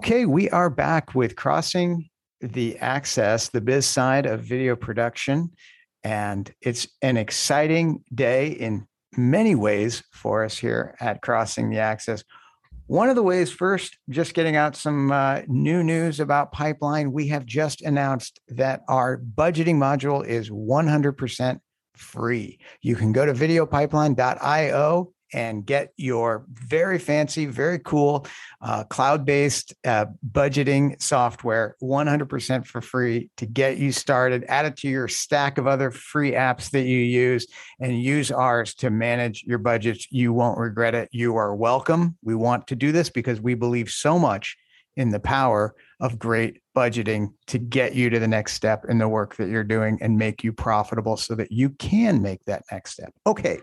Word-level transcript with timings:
Okay, 0.00 0.24
we 0.24 0.48
are 0.48 0.70
back 0.70 1.14
with 1.14 1.36
Crossing 1.36 2.08
the 2.40 2.78
Access, 2.78 3.50
the 3.50 3.60
biz 3.60 3.84
side 3.84 4.24
of 4.24 4.40
video 4.40 4.74
production. 4.74 5.50
And 6.02 6.50
it's 6.62 6.88
an 7.02 7.18
exciting 7.18 8.02
day 8.14 8.48
in 8.48 8.86
many 9.18 9.54
ways 9.54 10.02
for 10.10 10.42
us 10.42 10.56
here 10.56 10.96
at 11.00 11.20
Crossing 11.20 11.68
the 11.68 11.80
Access. 11.80 12.24
One 12.86 13.10
of 13.10 13.14
the 13.14 13.22
ways, 13.22 13.52
first, 13.52 13.98
just 14.08 14.32
getting 14.32 14.56
out 14.56 14.74
some 14.74 15.12
uh, 15.12 15.42
new 15.48 15.84
news 15.84 16.18
about 16.18 16.50
Pipeline. 16.50 17.12
We 17.12 17.28
have 17.28 17.44
just 17.44 17.82
announced 17.82 18.40
that 18.48 18.80
our 18.88 19.18
budgeting 19.18 19.76
module 19.76 20.26
is 20.26 20.48
100% 20.48 21.60
free. 21.94 22.58
You 22.80 22.96
can 22.96 23.12
go 23.12 23.26
to 23.26 23.34
videopipeline.io 23.34 25.12
and 25.32 25.64
get 25.64 25.92
your 25.96 26.44
very 26.48 26.98
fancy, 26.98 27.46
very 27.46 27.78
cool 27.78 28.26
uh, 28.60 28.84
cloud 28.84 29.24
based 29.24 29.74
uh, 29.84 30.06
budgeting 30.32 31.00
software 31.00 31.76
100% 31.82 32.66
for 32.66 32.80
free 32.80 33.30
to 33.36 33.46
get 33.46 33.78
you 33.78 33.92
started. 33.92 34.44
Add 34.48 34.66
it 34.66 34.76
to 34.78 34.88
your 34.88 35.08
stack 35.08 35.58
of 35.58 35.66
other 35.66 35.90
free 35.90 36.32
apps 36.32 36.70
that 36.70 36.84
you 36.84 36.98
use 36.98 37.46
and 37.80 38.02
use 38.02 38.30
ours 38.30 38.74
to 38.74 38.90
manage 38.90 39.44
your 39.44 39.58
budgets. 39.58 40.06
You 40.10 40.32
won't 40.32 40.58
regret 40.58 40.94
it. 40.94 41.08
You 41.12 41.36
are 41.36 41.54
welcome. 41.54 42.16
We 42.22 42.34
want 42.34 42.66
to 42.68 42.76
do 42.76 42.92
this 42.92 43.10
because 43.10 43.40
we 43.40 43.54
believe 43.54 43.90
so 43.90 44.18
much 44.18 44.56
in 44.96 45.10
the 45.10 45.20
power 45.20 45.74
of 46.00 46.18
great 46.18 46.60
budgeting 46.76 47.32
to 47.46 47.58
get 47.58 47.94
you 47.94 48.10
to 48.10 48.18
the 48.18 48.28
next 48.28 48.54
step 48.54 48.84
in 48.88 48.98
the 48.98 49.08
work 49.08 49.36
that 49.36 49.48
you're 49.48 49.64
doing 49.64 49.98
and 50.00 50.18
make 50.18 50.42
you 50.42 50.52
profitable 50.52 51.16
so 51.16 51.34
that 51.34 51.50
you 51.52 51.70
can 51.70 52.20
make 52.20 52.44
that 52.44 52.64
next 52.70 52.92
step. 52.92 53.12
Okay, 53.26 53.60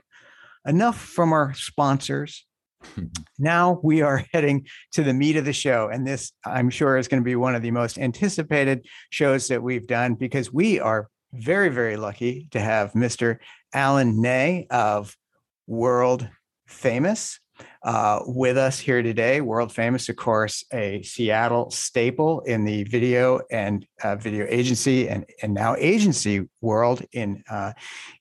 enough 0.67 0.99
from 0.99 1.33
our 1.33 1.53
sponsors. 1.53 2.45
now 3.39 3.79
we 3.83 4.01
are 4.01 4.23
heading 4.33 4.67
to 4.93 5.03
the 5.03 5.13
meat 5.13 5.37
of 5.37 5.45
the 5.45 5.53
show. 5.53 5.89
And 5.91 6.05
this, 6.05 6.31
I'm 6.45 6.69
sure, 6.69 6.97
is 6.97 7.07
going 7.07 7.21
to 7.21 7.25
be 7.25 7.35
one 7.35 7.55
of 7.55 7.61
the 7.61 7.71
most 7.71 7.97
anticipated 7.97 8.85
shows 9.09 9.47
that 9.47 9.63
we've 9.63 9.87
done 9.87 10.15
because 10.15 10.51
we 10.51 10.79
are 10.79 11.09
very, 11.33 11.69
very 11.69 11.97
lucky 11.97 12.47
to 12.51 12.59
have 12.59 12.93
Mr. 12.93 13.37
Alan 13.73 14.21
Nay 14.21 14.67
of 14.69 15.15
World 15.67 16.27
Famous 16.67 17.39
uh, 17.83 18.19
with 18.25 18.57
us 18.57 18.79
here 18.79 19.01
today. 19.01 19.41
World 19.41 19.71
famous, 19.71 20.09
of 20.09 20.15
course, 20.15 20.63
a 20.73 21.01
Seattle 21.03 21.69
staple 21.71 22.41
in 22.41 22.65
the 22.65 22.83
video 22.83 23.39
and 23.51 23.85
uh, 24.03 24.15
video 24.15 24.45
agency 24.49 25.07
and, 25.09 25.25
and 25.41 25.53
now 25.53 25.75
agency 25.77 26.47
world 26.61 27.01
in 27.13 27.43
uh, 27.49 27.73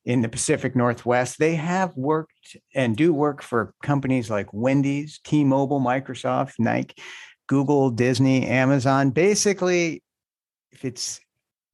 in 0.05 0.23
the 0.23 0.29
Pacific 0.29 0.77
Northwest. 0.77 1.39
They 1.39 1.55
have 1.57 1.97
worked 1.97 2.57
and 2.75 2.97
do 2.97 3.13
work 3.13 3.43
for 3.43 3.75
companies 3.83 4.31
like 4.31 4.53
Wendy's, 4.53 5.21
T-Mobile, 5.25 5.81
Microsoft, 5.81 6.55
Nike, 6.59 6.95
Google, 7.49 7.91
Disney, 7.91 8.47
Amazon. 8.47 9.11
Basically, 9.11 10.03
if 10.73 10.85
it's 10.85 11.21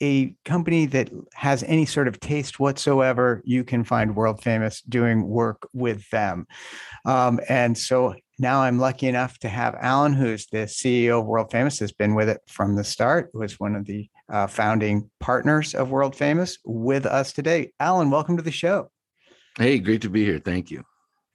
a 0.02 0.34
company 0.44 0.84
that 0.86 1.10
has 1.32 1.62
any 1.62 1.86
sort 1.86 2.08
of 2.08 2.18
taste 2.18 2.58
whatsoever, 2.58 3.40
you 3.44 3.62
can 3.62 3.84
find 3.84 4.16
world 4.16 4.42
famous 4.42 4.82
doing 4.82 5.28
work 5.28 5.68
with 5.72 6.08
them. 6.10 6.46
Um, 7.04 7.38
and 7.48 7.78
so 7.78 8.16
now 8.38 8.62
I'm 8.62 8.78
lucky 8.78 9.06
enough 9.06 9.38
to 9.38 9.48
have 9.48 9.76
Alan, 9.80 10.12
who's 10.12 10.46
the 10.46 10.66
CEO 10.66 11.20
of 11.20 11.26
World 11.26 11.52
Famous, 11.52 11.78
has 11.78 11.92
been 11.92 12.16
with 12.16 12.28
it 12.28 12.40
from 12.48 12.74
the 12.74 12.82
start, 12.82 13.30
was 13.32 13.60
one 13.60 13.76
of 13.76 13.86
the 13.86 14.08
uh, 14.28 14.48
founding 14.48 15.08
partners 15.20 15.74
of 15.74 15.90
World 15.90 16.16
Famous 16.16 16.58
with 16.64 17.06
us 17.06 17.32
today. 17.32 17.72
Alan, 17.78 18.10
welcome 18.10 18.36
to 18.36 18.42
the 18.42 18.50
show. 18.50 18.90
Hey, 19.56 19.78
great 19.78 20.02
to 20.02 20.10
be 20.10 20.24
here. 20.24 20.40
Thank 20.40 20.70
you. 20.72 20.82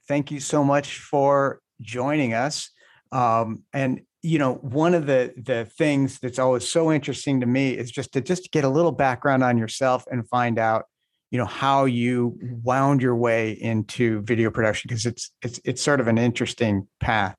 Thank 0.06 0.30
you 0.30 0.40
so 0.40 0.62
much 0.62 0.98
for 0.98 1.60
joining 1.80 2.34
us. 2.34 2.70
Um, 3.12 3.62
and 3.72 4.02
you 4.22 4.38
know 4.38 4.54
one 4.54 4.94
of 4.94 5.06
the 5.06 5.32
the 5.36 5.64
things 5.64 6.18
that's 6.18 6.38
always 6.38 6.66
so 6.66 6.90
interesting 6.92 7.40
to 7.40 7.46
me 7.46 7.70
is 7.70 7.90
just 7.90 8.12
to 8.12 8.20
just 8.20 8.50
get 8.50 8.64
a 8.64 8.68
little 8.68 8.92
background 8.92 9.44
on 9.44 9.56
yourself 9.56 10.04
and 10.10 10.28
find 10.28 10.58
out 10.58 10.86
you 11.30 11.38
know 11.38 11.44
how 11.44 11.84
you 11.84 12.38
wound 12.62 13.00
your 13.02 13.14
way 13.14 13.52
into 13.52 14.20
video 14.22 14.50
production 14.50 14.88
because 14.88 15.06
it's 15.06 15.30
it's 15.42 15.60
it's 15.64 15.82
sort 15.82 16.00
of 16.00 16.08
an 16.08 16.18
interesting 16.18 16.88
path 17.00 17.36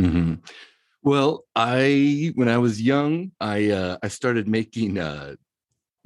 mm-hmm. 0.00 0.34
well 1.02 1.44
i 1.54 2.32
when 2.36 2.48
i 2.48 2.56
was 2.56 2.80
young 2.80 3.30
i 3.40 3.70
uh 3.70 3.98
i 4.02 4.08
started 4.08 4.48
making 4.48 4.98
uh 4.98 5.34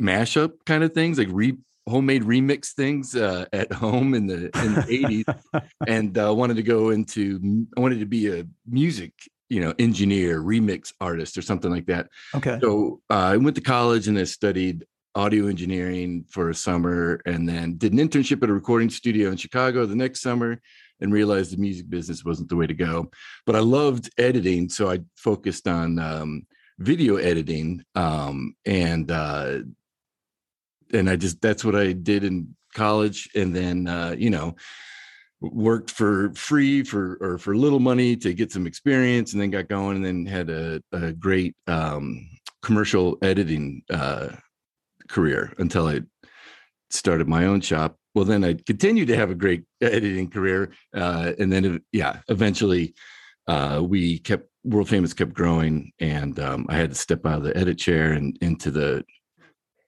mashup 0.01 0.53
kind 0.65 0.83
of 0.83 0.93
things 0.93 1.19
like 1.19 1.29
re 1.31 1.57
homemade 1.89 2.23
remix 2.25 2.73
things 2.73 3.15
uh, 3.15 3.45
at 3.53 3.73
home 3.73 4.15
in 4.15 4.27
the 4.27 4.47
in 4.65 4.75
the 4.75 5.25
80s 5.25 5.71
and 5.87 6.19
uh, 6.19 6.35
wanted 6.35 6.57
to 6.57 6.63
go 6.65 6.91
into 6.91 7.67
I 7.77 7.81
wanted 7.81 8.01
to 8.01 8.07
be 8.07 8.29
a 8.29 8.45
music 8.67 9.13
you 9.49 9.61
know 9.61 9.75
engineer 9.79 10.43
remix 10.43 10.93
artist 11.01 11.39
or 11.39 11.43
something 11.43 11.71
like 11.71 11.87
that. 11.87 12.09
Okay. 12.35 12.59
So 12.61 13.01
uh, 13.11 13.15
i 13.15 13.37
went 13.37 13.57
to 13.57 13.63
college 13.63 14.09
and 14.09 14.19
i 14.19 14.25
studied 14.25 14.85
audio 15.15 15.47
engineering 15.47 16.25
for 16.29 16.51
a 16.51 16.55
summer 16.55 17.21
and 17.25 17.49
then 17.49 17.77
did 17.79 17.93
an 17.93 17.99
internship 17.99 18.43
at 18.43 18.51
a 18.51 18.53
recording 18.53 18.91
studio 18.91 19.31
in 19.31 19.37
chicago 19.37 19.87
the 19.87 19.97
next 19.97 20.21
summer 20.21 20.61
and 21.01 21.13
realized 21.13 21.53
the 21.53 21.57
music 21.57 21.89
business 21.89 22.25
wasn't 22.25 22.49
the 22.49 22.57
way 22.57 22.67
to 22.67 22.75
go. 22.75 23.11
But 23.45 23.57
i 23.57 23.61
loved 23.61 24.11
editing 24.19 24.69
so 24.69 24.91
i 24.91 25.01
focused 25.17 25.69
on 25.69 25.99
um, 25.99 26.47
video 26.79 27.17
editing 27.17 27.85
um, 27.95 28.55
and 28.65 29.11
uh, 29.11 29.59
and 30.93 31.11
i 31.11 31.17
just 31.17 31.41
that's 31.41 31.65
what 31.65 31.75
i 31.75 31.93
did 31.93 32.25
in 32.25 32.55
college 32.75 33.29
and 33.35 33.55
then 33.55 33.89
uh, 33.89 34.15
you 34.17 34.31
know 34.31 34.55
worked 35.41 35.91
for 35.91 36.33
free 36.35 36.83
for 36.83 37.19
or 37.21 37.39
for 37.39 37.57
little 37.57 37.81
money 37.81 38.17
to 38.17 38.33
get 38.33 38.53
some 38.53 38.67
experience 38.67 39.33
and 39.33 39.43
then 39.43 39.51
got 39.51 39.69
going 39.69 39.97
and 39.97 40.05
then 40.05 40.27
had 40.27 40.49
a, 40.49 40.83
a 40.93 41.13
great 41.13 41.55
um, 41.67 42.27
commercial 42.63 43.19
editing 43.23 43.83
uh, 43.91 44.29
career 45.09 45.53
until 45.59 45.87
I 45.89 46.01
started 46.91 47.29
my 47.29 47.47
own 47.47 47.61
shop. 47.61 47.97
Well, 48.15 48.25
then 48.25 48.45
I 48.45 48.55
continued 48.55 49.09
to 49.09 49.17
have 49.17 49.31
a 49.31 49.35
great 49.35 49.65
editing 49.81 50.31
career. 50.31 50.73
Uh, 50.95 51.33
and 51.39 51.53
then, 51.53 51.83
yeah, 51.93 52.21
eventually 52.29 52.95
uh, 53.47 53.83
we 53.85 54.19
kept 54.19 54.49
world 54.65 54.89
famous 54.89 55.13
kept 55.13 55.33
growing 55.33 55.93
and 56.01 56.41
um, 56.41 56.67
I 56.69 56.77
had 56.77 56.91
to 56.91 56.97
step 56.97 57.25
out 57.25 57.39
of 57.39 57.45
the 57.45 57.57
edit 57.57 57.79
chair 57.79 58.13
and 58.13 58.37
into 58.41 58.71
the 58.71 59.05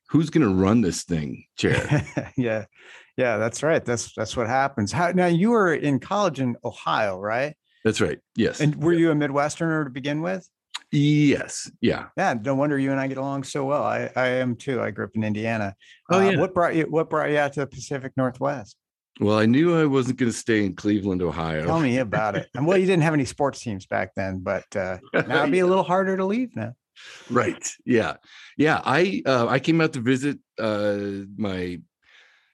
who's 0.08 0.30
going 0.30 0.46
to 0.46 0.54
run 0.54 0.80
this 0.80 1.02
thing 1.04 1.44
chair. 1.56 2.06
yeah. 2.36 2.66
Yeah, 3.18 3.36
that's 3.36 3.64
right. 3.64 3.84
That's 3.84 4.14
that's 4.14 4.36
what 4.36 4.46
happens. 4.46 4.92
How 4.92 5.10
now 5.10 5.26
you 5.26 5.50
were 5.50 5.74
in 5.74 5.98
college 5.98 6.38
in 6.38 6.56
Ohio, 6.64 7.18
right? 7.18 7.56
That's 7.84 8.00
right. 8.00 8.20
Yes. 8.36 8.60
And 8.60 8.76
were 8.76 8.92
you 8.92 9.10
a 9.10 9.14
Midwesterner 9.14 9.84
to 9.84 9.90
begin 9.90 10.22
with? 10.22 10.48
Yes. 10.92 11.68
Yeah. 11.80 12.06
Yeah. 12.16 12.34
No 12.40 12.54
wonder 12.54 12.78
you 12.78 12.92
and 12.92 13.00
I 13.00 13.08
get 13.08 13.18
along 13.18 13.42
so 13.42 13.64
well. 13.64 13.82
I, 13.82 14.08
I 14.14 14.28
am 14.28 14.54
too. 14.54 14.80
I 14.80 14.92
grew 14.92 15.04
up 15.04 15.10
in 15.14 15.24
Indiana. 15.24 15.74
Oh 16.10 16.20
uh, 16.20 16.30
yeah. 16.30 16.38
What 16.38 16.54
brought 16.54 16.76
you 16.76 16.84
What 16.84 17.10
brought 17.10 17.30
you 17.30 17.38
out 17.38 17.54
to 17.54 17.60
the 17.60 17.66
Pacific 17.66 18.12
Northwest? 18.16 18.76
Well, 19.20 19.36
I 19.36 19.46
knew 19.46 19.76
I 19.76 19.84
wasn't 19.84 20.18
going 20.18 20.30
to 20.30 20.38
stay 20.38 20.64
in 20.64 20.76
Cleveland, 20.76 21.20
Ohio. 21.20 21.66
Tell 21.66 21.80
me 21.80 21.98
about 21.98 22.36
it. 22.36 22.48
And 22.54 22.68
well, 22.68 22.78
you 22.78 22.86
didn't 22.86 23.02
have 23.02 23.14
any 23.14 23.24
sports 23.24 23.60
teams 23.60 23.84
back 23.84 24.14
then, 24.14 24.38
but 24.38 24.64
uh, 24.76 24.98
now 25.12 25.40
it'd 25.40 25.50
be 25.50 25.58
a 25.58 25.66
little 25.66 25.82
harder 25.82 26.16
to 26.16 26.24
leave 26.24 26.54
now. 26.54 26.74
Right. 27.28 27.68
Yeah. 27.84 28.14
Yeah. 28.56 28.80
I 28.84 29.22
uh, 29.26 29.48
I 29.48 29.58
came 29.58 29.80
out 29.80 29.94
to 29.94 30.00
visit 30.00 30.38
uh, 30.58 30.98
my 31.36 31.80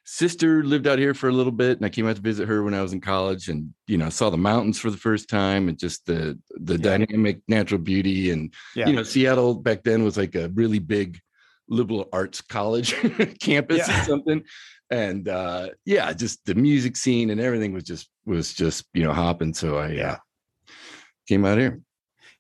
sister 0.05 0.63
lived 0.63 0.87
out 0.87 0.99
here 0.99 1.15
for 1.15 1.29
a 1.29 1.33
little 1.33 1.53
bit 1.53 1.79
and 1.79 1.87
I 1.87 1.89
came 1.89 2.07
out 2.07 2.17
to 2.17 2.23
visit 2.23 2.47
her 2.47 2.63
when 2.63 2.75
I 2.75 2.83
was 2.83 2.93
in 2.93 3.01
college 3.01 3.49
and 3.49 3.73
you 3.87 3.97
know 3.97 4.11
saw 4.11 4.29
the 4.29 4.37
mountains 4.37 4.79
for 4.79 4.91
the 4.91 4.99
first 4.99 5.31
time 5.31 5.69
and 5.69 5.79
just 5.79 6.05
the 6.05 6.39
the 6.51 6.75
yeah. 6.75 6.99
dynamic 6.99 7.41
natural 7.49 7.81
beauty 7.81 8.31
and 8.31 8.53
yeah. 8.77 8.87
you 8.87 8.93
know 8.95 9.03
Seattle 9.03 9.55
back 9.55 9.83
then 9.83 10.05
was 10.05 10.19
like 10.19 10.35
a 10.35 10.51
really 10.51 10.79
big 10.79 11.19
liberal 11.69 12.09
arts 12.13 12.43
college 12.43 12.95
campus 13.41 13.89
yeah. 13.89 14.03
or 14.03 14.05
something 14.05 14.45
and 14.91 15.29
uh 15.29 15.69
yeah 15.87 16.13
just 16.13 16.45
the 16.45 16.55
music 16.55 16.97
scene 16.97 17.31
and 17.31 17.41
everything 17.41 17.73
was 17.73 17.85
just 17.85 18.11
was 18.27 18.53
just 18.53 18.85
you 18.93 19.03
know 19.03 19.13
hopping 19.13 19.55
so 19.55 19.79
I 19.79 19.89
yeah. 19.89 20.13
Uh, 20.13 20.17
came 21.27 21.47
out 21.47 21.57
here 21.57 21.81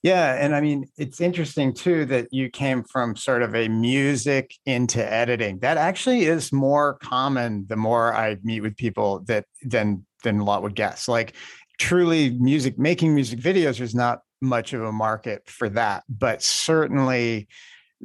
yeah. 0.04 0.34
And 0.34 0.54
I 0.54 0.60
mean, 0.60 0.86
it's 0.98 1.18
interesting 1.18 1.72
too 1.72 2.04
that 2.04 2.28
you 2.30 2.50
came 2.50 2.84
from 2.84 3.16
sort 3.16 3.40
of 3.40 3.54
a 3.54 3.68
music 3.68 4.54
into 4.66 5.02
editing. 5.02 5.60
That 5.60 5.78
actually 5.78 6.26
is 6.26 6.52
more 6.52 6.98
common 6.98 7.64
the 7.70 7.76
more 7.76 8.14
I 8.14 8.36
meet 8.44 8.60
with 8.60 8.76
people 8.76 9.20
that 9.20 9.46
than 9.62 10.04
than 10.22 10.40
a 10.40 10.44
lot 10.44 10.62
would 10.62 10.74
guess. 10.74 11.08
Like 11.08 11.32
truly 11.78 12.36
music 12.38 12.78
making 12.78 13.14
music 13.14 13.40
videos 13.40 13.80
is 13.80 13.94
not 13.94 14.20
much 14.42 14.74
of 14.74 14.82
a 14.82 14.92
market 14.92 15.48
for 15.48 15.70
that, 15.70 16.04
but 16.06 16.42
certainly 16.42 17.48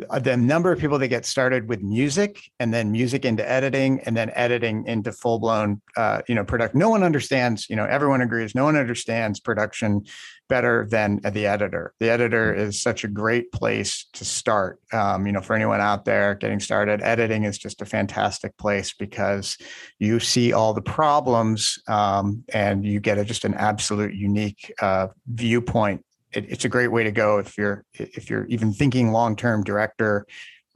uh, 0.10 0.20
the 0.20 0.38
number 0.38 0.72
of 0.72 0.80
people 0.80 0.98
that 1.00 1.10
get 1.10 1.26
started 1.26 1.68
with 1.68 1.82
music 1.82 2.40
and 2.60 2.74
then 2.74 2.92
music 2.92 3.26
into 3.26 3.50
editing 3.50 4.00
and 4.06 4.16
then 4.16 4.32
editing 4.36 4.86
into 4.86 5.12
full 5.12 5.40
blown 5.40 5.82
uh, 5.98 6.22
you 6.28 6.36
know 6.36 6.46
product 6.46 6.74
no 6.76 6.90
one 6.90 7.04
understands 7.04 7.70
you 7.70 7.76
know 7.76 7.86
everyone 7.86 8.22
agrees 8.22 8.56
no 8.56 8.64
one 8.64 8.78
understands 8.78 9.40
production 9.40 10.02
better 10.50 10.86
than 10.90 11.22
the 11.32 11.46
editor. 11.46 11.94
The 12.00 12.10
editor 12.10 12.54
mm. 12.54 12.60
is 12.60 12.82
such 12.82 13.04
a 13.04 13.08
great 13.08 13.52
place 13.52 14.08
to 14.14 14.26
start. 14.26 14.80
Um, 14.92 15.26
you 15.26 15.32
know 15.32 15.42
for 15.42 15.56
anyone 15.56 15.80
out 15.80 16.06
there 16.06 16.36
getting 16.36 16.60
started 16.60 17.02
editing 17.02 17.44
is 17.44 17.58
just 17.58 17.82
a 17.82 17.86
fantastic 17.86 18.58
place 18.58 18.94
because 18.94 19.58
you 20.00 20.20
see 20.20 20.52
all 20.52 20.74
the 20.74 20.82
problems 20.82 21.80
um, 21.88 22.44
and 22.54 22.84
you 22.84 23.00
get 23.00 23.18
a, 23.18 23.24
just 23.24 23.46
an 23.46 23.54
absolute 23.54 24.14
unique 24.14 24.74
uh, 24.82 25.08
viewpoint. 25.28 26.04
It, 26.34 26.46
it's 26.50 26.66
a 26.66 26.70
great 26.70 26.90
way 26.90 27.04
to 27.04 27.12
go 27.12 27.38
if 27.38 27.58
you're 27.58 27.86
if 27.94 28.30
you're 28.30 28.46
even 28.46 28.74
thinking 28.74 29.12
long 29.12 29.36
term 29.36 29.64
director 29.64 30.26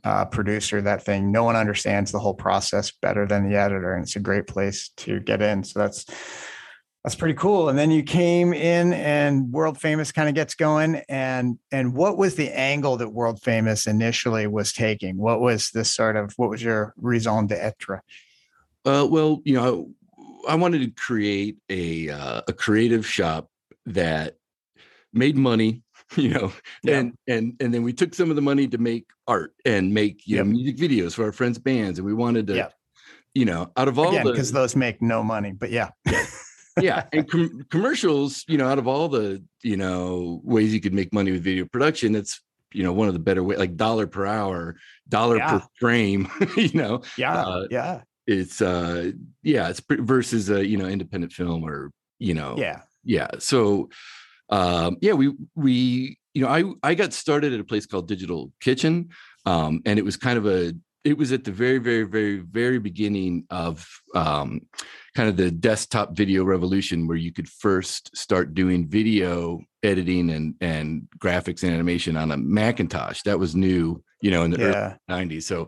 uh, 0.03 0.25
producer 0.25 0.81
that 0.81 1.03
thing. 1.03 1.31
No 1.31 1.43
one 1.43 1.55
understands 1.55 2.11
the 2.11 2.19
whole 2.19 2.33
process 2.33 2.91
better 2.91 3.25
than 3.25 3.49
the 3.49 3.57
editor 3.57 3.93
and 3.93 4.03
it's 4.03 4.15
a 4.15 4.19
great 4.19 4.47
place 4.47 4.89
to 4.97 5.19
get 5.19 5.41
in. 5.41 5.63
So 5.63 5.79
that's 5.79 6.05
that's 7.03 7.15
pretty 7.15 7.33
cool. 7.33 7.67
And 7.67 7.77
then 7.77 7.91
you 7.91 8.01
came 8.01 8.53
in 8.53 8.93
and 8.93 9.51
world 9.51 9.77
famous 9.77 10.11
kind 10.11 10.29
of 10.29 10.35
gets 10.35 10.55
going. 10.55 11.01
And 11.09 11.59
and 11.71 11.93
what 11.93 12.17
was 12.17 12.35
the 12.35 12.49
angle 12.57 12.95
that 12.97 13.09
world 13.09 13.41
famous 13.41 13.87
initially 13.87 14.47
was 14.47 14.71
taking? 14.71 15.17
What 15.17 15.41
was 15.41 15.71
this 15.71 15.91
sort 15.91 16.15
of 16.15 16.33
what 16.37 16.49
was 16.49 16.63
your 16.63 16.93
raison 16.97 17.47
d'etre? 17.47 17.99
Uh, 18.85 19.07
well 19.09 19.41
you 19.45 19.53
know 19.53 19.89
i 20.45 20.55
wanted 20.55 20.79
to 20.79 20.91
create 21.01 21.57
a 21.69 22.09
uh, 22.09 22.41
a 22.49 22.51
creative 22.51 23.07
shop 23.07 23.49
that 23.85 24.35
made 25.13 25.37
money 25.37 25.81
you 26.17 26.27
know 26.27 26.51
yeah. 26.83 26.99
and 26.99 27.17
and 27.27 27.55
and 27.61 27.73
then 27.73 27.81
we 27.81 27.93
took 27.93 28.13
some 28.13 28.29
of 28.29 28.35
the 28.35 28.41
money 28.41 28.67
to 28.67 28.77
make 28.77 29.05
art 29.25 29.53
and 29.63 29.93
make 29.93 30.27
you 30.27 30.35
yep. 30.35 30.45
know 30.45 30.51
music 30.51 30.75
videos 30.75 31.13
for 31.13 31.23
our 31.23 31.31
friends 31.31 31.57
bands. 31.57 31.97
And 31.97 32.05
we 32.05 32.13
wanted 32.13 32.45
to 32.47 32.55
yep. 32.55 32.73
you 33.33 33.45
know 33.45 33.71
out 33.77 33.87
of 33.87 33.97
all 33.97 34.11
because 34.21 34.51
those 34.51 34.75
make 34.75 35.01
no 35.01 35.23
money 35.23 35.53
but 35.53 35.71
yeah. 35.71 35.91
Yeah 36.05 36.25
and 37.11 37.29
com- 37.29 37.65
commercials 37.69 38.43
you 38.47 38.57
know 38.57 38.67
out 38.67 38.79
of 38.79 38.87
all 38.87 39.07
the 39.07 39.43
you 39.61 39.77
know 39.77 40.41
ways 40.43 40.73
you 40.73 40.81
could 40.81 40.93
make 40.93 41.13
money 41.13 41.31
with 41.31 41.43
video 41.43 41.65
production 41.65 42.15
it's 42.15 42.41
you 42.71 42.83
know 42.83 42.93
one 42.93 43.07
of 43.07 43.13
the 43.13 43.19
better 43.19 43.43
way 43.43 43.55
like 43.55 43.75
dollar 43.75 44.07
per 44.07 44.25
hour 44.25 44.75
dollar 45.07 45.37
yeah. 45.37 45.59
per 45.59 45.65
frame 45.79 46.27
you 46.57 46.73
know 46.73 47.01
yeah 47.17 47.43
uh, 47.43 47.67
yeah 47.69 48.01
it's 48.25 48.61
uh 48.61 49.11
yeah 49.43 49.69
it's 49.69 49.81
versus 49.89 50.49
a 50.49 50.65
you 50.65 50.77
know 50.77 50.85
independent 50.85 51.31
film 51.31 51.63
or 51.63 51.91
you 52.19 52.33
know 52.33 52.55
yeah 52.57 52.81
yeah 53.03 53.27
so 53.37 53.89
um, 54.53 54.97
yeah, 55.01 55.13
we 55.13 55.33
we 55.55 56.19
you 56.33 56.43
know 56.43 56.47
I 56.47 56.63
I 56.87 56.93
got 56.93 57.11
started 57.13 57.53
at 57.53 57.59
a 57.59 57.63
place 57.63 57.85
called 57.85 58.07
Digital 58.07 58.51
Kitchen, 58.59 59.09
um, 59.45 59.81
and 59.85 59.97
it 59.97 60.05
was 60.05 60.15
kind 60.15 60.37
of 60.37 60.45
a 60.45 60.73
it 61.03 61.17
was 61.17 61.31
at 61.31 61.43
the 61.43 61.51
very 61.51 61.79
very 61.79 62.03
very 62.03 62.37
very 62.37 62.79
beginning 62.79 63.45
of 63.49 63.87
um, 64.15 64.61
kind 65.15 65.29
of 65.29 65.37
the 65.37 65.51
desktop 65.51 66.15
video 66.15 66.43
revolution 66.43 67.07
where 67.07 67.17
you 67.17 67.31
could 67.31 67.47
first 67.47 68.15
start 68.15 68.53
doing 68.53 68.87
video 68.87 69.61
editing 69.83 70.29
and 70.31 70.55
and 70.61 71.07
graphics 71.19 71.63
and 71.63 71.73
animation 71.73 72.15
on 72.15 72.31
a 72.31 72.37
Macintosh. 72.37 73.21
That 73.23 73.39
was 73.39 73.55
new, 73.55 74.03
you 74.21 74.31
know, 74.31 74.43
in 74.43 74.51
the 74.51 74.59
yeah. 74.59 74.95
early 75.09 75.25
90s. 75.25 75.43
So 75.43 75.67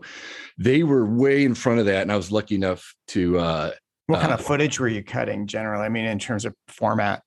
they 0.58 0.82
were 0.82 1.04
way 1.04 1.44
in 1.44 1.54
front 1.54 1.80
of 1.80 1.86
that, 1.86 2.02
and 2.02 2.12
I 2.12 2.16
was 2.16 2.32
lucky 2.32 2.54
enough 2.54 2.94
to. 3.08 3.38
Uh, 3.38 3.70
what 4.06 4.20
kind 4.20 4.32
uh, 4.32 4.36
of 4.36 4.44
footage 4.44 4.78
were 4.78 4.88
you 4.88 5.02
cutting 5.02 5.46
generally? 5.46 5.84
I 5.84 5.88
mean, 5.88 6.04
in 6.04 6.18
terms 6.18 6.44
of 6.44 6.54
format. 6.68 7.22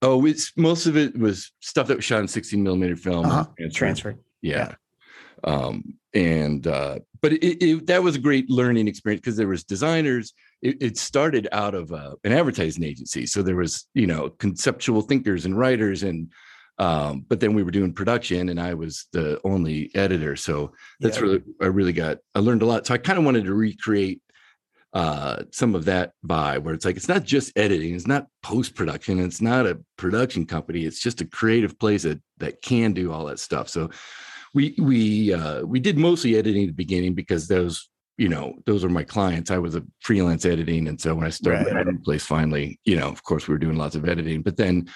Oh, 0.00 0.24
it's 0.26 0.52
most 0.56 0.86
of 0.86 0.96
it 0.96 1.18
was 1.18 1.50
stuff 1.60 1.88
that 1.88 1.96
was 1.96 2.04
shot 2.04 2.20
in 2.20 2.28
16 2.28 2.62
millimeter 2.62 2.94
film. 2.94 3.26
Uh-huh. 3.26 3.46
Transferred. 3.72 4.18
Yeah. 4.42 4.58
yeah. 4.58 4.74
Um, 5.44 5.94
and 6.14 6.66
uh, 6.66 6.98
but 7.20 7.32
it, 7.32 7.62
it, 7.62 7.86
that 7.86 8.02
was 8.02 8.16
a 8.16 8.20
great 8.20 8.48
learning 8.50 8.88
experience 8.88 9.20
because 9.20 9.36
there 9.36 9.48
was 9.48 9.64
designers. 9.64 10.32
It, 10.62 10.82
it 10.82 10.98
started 10.98 11.48
out 11.52 11.74
of 11.74 11.92
uh, 11.92 12.16
an 12.24 12.32
advertising 12.32 12.84
agency, 12.84 13.26
so 13.26 13.42
there 13.42 13.56
was 13.56 13.86
you 13.94 14.06
know 14.06 14.30
conceptual 14.30 15.02
thinkers 15.02 15.44
and 15.44 15.58
writers, 15.58 16.02
and 16.02 16.32
um, 16.78 17.24
but 17.28 17.40
then 17.40 17.54
we 17.54 17.62
were 17.62 17.70
doing 17.70 17.92
production, 17.92 18.48
and 18.48 18.60
I 18.60 18.74
was 18.74 19.06
the 19.12 19.40
only 19.44 19.90
editor. 19.94 20.36
So 20.36 20.72
that's 21.00 21.18
yeah. 21.18 21.22
really 21.22 21.42
I 21.60 21.66
really 21.66 21.92
got 21.92 22.18
I 22.34 22.40
learned 22.40 22.62
a 22.62 22.66
lot. 22.66 22.86
So 22.86 22.94
I 22.94 22.98
kind 22.98 23.18
of 23.18 23.24
wanted 23.24 23.44
to 23.44 23.54
recreate 23.54 24.22
uh, 24.94 25.42
some 25.50 25.74
of 25.74 25.84
that 25.84 26.12
vibe 26.26 26.62
where 26.62 26.74
it's 26.74 26.84
like 26.84 26.96
it's 26.96 27.08
not 27.08 27.24
just 27.24 27.56
editing, 27.56 27.94
it's 27.94 28.06
not 28.06 28.26
post 28.42 28.74
production, 28.74 29.20
it's 29.20 29.40
not 29.40 29.66
a 29.66 29.78
production 29.96 30.46
company, 30.46 30.84
it's 30.84 31.00
just 31.00 31.20
a 31.20 31.26
creative 31.26 31.78
place 31.78 32.04
that 32.04 32.20
that 32.38 32.62
can 32.62 32.94
do 32.94 33.12
all 33.12 33.26
that 33.26 33.38
stuff. 33.38 33.68
So 33.68 33.90
we 34.54 34.74
we 34.78 35.32
uh, 35.32 35.62
we 35.64 35.80
did 35.80 35.98
mostly 35.98 36.36
editing 36.36 36.64
at 36.64 36.68
the 36.68 36.72
beginning 36.74 37.14
because 37.14 37.48
those 37.48 37.88
you 38.16 38.28
know 38.28 38.54
those 38.66 38.84
are 38.84 38.88
my 38.88 39.04
clients. 39.04 39.50
I 39.50 39.58
was 39.58 39.74
a 39.74 39.84
freelance 40.00 40.44
editing, 40.44 40.88
and 40.88 41.00
so 41.00 41.14
when 41.14 41.24
I 41.24 41.30
started 41.30 41.66
right. 41.66 41.76
editing 41.76 42.00
place, 42.00 42.24
finally, 42.24 42.80
you 42.84 42.96
know, 42.96 43.08
of 43.08 43.22
course, 43.22 43.48
we 43.48 43.54
were 43.54 43.58
doing 43.58 43.76
lots 43.76 43.94
of 43.94 44.08
editing, 44.08 44.42
but 44.42 44.56
then 44.56 44.88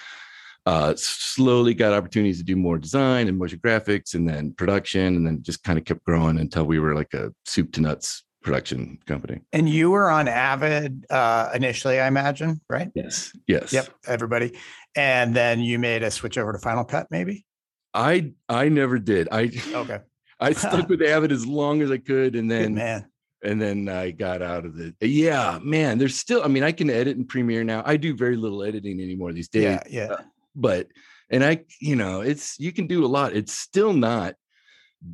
uh, 0.65 0.93
slowly 0.95 1.73
got 1.73 1.93
opportunities 1.93 2.37
to 2.37 2.43
do 2.43 2.55
more 2.55 2.77
design 2.77 3.27
and 3.27 3.37
motion 3.37 3.59
graphics 3.59 4.13
and 4.13 4.27
then 4.27 4.53
production 4.53 5.15
and 5.15 5.27
then 5.27 5.43
just 5.43 5.63
kind 5.63 5.77
of 5.77 5.85
kept 5.85 6.03
growing 6.05 6.39
until 6.39 6.63
we 6.63 6.79
were 6.79 6.95
like 6.95 7.13
a 7.13 7.33
soup 7.45 7.73
to 7.73 7.81
nuts 7.81 8.23
production 8.43 8.99
company. 9.05 9.41
And 9.51 9.69
you 9.69 9.91
were 9.91 10.09
on 10.09 10.27
Avid 10.27 11.05
uh, 11.09 11.49
initially, 11.53 11.99
I 11.99 12.07
imagine, 12.07 12.61
right? 12.69 12.89
Yes. 12.93 13.35
Yes. 13.47 13.73
Yep. 13.73 13.89
Everybody. 14.05 14.57
And 14.95 15.35
then 15.35 15.59
you 15.59 15.79
made 15.79 16.03
a 16.03 16.11
switch 16.11 16.37
over 16.37 16.53
to 16.53 16.59
Final 16.59 16.83
Cut, 16.83 17.07
maybe? 17.09 17.45
I 17.93 18.33
I 18.49 18.69
never 18.69 18.99
did. 18.99 19.27
I 19.31 19.51
okay. 19.73 19.99
I 20.39 20.53
stuck 20.53 20.89
with 20.89 21.01
Avid 21.01 21.31
as 21.31 21.45
long 21.45 21.81
as 21.81 21.91
I 21.91 21.97
could, 21.97 22.35
and 22.35 22.49
then 22.49 22.63
Good 22.63 22.71
man. 22.73 23.09
And 23.45 23.61
then 23.61 23.89
I 23.89 24.11
got 24.11 24.41
out 24.41 24.65
of 24.65 24.79
it. 24.79 24.95
Yeah, 25.01 25.59
man. 25.61 25.97
There's 25.97 26.15
still. 26.15 26.43
I 26.43 26.47
mean, 26.47 26.63
I 26.63 26.71
can 26.71 26.89
edit 26.89 27.17
in 27.17 27.25
Premiere 27.25 27.63
now. 27.63 27.83
I 27.85 27.97
do 27.97 28.15
very 28.15 28.37
little 28.37 28.63
editing 28.63 29.01
anymore 29.01 29.33
these 29.33 29.49
days. 29.49 29.63
Yeah, 29.63 29.83
yeah. 29.89 30.13
Uh, 30.13 30.21
but 30.55 30.87
and 31.29 31.43
I, 31.43 31.65
you 31.81 31.95
know, 31.95 32.21
it's 32.21 32.57
you 32.59 32.71
can 32.71 32.87
do 32.87 33.05
a 33.05 33.07
lot. 33.07 33.33
It's 33.33 33.53
still 33.53 33.91
not 33.91 34.35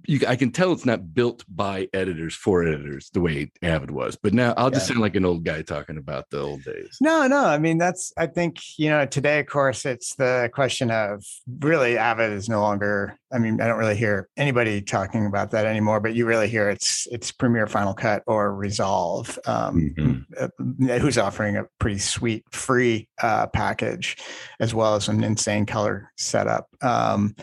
you, 0.08 0.22
I 0.28 0.36
can 0.36 0.52
tell 0.52 0.72
it's 0.72 0.86
not 0.86 1.14
built 1.14 1.44
by 1.48 1.88
editors 1.94 2.36
for 2.36 2.64
editors 2.64 3.10
the 3.14 3.22
way 3.22 3.52
Avid 3.62 3.92
was. 3.92 4.16
But 4.16 4.34
now 4.34 4.54
I'll 4.58 4.70
just 4.70 4.86
yeah. 4.86 4.94
sound 4.94 5.02
like 5.02 5.16
an 5.16 5.26
old 5.26 5.44
guy 5.44 5.62
talking 5.62 5.98
about 5.98 6.30
the 6.30 6.40
old 6.40 6.64
days. 6.64 6.98
No, 7.02 7.28
no. 7.28 7.46
I 7.46 7.58
mean, 7.58 7.78
that's, 7.78 8.14
I 8.18 8.28
think, 8.28 8.60
you 8.78 8.90
know, 8.90 9.06
today, 9.06 9.40
of 9.40 9.48
course, 9.48 9.86
it's 9.86 10.16
the 10.16 10.50
question 10.54 10.92
of 10.92 11.24
really 11.60 11.98
Avid 11.98 12.32
is 12.32 12.50
no 12.50 12.62
longer, 12.62 13.18
I 13.32 13.40
mean, 13.40 13.62
I 13.62 13.68
don't 13.68 13.78
really 13.78 13.96
hear 13.96 14.28
anybody 14.38 14.82
talking 14.82 15.26
about 15.26 15.52
that 15.52 15.66
anymore, 15.66 16.00
but 16.00 16.16
you 16.16 16.26
really 16.26 16.50
hear 16.50 16.70
it's, 16.70 17.08
it's 17.12 17.32
Premiere 17.32 17.68
Final 17.68 17.94
Cut 17.94 18.24
or 18.28 18.54
Resolve, 18.54 19.38
um, 19.46 19.94
mm-hmm. 19.98 20.20
Uh, 20.40 21.00
who's 21.00 21.18
offering 21.18 21.58
a 21.58 21.66
pretty 21.80 22.00
sweet 22.00 22.44
free 22.52 23.08
uh, 23.22 23.48
package 23.48 24.18
as 24.60 24.74
well 24.74 24.96
as 24.96 25.08
an 25.08 25.24
insane 25.24 25.66
color 25.66 26.12
setup. 26.18 26.68
Um, 26.82 27.36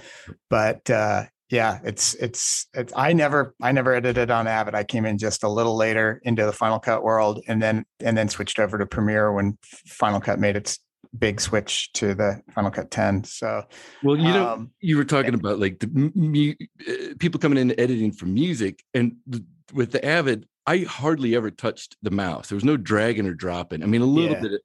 but, 0.48 0.88
uh, 0.90 1.24
yeah 1.50 1.78
it's, 1.84 2.14
it's 2.14 2.66
it's 2.74 2.92
i 2.96 3.12
never 3.12 3.54
i 3.62 3.70
never 3.70 3.94
edited 3.94 4.30
on 4.30 4.46
avid 4.46 4.74
i 4.74 4.82
came 4.82 5.04
in 5.04 5.16
just 5.16 5.44
a 5.44 5.48
little 5.48 5.76
later 5.76 6.20
into 6.24 6.44
the 6.44 6.52
final 6.52 6.78
cut 6.78 7.02
world 7.02 7.40
and 7.46 7.62
then 7.62 7.84
and 8.00 8.16
then 8.16 8.28
switched 8.28 8.58
over 8.58 8.78
to 8.78 8.86
premiere 8.86 9.32
when 9.32 9.56
final 9.62 10.20
cut 10.20 10.38
made 10.38 10.56
its 10.56 10.80
big 11.18 11.40
switch 11.40 11.92
to 11.92 12.14
the 12.14 12.40
final 12.54 12.70
cut 12.70 12.90
10 12.90 13.24
so 13.24 13.62
well 14.02 14.16
you 14.16 14.24
know 14.24 14.48
um, 14.48 14.70
you 14.80 14.96
were 14.96 15.04
talking 15.04 15.34
about 15.34 15.58
like 15.58 15.78
the 15.78 15.88
mu- 16.14 16.54
uh, 16.88 17.14
people 17.18 17.40
coming 17.40 17.58
in 17.58 17.78
editing 17.78 18.12
for 18.12 18.26
music 18.26 18.82
and 18.92 19.16
the, 19.26 19.44
with 19.72 19.92
the 19.92 20.04
avid 20.04 20.46
i 20.66 20.78
hardly 20.78 21.36
ever 21.36 21.50
touched 21.50 21.96
the 22.02 22.10
mouse 22.10 22.48
there 22.48 22.56
was 22.56 22.64
no 22.64 22.76
dragging 22.76 23.26
or 23.26 23.34
dropping 23.34 23.82
i 23.82 23.86
mean 23.86 24.02
a 24.02 24.06
little 24.06 24.32
yeah. 24.32 24.40
bit 24.40 24.60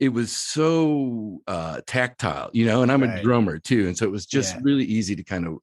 it 0.00 0.08
was 0.08 0.32
so 0.32 1.40
uh 1.46 1.80
tactile 1.86 2.50
you 2.52 2.66
know 2.66 2.82
and 2.82 2.90
i'm 2.90 3.02
right. 3.02 3.20
a 3.20 3.22
drummer 3.22 3.58
too 3.58 3.86
and 3.86 3.96
so 3.96 4.04
it 4.04 4.10
was 4.10 4.26
just 4.26 4.54
yeah. 4.54 4.60
really 4.62 4.84
easy 4.84 5.14
to 5.14 5.22
kind 5.22 5.46
of 5.46 5.58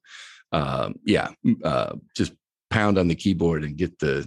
um, 0.52 0.94
yeah, 1.04 1.28
uh, 1.64 1.94
just 2.16 2.32
pound 2.70 2.98
on 2.98 3.08
the 3.08 3.14
keyboard 3.14 3.64
and 3.64 3.76
get 3.76 3.98
the 3.98 4.26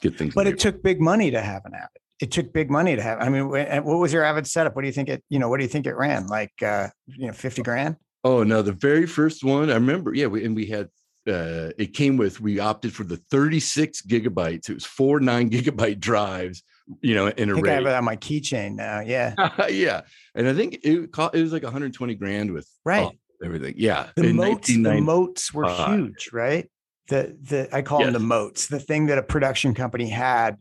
get 0.00 0.16
things. 0.16 0.34
But 0.34 0.46
it 0.46 0.58
took 0.58 0.82
big 0.82 1.00
money 1.00 1.30
to 1.30 1.40
have 1.40 1.64
an 1.64 1.74
Avid. 1.74 1.88
It 2.20 2.30
took 2.32 2.52
big 2.52 2.70
money 2.70 2.96
to 2.96 3.02
have. 3.02 3.20
I 3.20 3.28
mean, 3.28 3.48
what 3.48 3.84
was 3.84 4.12
your 4.12 4.24
Avid 4.24 4.46
setup? 4.46 4.74
What 4.74 4.82
do 4.82 4.88
you 4.88 4.92
think 4.92 5.08
it? 5.08 5.22
You 5.28 5.38
know, 5.38 5.48
what 5.48 5.58
do 5.58 5.64
you 5.64 5.68
think 5.68 5.86
it 5.86 5.94
ran? 5.94 6.26
Like, 6.26 6.52
uh, 6.62 6.88
you 7.06 7.26
know, 7.26 7.32
fifty 7.32 7.62
grand. 7.62 7.96
Oh 8.24 8.42
no, 8.42 8.62
the 8.62 8.72
very 8.72 9.06
first 9.06 9.44
one 9.44 9.70
I 9.70 9.74
remember. 9.74 10.14
Yeah, 10.14 10.26
we, 10.26 10.44
and 10.44 10.54
we 10.54 10.66
had 10.66 10.88
uh, 11.28 11.70
it 11.78 11.94
came 11.94 12.16
with 12.16 12.40
we 12.40 12.58
opted 12.58 12.92
for 12.92 13.04
the 13.04 13.16
36 13.16 14.02
gigabytes. 14.02 14.68
It 14.68 14.74
was 14.74 14.84
four 14.84 15.20
nine 15.20 15.50
gigabyte 15.50 16.00
drives, 16.00 16.62
you 17.00 17.14
know, 17.14 17.28
in 17.28 17.50
a 17.50 17.52
I 17.52 17.54
think 17.54 17.68
I 17.68 17.74
have 17.74 17.86
it 17.86 17.94
on 17.94 18.04
my 18.04 18.16
keychain 18.16 18.74
now. 18.74 19.00
Yeah, 19.00 19.34
yeah, 19.68 20.02
and 20.34 20.48
I 20.48 20.54
think 20.54 20.80
it 20.82 21.12
cost, 21.12 21.34
it 21.34 21.42
was 21.42 21.52
like 21.52 21.62
120 21.62 22.14
grand 22.16 22.52
with 22.52 22.68
right 22.84 23.10
everything. 23.42 23.74
Yeah. 23.76 24.08
The 24.16 24.32
moats, 24.32 24.68
the 24.68 25.00
moats 25.00 25.54
were 25.54 25.68
huge, 25.68 26.30
right? 26.32 26.70
The 27.08 27.36
the 27.42 27.68
I 27.72 27.82
call 27.82 28.00
yes. 28.00 28.06
them 28.06 28.14
the 28.14 28.26
moats, 28.26 28.66
the 28.66 28.80
thing 28.80 29.06
that 29.06 29.18
a 29.18 29.22
production 29.22 29.74
company 29.74 30.08
had 30.08 30.58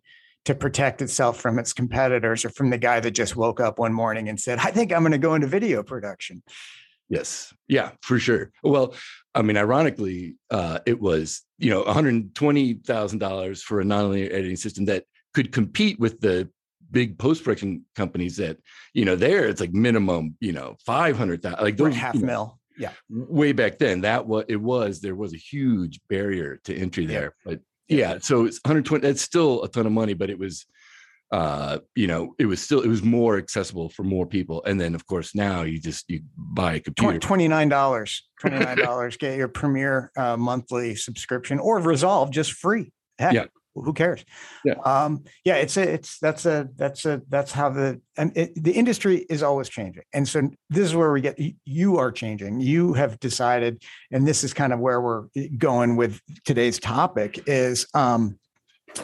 to 0.47 0.55
protect 0.55 1.01
itself 1.01 1.41
from 1.41 1.59
its 1.59 1.73
competitors 1.73 2.45
or 2.45 2.49
from 2.49 2.69
the 2.69 2.77
guy 2.77 3.01
that 3.01 3.11
just 3.11 3.35
woke 3.35 3.59
up 3.59 3.79
one 3.79 3.91
morning 3.91 4.29
and 4.29 4.39
said, 4.39 4.59
I 4.59 4.71
think 4.71 4.93
I'm 4.93 5.01
going 5.01 5.11
to 5.11 5.17
go 5.17 5.35
into 5.35 5.45
video 5.45 5.83
production. 5.83 6.41
Yes. 7.09 7.53
Yeah, 7.67 7.91
for 8.01 8.17
sure. 8.17 8.51
Well, 8.63 8.95
I 9.35 9.41
mean, 9.41 9.57
ironically, 9.57 10.37
uh, 10.49 10.79
it 10.85 11.01
was, 11.01 11.41
you 11.57 11.69
know, 11.69 11.83
$120,000 11.83 13.61
for 13.61 13.81
a 13.81 13.83
nonlinear 13.83 14.31
editing 14.31 14.55
system 14.55 14.85
that 14.85 15.03
could 15.33 15.51
compete 15.51 15.99
with 15.99 16.21
the 16.21 16.49
big 16.91 17.17
post 17.17 17.43
production 17.43 17.83
companies 17.95 18.37
that, 18.37 18.57
you 18.93 19.03
know, 19.03 19.17
there 19.17 19.47
it's 19.47 19.59
like 19.59 19.73
minimum, 19.73 20.37
you 20.39 20.53
know, 20.53 20.77
500,000, 20.85 21.61
like 21.61 21.75
those 21.75 21.93
half 21.93 22.15
mil 22.15 22.57
yeah 22.77 22.91
way 23.09 23.51
back 23.51 23.77
then 23.77 24.01
that 24.01 24.25
was 24.25 24.45
it 24.47 24.61
was 24.61 25.01
there 25.01 25.15
was 25.15 25.33
a 25.33 25.37
huge 25.37 25.99
barrier 26.09 26.59
to 26.63 26.75
entry 26.75 27.05
there 27.05 27.35
but 27.45 27.59
yeah. 27.87 28.13
yeah 28.13 28.17
so 28.21 28.45
it's 28.45 28.59
120 28.63 29.01
that's 29.01 29.21
still 29.21 29.63
a 29.63 29.67
ton 29.69 29.85
of 29.85 29.91
money 29.91 30.13
but 30.13 30.29
it 30.29 30.37
was 30.37 30.65
uh, 31.31 31.79
you 31.95 32.07
know, 32.07 32.33
it 32.39 32.45
was 32.45 32.61
still 32.61 32.81
it 32.81 32.87
was 32.87 33.03
more 33.03 33.37
accessible 33.37 33.89
for 33.89 34.03
more 34.03 34.25
people. 34.25 34.63
And 34.63 34.79
then 34.79 34.95
of 34.95 35.05
course 35.07 35.35
now 35.35 35.63
you 35.63 35.79
just 35.79 36.09
you 36.09 36.21
buy 36.37 36.75
a 36.75 36.79
computer. 36.79 37.19
Twenty 37.19 37.47
nine 37.47 37.69
dollars. 37.69 38.27
Twenty 38.39 38.59
nine 38.59 38.77
dollars. 38.77 39.17
get 39.17 39.37
your 39.37 39.47
Premiere 39.49 40.11
uh, 40.15 40.37
monthly 40.37 40.95
subscription 40.95 41.59
or 41.59 41.79
Resolve 41.79 42.31
just 42.31 42.53
free. 42.53 42.91
Heck, 43.19 43.33
yeah. 43.33 43.45
Who 43.83 43.93
cares? 43.93 44.23
Yeah. 44.63 44.75
Um, 44.85 45.23
yeah. 45.43 45.55
It's 45.55 45.77
a, 45.77 45.93
it's 45.93 46.19
that's 46.19 46.45
a 46.45 46.69
that's 46.75 47.05
a 47.05 47.21
that's 47.29 47.51
how 47.51 47.69
the 47.69 48.01
and 48.17 48.35
it, 48.37 48.51
the 48.61 48.71
industry 48.71 49.25
is 49.29 49.43
always 49.43 49.69
changing, 49.69 50.03
and 50.13 50.27
so 50.27 50.49
this 50.69 50.85
is 50.85 50.95
where 50.95 51.11
we 51.11 51.21
get 51.21 51.39
you 51.65 51.97
are 51.97 52.11
changing. 52.11 52.59
You 52.59 52.93
have 52.93 53.19
decided, 53.19 53.83
and 54.11 54.27
this 54.27 54.43
is 54.43 54.53
kind 54.53 54.73
of 54.73 54.79
where 54.79 55.01
we're 55.01 55.25
going 55.57 55.95
with 55.95 56.21
today's 56.45 56.79
topic 56.79 57.43
is 57.47 57.87
um, 57.93 58.37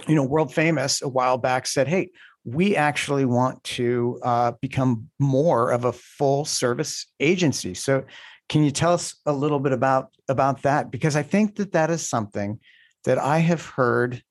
you 0.07 0.15
know, 0.15 0.23
world 0.23 0.53
famous 0.53 1.01
a 1.01 1.07
while 1.07 1.37
back 1.37 1.67
said, 1.67 1.87
Hey, 1.87 2.09
we 2.45 2.75
actually 2.75 3.25
want 3.25 3.63
to 3.63 4.19
uh, 4.23 4.51
become 4.61 5.09
more 5.19 5.71
of 5.71 5.85
a 5.85 5.93
full 5.93 6.45
service 6.45 7.07
agency. 7.19 7.73
So, 7.73 8.03
can 8.49 8.63
you 8.63 8.71
tell 8.71 8.93
us 8.93 9.15
a 9.25 9.31
little 9.31 9.59
bit 9.59 9.71
about 9.71 10.09
about 10.27 10.63
that? 10.63 10.91
Because 10.91 11.15
I 11.15 11.23
think 11.23 11.55
that 11.55 11.71
that 11.71 11.89
is 11.89 12.07
something 12.07 12.59
that 13.05 13.17
I 13.17 13.39
have 13.39 13.65
heard 13.65 14.21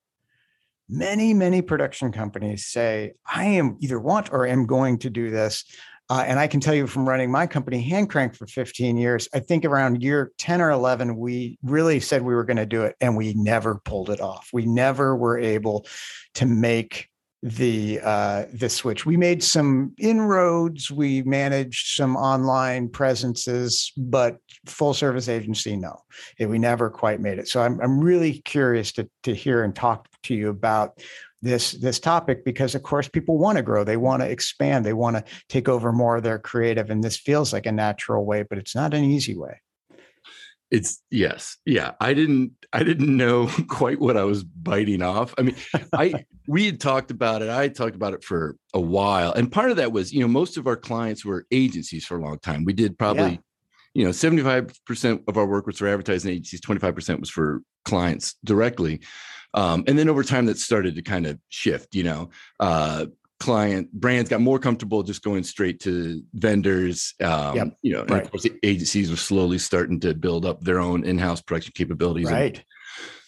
many 0.92 1.34
many 1.34 1.62
production 1.62 2.12
companies 2.12 2.66
say, 2.66 3.14
"I 3.26 3.44
am 3.44 3.76
either 3.80 3.98
want 3.98 4.32
or 4.32 4.46
am 4.46 4.66
going 4.66 4.98
to 4.98 5.10
do 5.10 5.30
this." 5.30 5.64
Uh, 6.10 6.24
and 6.26 6.38
I 6.38 6.46
can 6.46 6.60
tell 6.60 6.74
you 6.74 6.86
from 6.86 7.08
running 7.08 7.30
my 7.30 7.46
company, 7.46 7.88
Handcrank, 7.88 8.36
for 8.36 8.46
15 8.46 8.98
years, 8.98 9.28
I 9.32 9.38
think 9.38 9.64
around 9.64 10.02
year 10.02 10.32
10 10.36 10.60
or 10.60 10.70
11, 10.70 11.16
we 11.16 11.58
really 11.62 12.00
said 12.00 12.20
we 12.20 12.34
were 12.34 12.44
going 12.44 12.58
to 12.58 12.66
do 12.66 12.82
it 12.82 12.96
and 13.00 13.16
we 13.16 13.32
never 13.34 13.80
pulled 13.84 14.10
it 14.10 14.20
off. 14.20 14.50
We 14.52 14.66
never 14.66 15.16
were 15.16 15.38
able 15.38 15.86
to 16.34 16.44
make 16.44 17.08
the 17.42 18.00
uh, 18.02 18.44
the 18.52 18.68
switch. 18.68 19.04
We 19.04 19.16
made 19.16 19.42
some 19.42 19.92
inroads. 19.98 20.90
We 20.90 21.22
managed 21.22 21.96
some 21.96 22.16
online 22.16 22.88
presences, 22.88 23.92
but 23.96 24.38
full 24.66 24.94
service 24.94 25.28
agency, 25.28 25.76
no, 25.76 26.02
we 26.38 26.58
never 26.58 26.88
quite 26.88 27.20
made 27.20 27.38
it. 27.38 27.48
So 27.48 27.60
I'm 27.60 27.80
I'm 27.80 28.00
really 28.00 28.40
curious 28.40 28.92
to 28.92 29.08
to 29.24 29.34
hear 29.34 29.64
and 29.64 29.74
talk 29.74 30.08
to 30.24 30.34
you 30.34 30.50
about 30.50 31.00
this 31.42 31.72
this 31.72 31.98
topic 31.98 32.44
because 32.44 32.76
of 32.76 32.84
course 32.84 33.08
people 33.08 33.36
want 33.36 33.56
to 33.56 33.62
grow 33.62 33.82
they 33.82 33.96
want 33.96 34.22
to 34.22 34.30
expand 34.30 34.86
they 34.86 34.92
want 34.92 35.16
to 35.16 35.24
take 35.48 35.68
over 35.68 35.92
more 35.92 36.16
of 36.16 36.22
their 36.22 36.38
creative 36.38 36.88
and 36.88 37.02
this 37.02 37.16
feels 37.16 37.52
like 37.52 37.66
a 37.66 37.72
natural 37.72 38.24
way 38.24 38.44
but 38.44 38.58
it's 38.58 38.76
not 38.76 38.94
an 38.94 39.02
easy 39.02 39.36
way 39.36 39.60
it's 40.72 41.02
yes 41.10 41.58
yeah 41.66 41.92
i 42.00 42.12
didn't 42.14 42.50
i 42.72 42.82
didn't 42.82 43.16
know 43.16 43.46
quite 43.68 44.00
what 44.00 44.16
i 44.16 44.24
was 44.24 44.42
biting 44.42 45.02
off 45.02 45.34
i 45.38 45.42
mean 45.42 45.54
i 45.92 46.24
we 46.48 46.66
had 46.66 46.80
talked 46.80 47.10
about 47.10 47.42
it 47.42 47.48
i 47.48 47.62
had 47.62 47.74
talked 47.74 47.94
about 47.94 48.14
it 48.14 48.24
for 48.24 48.56
a 48.74 48.80
while 48.80 49.32
and 49.32 49.52
part 49.52 49.70
of 49.70 49.76
that 49.76 49.92
was 49.92 50.12
you 50.12 50.20
know 50.20 50.28
most 50.28 50.56
of 50.56 50.66
our 50.66 50.76
clients 50.76 51.24
were 51.24 51.46
agencies 51.52 52.04
for 52.04 52.16
a 52.16 52.20
long 52.20 52.38
time 52.38 52.64
we 52.64 52.72
did 52.72 52.98
probably 52.98 53.32
yeah. 53.32 53.36
you 53.94 54.04
know 54.04 54.10
75% 54.10 55.22
of 55.28 55.36
our 55.36 55.46
work 55.46 55.66
was 55.66 55.78
for 55.78 55.86
advertising 55.86 56.32
agencies 56.32 56.60
25% 56.62 57.20
was 57.20 57.30
for 57.30 57.60
clients 57.84 58.34
directly 58.44 59.00
um, 59.54 59.84
and 59.86 59.98
then 59.98 60.08
over 60.08 60.22
time, 60.24 60.46
that 60.46 60.58
started 60.58 60.96
to 60.96 61.02
kind 61.02 61.26
of 61.26 61.38
shift. 61.48 61.94
You 61.94 62.04
know, 62.04 62.30
uh, 62.60 63.06
client 63.42 63.92
brands 63.92 64.30
got 64.30 64.40
more 64.40 64.58
comfortable 64.58 65.02
just 65.02 65.22
going 65.22 65.42
straight 65.42 65.80
to 65.80 66.22
vendors. 66.34 67.14
Um, 67.20 67.56
yep. 67.56 67.76
You 67.82 67.92
know, 67.94 68.04
right. 68.04 68.22
of 68.22 68.30
course, 68.30 68.44
the 68.44 68.54
agencies 68.62 69.10
were 69.10 69.16
slowly 69.16 69.58
starting 69.58 69.98
to 70.00 70.14
build 70.14 70.46
up 70.46 70.60
their 70.62 70.78
own 70.78 71.04
in-house 71.04 71.42
production 71.42 71.72
capabilities. 71.74 72.30
Right. 72.30 72.62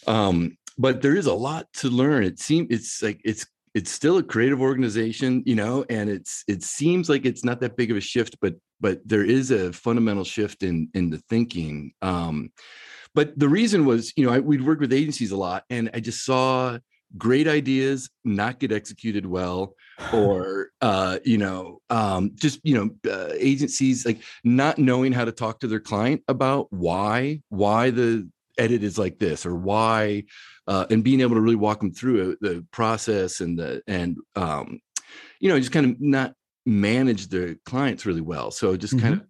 And, 0.06 0.16
um, 0.16 0.58
but 0.78 1.02
there 1.02 1.16
is 1.16 1.26
a 1.26 1.34
lot 1.34 1.66
to 1.80 1.88
learn. 1.88 2.22
It 2.22 2.38
seems 2.38 2.68
it's 2.70 3.02
like 3.02 3.20
it's 3.24 3.44
it's 3.74 3.90
still 3.90 4.18
a 4.18 4.22
creative 4.22 4.60
organization, 4.60 5.42
you 5.46 5.56
know, 5.56 5.84
and 5.90 6.08
it's 6.08 6.44
it 6.46 6.62
seems 6.62 7.08
like 7.08 7.26
it's 7.26 7.44
not 7.44 7.60
that 7.60 7.76
big 7.76 7.90
of 7.90 7.96
a 7.96 8.00
shift, 8.00 8.36
but 8.40 8.54
but 8.80 9.00
there 9.04 9.24
is 9.24 9.50
a 9.50 9.72
fundamental 9.72 10.24
shift 10.24 10.62
in 10.62 10.88
in 10.94 11.10
the 11.10 11.18
thinking. 11.28 11.92
Um, 12.02 12.52
but 13.14 13.38
the 13.38 13.48
reason 13.48 13.84
was, 13.84 14.12
you 14.16 14.26
know, 14.26 14.32
I, 14.32 14.40
we'd 14.40 14.66
work 14.66 14.80
with 14.80 14.92
agencies 14.92 15.32
a 15.32 15.36
lot, 15.36 15.64
and 15.70 15.90
I 15.94 16.00
just 16.00 16.24
saw 16.24 16.78
great 17.16 17.46
ideas 17.46 18.10
not 18.24 18.58
get 18.58 18.72
executed 18.72 19.26
well 19.26 19.74
or 20.12 20.70
uh 20.80 21.18
you 21.24 21.38
know 21.38 21.80
um 21.90 22.30
just 22.34 22.60
you 22.64 22.74
know 22.74 23.10
uh, 23.12 23.32
agencies 23.38 24.04
like 24.04 24.22
not 24.42 24.78
knowing 24.78 25.12
how 25.12 25.24
to 25.24 25.32
talk 25.32 25.60
to 25.60 25.66
their 25.66 25.80
client 25.80 26.22
about 26.28 26.66
why 26.70 27.40
why 27.48 27.90
the 27.90 28.28
edit 28.58 28.82
is 28.82 28.98
like 28.98 29.18
this 29.18 29.44
or 29.44 29.54
why 29.54 30.22
uh 30.68 30.86
and 30.90 31.04
being 31.04 31.20
able 31.20 31.34
to 31.34 31.40
really 31.40 31.56
walk 31.56 31.80
them 31.80 31.92
through 31.92 32.36
the 32.40 32.64
process 32.70 33.40
and 33.40 33.58
the 33.58 33.82
and 33.86 34.16
um 34.36 34.80
you 35.40 35.48
know 35.48 35.58
just 35.58 35.72
kind 35.72 35.86
of 35.86 36.00
not 36.00 36.34
manage 36.66 37.28
the 37.28 37.58
clients 37.66 38.06
really 38.06 38.20
well 38.20 38.50
so 38.50 38.76
just 38.76 38.94
mm-hmm. 38.94 39.06
kind 39.06 39.20
of 39.20 39.26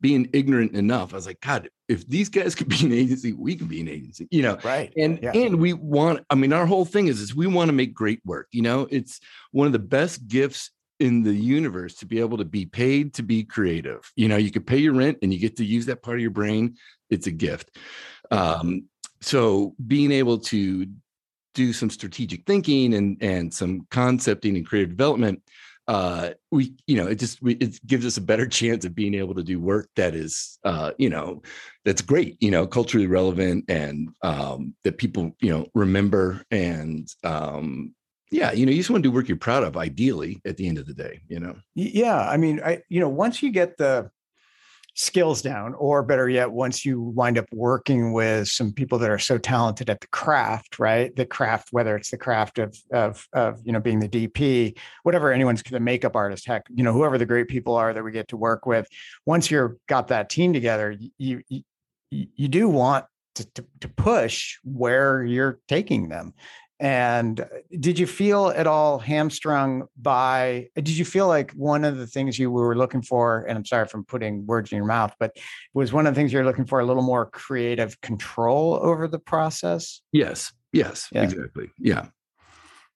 being 0.00 0.28
ignorant 0.32 0.74
enough. 0.74 1.12
I 1.12 1.16
was 1.16 1.26
like, 1.26 1.40
God, 1.40 1.68
if 1.88 2.06
these 2.06 2.28
guys 2.28 2.54
could 2.54 2.68
be 2.68 2.84
an 2.84 2.92
agency, 2.92 3.32
we 3.32 3.56
can 3.56 3.66
be 3.66 3.80
an 3.80 3.88
agency, 3.88 4.28
you 4.30 4.42
know? 4.42 4.58
Right. 4.62 4.92
And 4.96 5.18
yeah. 5.22 5.32
and 5.32 5.58
we 5.58 5.72
want, 5.72 6.24
I 6.30 6.34
mean, 6.34 6.52
our 6.52 6.66
whole 6.66 6.84
thing 6.84 7.08
is 7.08 7.20
is 7.20 7.34
we 7.34 7.46
want 7.46 7.68
to 7.68 7.72
make 7.72 7.94
great 7.94 8.20
work. 8.24 8.48
You 8.52 8.62
know, 8.62 8.86
it's 8.90 9.20
one 9.52 9.66
of 9.66 9.72
the 9.72 9.78
best 9.78 10.28
gifts 10.28 10.70
in 11.00 11.22
the 11.22 11.34
universe 11.34 11.94
to 11.96 12.06
be 12.06 12.20
able 12.20 12.38
to 12.38 12.44
be 12.44 12.66
paid 12.66 13.14
to 13.14 13.22
be 13.22 13.44
creative. 13.44 14.10
You 14.16 14.28
know, 14.28 14.36
you 14.36 14.50
could 14.50 14.66
pay 14.66 14.78
your 14.78 14.94
rent 14.94 15.18
and 15.22 15.32
you 15.32 15.38
get 15.38 15.56
to 15.56 15.64
use 15.64 15.86
that 15.86 16.02
part 16.02 16.16
of 16.16 16.22
your 16.22 16.30
brain. 16.30 16.76
It's 17.08 17.26
a 17.26 17.32
gift. 17.32 17.76
Um, 18.30 18.84
so 19.20 19.74
being 19.86 20.12
able 20.12 20.38
to 20.38 20.86
do 21.54 21.72
some 21.72 21.90
strategic 21.90 22.46
thinking 22.46 22.94
and 22.94 23.16
and 23.20 23.52
some 23.52 23.86
concepting 23.90 24.56
and 24.56 24.66
creative 24.66 24.90
development 24.90 25.42
uh, 25.88 26.30
we 26.52 26.74
you 26.86 26.96
know 26.96 27.06
it 27.06 27.16
just 27.16 27.42
we, 27.42 27.54
it 27.54 27.84
gives 27.86 28.06
us 28.06 28.18
a 28.18 28.22
better 28.22 28.46
chance 28.60 28.84
of 28.84 28.94
being 28.94 29.14
able 29.14 29.34
to 29.34 29.42
do 29.42 29.58
work 29.58 29.88
that 29.96 30.14
is 30.14 30.58
uh, 30.64 30.92
you 30.98 31.08
know 31.08 31.42
that's 31.84 32.02
great 32.02 32.36
you 32.40 32.50
know 32.50 32.66
culturally 32.66 33.06
relevant 33.06 33.64
and 33.68 34.10
um, 34.22 34.74
that 34.84 34.98
people 34.98 35.34
you 35.40 35.50
know 35.50 35.66
remember 35.74 36.44
and 36.50 37.08
um, 37.24 37.94
yeah 38.30 38.52
you 38.52 38.66
know 38.66 38.70
you 38.70 38.78
just 38.78 38.90
want 38.90 39.02
to 39.02 39.08
do 39.08 39.14
work 39.14 39.28
you're 39.28 39.38
proud 39.38 39.64
of 39.64 39.76
ideally 39.76 40.40
at 40.44 40.58
the 40.58 40.68
end 40.68 40.76
of 40.78 40.86
the 40.86 40.94
day 40.94 41.22
you 41.28 41.40
know? 41.40 41.56
Yeah 41.74 42.28
i 42.28 42.36
mean 42.36 42.60
i 42.62 42.82
you 42.90 43.00
know 43.00 43.08
once 43.08 43.42
you 43.42 43.50
get 43.50 43.78
the 43.78 44.10
skills 44.98 45.40
down 45.40 45.74
or 45.74 46.02
better 46.02 46.28
yet 46.28 46.50
once 46.50 46.84
you 46.84 47.00
wind 47.00 47.38
up 47.38 47.46
working 47.52 48.12
with 48.12 48.48
some 48.48 48.72
people 48.72 48.98
that 48.98 49.10
are 49.10 49.18
so 49.18 49.38
talented 49.38 49.88
at 49.88 50.00
the 50.00 50.08
craft 50.08 50.80
right? 50.80 51.14
The 51.14 51.24
craft 51.24 51.68
whether 51.70 51.94
it's 51.94 52.10
the 52.10 52.18
craft 52.18 52.58
of 52.58 52.76
of, 52.92 53.24
of 53.32 53.60
you 53.64 53.72
know 53.72 53.78
being 53.78 54.00
the 54.00 54.08
dp 54.08 54.76
whatever 55.04 55.32
anyone's 55.32 55.62
the 55.62 55.78
makeup 55.78 56.16
artist 56.16 56.48
heck 56.48 56.64
you 56.68 56.82
know 56.82 56.92
whoever 56.92 57.16
the 57.16 57.26
great 57.26 57.46
people 57.46 57.76
are 57.76 57.94
that 57.94 58.02
we 58.02 58.10
get 58.10 58.26
to 58.28 58.36
work 58.36 58.66
with 58.66 58.88
once 59.24 59.52
you're 59.52 59.76
got 59.86 60.08
that 60.08 60.30
team 60.30 60.52
together 60.52 60.96
you 61.16 61.42
you, 61.48 61.62
you 62.10 62.48
do 62.48 62.68
want 62.68 63.04
to, 63.36 63.44
to, 63.52 63.64
to 63.80 63.88
push 63.88 64.56
where 64.64 65.22
you're 65.22 65.60
taking 65.68 66.08
them 66.08 66.34
and 66.80 67.40
uh, 67.40 67.46
did 67.78 67.98
you 67.98 68.06
feel 68.06 68.48
at 68.48 68.66
all 68.66 68.98
hamstrung 68.98 69.88
by, 69.96 70.68
did 70.76 70.88
you 70.88 71.04
feel 71.04 71.26
like 71.26 71.52
one 71.52 71.84
of 71.84 71.96
the 71.96 72.06
things 72.06 72.38
you 72.38 72.50
were 72.50 72.76
looking 72.76 73.02
for, 73.02 73.44
and 73.48 73.58
I'm 73.58 73.64
sorry 73.64 73.86
for 73.86 74.02
putting 74.02 74.46
words 74.46 74.70
in 74.70 74.76
your 74.76 74.86
mouth, 74.86 75.12
but 75.18 75.36
was 75.74 75.92
one 75.92 76.06
of 76.06 76.14
the 76.14 76.20
things 76.20 76.32
you're 76.32 76.44
looking 76.44 76.66
for 76.66 76.80
a 76.80 76.86
little 76.86 77.02
more 77.02 77.26
creative 77.26 78.00
control 78.00 78.78
over 78.80 79.08
the 79.08 79.18
process? 79.18 80.00
Yes. 80.12 80.52
Yes. 80.72 81.08
Yeah. 81.12 81.24
Exactly. 81.24 81.70
Yeah. 81.78 82.06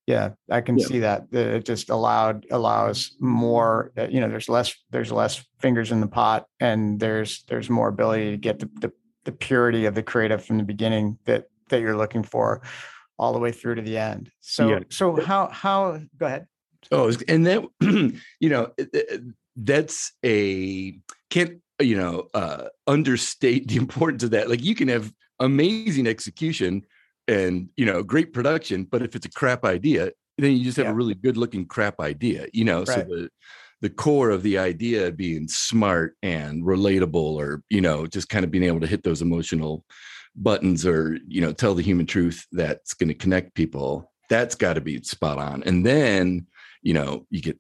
Yeah, 0.07 0.31
I 0.51 0.63
can 0.63 0.79
yeah. 0.79 0.87
see 0.87 0.99
that. 0.99 1.33
It 1.33 1.65
just 1.65 1.89
allowed 1.89 2.45
allows 2.51 3.15
more. 3.21 3.93
Uh, 3.97 4.09
you 4.09 4.19
know, 4.19 4.29
there's 4.29 4.49
less 4.49 4.75
there's 4.91 5.13
less 5.13 5.45
fingers 5.61 5.93
in 5.93 6.01
the 6.01 6.09
pot, 6.09 6.47
and 6.59 6.99
there's 6.99 7.45
there's 7.45 7.71
more 7.71 7.87
ability 7.87 8.33
to 8.33 8.37
get 8.37 8.59
the, 8.59 8.69
the 8.81 8.93
the 9.25 9.31
purity 9.31 9.85
of 9.85 9.95
the 9.95 10.03
creative 10.03 10.45
from 10.45 10.59
the 10.59 10.65
beginning 10.65 11.19
that 11.27 11.45
that 11.69 11.81
you're 11.81 11.97
looking 11.97 12.25
for 12.25 12.63
all 13.19 13.33
the 13.33 13.39
way 13.39 13.53
through 13.53 13.77
to 13.77 13.83
the 13.83 13.99
end. 13.99 14.31
So 14.41 14.69
yeah. 14.69 14.81
so 14.91 15.21
how 15.21 15.49
how 15.49 16.01
go 16.17 16.27
ahead. 16.27 16.47
Oh, 16.91 17.13
and 17.29 17.47
that 17.47 17.63
you 18.41 18.49
know 18.49 18.73
that's 19.57 20.13
a 20.25 20.99
can't 21.31 21.61
you 21.81 21.97
know 21.97 22.29
uh, 22.35 22.67
understate 22.87 23.69
the 23.69 23.77
importance 23.77 24.23
of 24.23 24.31
that. 24.31 24.49
Like 24.49 24.63
you 24.63 24.75
can 24.75 24.89
have 24.89 25.13
amazing 25.41 26.07
execution 26.07 26.83
and 27.29 27.69
you 27.77 27.87
know 27.87 28.03
great 28.03 28.33
production, 28.33 28.85
but 28.85 29.03
if 29.03 29.15
it's 29.15 29.27
a 29.27 29.31
crap 29.31 29.65
idea, 29.65 30.11
then 30.39 30.53
you 30.53 30.65
just 30.65 30.77
have 30.77 30.87
yeah. 30.87 30.93
a 30.93 30.95
really 30.95 31.15
good 31.15 31.37
looking 31.37 31.67
crap 31.67 32.01
idea. 32.01 32.47
You 32.53 32.65
know, 32.65 32.79
right. 32.81 32.89
so 32.89 33.03
the 33.03 33.29
the 33.81 33.91
core 33.91 34.31
of 34.31 34.45
the 34.45 34.59
idea 34.59 35.11
being 35.11 35.49
smart 35.49 36.17
and 36.23 36.63
relatable, 36.63 37.15
or 37.15 37.63
you 37.69 37.81
know, 37.81 38.07
just 38.07 38.29
kind 38.29 38.45
of 38.45 38.51
being 38.51 38.65
able 38.65 38.81
to 38.81 38.87
hit 38.87 39.03
those 39.03 39.23
emotional 39.23 39.85
buttons 40.35 40.87
or 40.87 41.19
you 41.29 41.41
know 41.41 41.53
tell 41.53 41.75
the 41.75 41.83
human 41.83 42.07
truth 42.07 42.47
that's 42.53 42.95
going 42.95 43.09
to 43.09 43.15
connect 43.15 43.55
people 43.55 44.11
that's 44.31 44.55
got 44.55 44.75
to 44.75 44.81
be 44.81 45.03
spot 45.03 45.39
on 45.39 45.63
and 45.65 45.85
then 45.85 46.47
you 46.83 46.95
know 46.95 47.27
you 47.29 47.41
get 47.41 47.59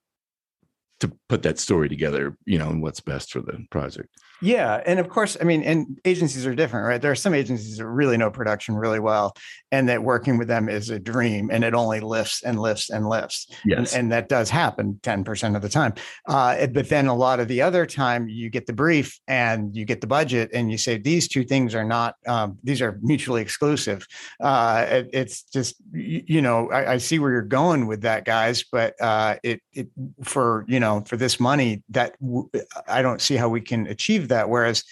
to 1.02 1.12
put 1.28 1.42
that 1.42 1.58
story 1.58 1.88
together, 1.88 2.36
you 2.46 2.58
know, 2.58 2.70
and 2.70 2.80
what's 2.80 3.00
best 3.00 3.32
for 3.32 3.40
the 3.40 3.66
project. 3.72 4.08
Yeah. 4.42 4.82
And 4.84 4.98
of 4.98 5.08
course, 5.08 5.36
I 5.40 5.44
mean, 5.44 5.62
and 5.62 6.00
agencies 6.04 6.46
are 6.46 6.54
different, 6.54 6.86
right? 6.86 7.00
There 7.00 7.12
are 7.12 7.16
some 7.16 7.32
agencies 7.32 7.78
that 7.78 7.86
really 7.86 8.16
know 8.16 8.30
production 8.30 8.74
really 8.74 8.98
well, 8.98 9.34
and 9.70 9.88
that 9.88 10.02
working 10.02 10.36
with 10.36 10.48
them 10.48 10.68
is 10.68 10.90
a 10.90 10.98
dream 10.98 11.48
and 11.50 11.64
it 11.64 11.74
only 11.74 12.00
lifts 12.00 12.42
and 12.42 12.60
lifts 12.60 12.90
and 12.90 13.08
lifts. 13.08 13.46
Yes. 13.64 13.94
And, 13.94 14.02
and 14.02 14.12
that 14.12 14.28
does 14.28 14.50
happen 14.50 15.00
10% 15.02 15.56
of 15.56 15.62
the 15.62 15.68
time. 15.68 15.94
Uh, 16.28 16.66
but 16.66 16.88
then 16.88 17.06
a 17.06 17.14
lot 17.14 17.40
of 17.40 17.48
the 17.48 17.62
other 17.62 17.86
time, 17.86 18.28
you 18.28 18.50
get 18.50 18.66
the 18.66 18.72
brief 18.72 19.18
and 19.28 19.74
you 19.74 19.84
get 19.84 20.00
the 20.00 20.06
budget, 20.06 20.50
and 20.52 20.70
you 20.70 20.76
say, 20.76 20.98
these 20.98 21.28
two 21.28 21.44
things 21.44 21.74
are 21.74 21.84
not, 21.84 22.16
um, 22.26 22.58
these 22.64 22.82
are 22.82 22.98
mutually 23.00 23.40
exclusive. 23.40 24.06
Uh, 24.40 24.86
it, 24.88 25.10
it's 25.12 25.42
just, 25.44 25.76
you, 25.92 26.22
you 26.26 26.42
know, 26.42 26.70
I, 26.70 26.92
I, 26.92 26.98
see 26.98 27.18
where 27.18 27.30
you're 27.30 27.42
going 27.42 27.86
with 27.86 28.02
that, 28.02 28.24
guys, 28.24 28.64
but 28.70 29.00
uh, 29.00 29.36
it, 29.42 29.62
it, 29.72 29.88
for, 30.22 30.64
you 30.68 30.80
know, 30.80 31.02
for 31.06 31.16
this 31.16 31.40
money, 31.40 31.82
that 31.90 32.20
w- 32.20 32.48
I 32.86 33.02
don't 33.02 33.20
see 33.20 33.36
how 33.36 33.48
we 33.48 33.60
can 33.60 33.86
achieve 33.86 34.28
that. 34.32 34.48
Whereas 34.48 34.84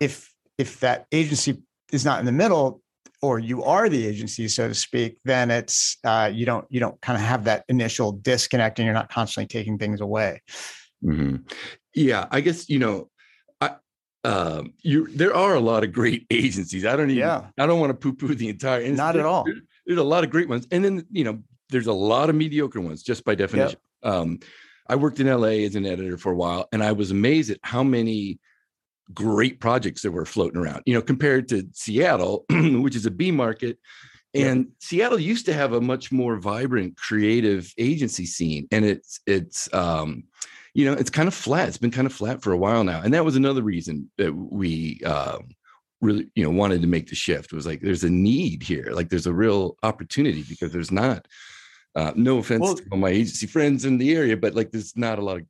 if 0.00 0.32
if 0.58 0.80
that 0.80 1.06
agency 1.12 1.62
is 1.92 2.04
not 2.04 2.20
in 2.20 2.26
the 2.26 2.32
middle, 2.32 2.82
or 3.20 3.38
you 3.38 3.64
are 3.64 3.88
the 3.88 4.06
agency, 4.06 4.46
so 4.48 4.68
to 4.68 4.74
speak, 4.74 5.18
then 5.24 5.50
it's 5.50 5.96
uh, 6.04 6.30
you 6.32 6.46
don't 6.46 6.66
you 6.70 6.80
don't 6.80 7.00
kind 7.00 7.16
of 7.16 7.24
have 7.24 7.44
that 7.44 7.64
initial 7.68 8.12
disconnect, 8.12 8.78
and 8.78 8.86
you're 8.86 8.94
not 8.94 9.10
constantly 9.10 9.46
taking 9.46 9.78
things 9.78 10.00
away. 10.00 10.42
Mm-hmm. 11.04 11.36
Yeah, 11.94 12.26
I 12.30 12.40
guess 12.40 12.68
you 12.68 12.78
know, 12.78 13.10
I 13.60 13.76
um, 14.24 14.74
you 14.82 15.08
there 15.08 15.34
are 15.34 15.54
a 15.54 15.60
lot 15.60 15.84
of 15.84 15.92
great 15.92 16.26
agencies. 16.30 16.84
I 16.84 16.96
don't 16.96 17.10
even. 17.10 17.18
Yeah. 17.18 17.46
I 17.58 17.66
don't 17.66 17.80
want 17.80 17.90
to 17.90 17.94
poo 17.94 18.14
poo 18.14 18.34
the 18.34 18.48
entire. 18.48 18.80
Industry. 18.80 18.96
Not 18.96 19.16
at 19.16 19.26
all. 19.26 19.44
There's, 19.44 19.60
there's, 19.86 19.98
a 19.98 20.04
lot 20.04 20.22
of 20.22 20.30
great 20.30 20.48
ones, 20.48 20.66
and 20.70 20.84
then 20.84 21.06
you 21.10 21.24
know, 21.24 21.40
there's 21.70 21.86
a 21.86 21.92
lot 21.92 22.30
of 22.30 22.36
mediocre 22.36 22.80
ones 22.80 23.02
just 23.02 23.24
by 23.24 23.34
definition. 23.34 23.78
Yep. 24.04 24.12
Um, 24.12 24.40
I 24.88 24.94
worked 24.94 25.20
in 25.20 25.26
LA 25.26 25.64
as 25.66 25.74
an 25.74 25.84
editor 25.84 26.16
for 26.16 26.32
a 26.32 26.36
while, 26.36 26.68
and 26.72 26.82
I 26.82 26.92
was 26.92 27.10
amazed 27.10 27.50
at 27.50 27.58
how 27.62 27.82
many 27.82 28.38
great 29.14 29.60
projects 29.60 30.02
that 30.02 30.10
were 30.10 30.24
floating 30.24 30.60
around, 30.60 30.82
you 30.86 30.94
know, 30.94 31.02
compared 31.02 31.48
to 31.48 31.68
Seattle, 31.72 32.44
which 32.50 32.96
is 32.96 33.06
a 33.06 33.10
B 33.10 33.30
market. 33.30 33.78
And 34.34 34.66
yeah. 34.66 34.70
Seattle 34.80 35.18
used 35.18 35.46
to 35.46 35.54
have 35.54 35.72
a 35.72 35.80
much 35.80 36.12
more 36.12 36.36
vibrant 36.36 36.96
creative 36.96 37.72
agency 37.78 38.26
scene. 38.26 38.68
And 38.70 38.84
it's, 38.84 39.20
it's, 39.26 39.72
um, 39.72 40.24
you 40.74 40.84
know, 40.84 40.92
it's 40.92 41.10
kind 41.10 41.28
of 41.28 41.34
flat. 41.34 41.68
It's 41.68 41.78
been 41.78 41.90
kind 41.90 42.06
of 42.06 42.12
flat 42.12 42.42
for 42.42 42.52
a 42.52 42.58
while 42.58 42.84
now. 42.84 43.00
And 43.00 43.14
that 43.14 43.24
was 43.24 43.36
another 43.36 43.62
reason 43.62 44.10
that 44.18 44.34
we, 44.34 45.00
uh, 45.04 45.38
really, 46.00 46.28
you 46.34 46.44
know, 46.44 46.50
wanted 46.50 46.82
to 46.82 46.86
make 46.86 47.08
the 47.08 47.16
shift 47.16 47.52
was 47.52 47.66
like, 47.66 47.80
there's 47.80 48.04
a 48.04 48.10
need 48.10 48.62
here. 48.62 48.90
Like 48.92 49.08
there's 49.08 49.26
a 49.26 49.32
real 49.32 49.76
opportunity 49.82 50.44
because 50.48 50.72
there's 50.72 50.92
not, 50.92 51.26
uh, 51.96 52.12
no 52.14 52.38
offense 52.38 52.60
well, 52.60 52.76
to 52.76 52.84
all 52.92 52.98
my 52.98 53.08
agency 53.08 53.46
friends 53.46 53.84
in 53.84 53.98
the 53.98 54.14
area, 54.14 54.36
but 54.36 54.54
like 54.54 54.70
there's 54.70 54.96
not 54.96 55.18
a 55.18 55.24
lot 55.24 55.38
of 55.38 55.46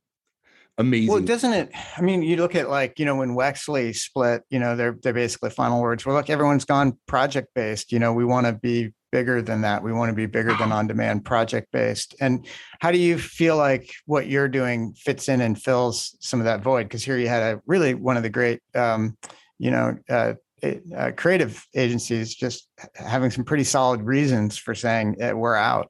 amazing. 0.79 1.13
Well, 1.13 1.21
doesn't 1.21 1.53
it? 1.53 1.71
I 1.97 2.01
mean, 2.01 2.23
you 2.23 2.37
look 2.37 2.55
at 2.55 2.69
like 2.69 2.97
you 2.97 3.05
know 3.05 3.15
when 3.15 3.35
Wexley 3.35 3.95
split, 3.95 4.43
you 4.49 4.57
know, 4.57 4.75
they're 4.75 4.97
they're 5.03 5.13
basically 5.13 5.51
final 5.51 5.81
words. 5.81 6.05
Well, 6.05 6.15
look, 6.15 6.29
everyone's 6.29 6.65
gone 6.65 6.97
project 7.05 7.49
based. 7.53 7.91
You 7.91 7.99
know, 7.99 8.13
we 8.13 8.25
want 8.25 8.47
to 8.47 8.53
be 8.53 8.93
bigger 9.11 9.41
than 9.41 9.61
that. 9.61 9.83
We 9.83 9.93
want 9.93 10.09
to 10.09 10.15
be 10.15 10.25
bigger 10.25 10.55
than 10.55 10.71
on 10.71 10.87
demand, 10.87 11.25
project 11.25 11.71
based. 11.71 12.15
And 12.21 12.47
how 12.79 12.91
do 12.91 12.97
you 12.97 13.17
feel 13.17 13.57
like 13.57 13.91
what 14.05 14.27
you're 14.27 14.47
doing 14.47 14.93
fits 14.93 15.29
in 15.29 15.41
and 15.41 15.61
fills 15.61 16.15
some 16.19 16.39
of 16.39 16.45
that 16.45 16.61
void? 16.61 16.83
Because 16.83 17.03
here 17.03 17.17
you 17.17 17.27
had 17.27 17.41
a 17.43 17.61
really 17.65 17.93
one 17.93 18.17
of 18.17 18.23
the 18.23 18.29
great, 18.29 18.61
um, 18.73 19.17
you 19.59 19.71
know. 19.71 19.97
Uh, 20.09 20.33
uh, 20.93 21.11
creative 21.15 21.65
agencies 21.73 22.35
just 22.35 22.67
having 22.93 23.31
some 23.31 23.45
pretty 23.45 23.63
solid 23.63 24.01
reasons 24.01 24.57
for 24.57 24.75
saying 24.75 25.15
eh, 25.21 25.31
we're 25.31 25.55
out. 25.55 25.89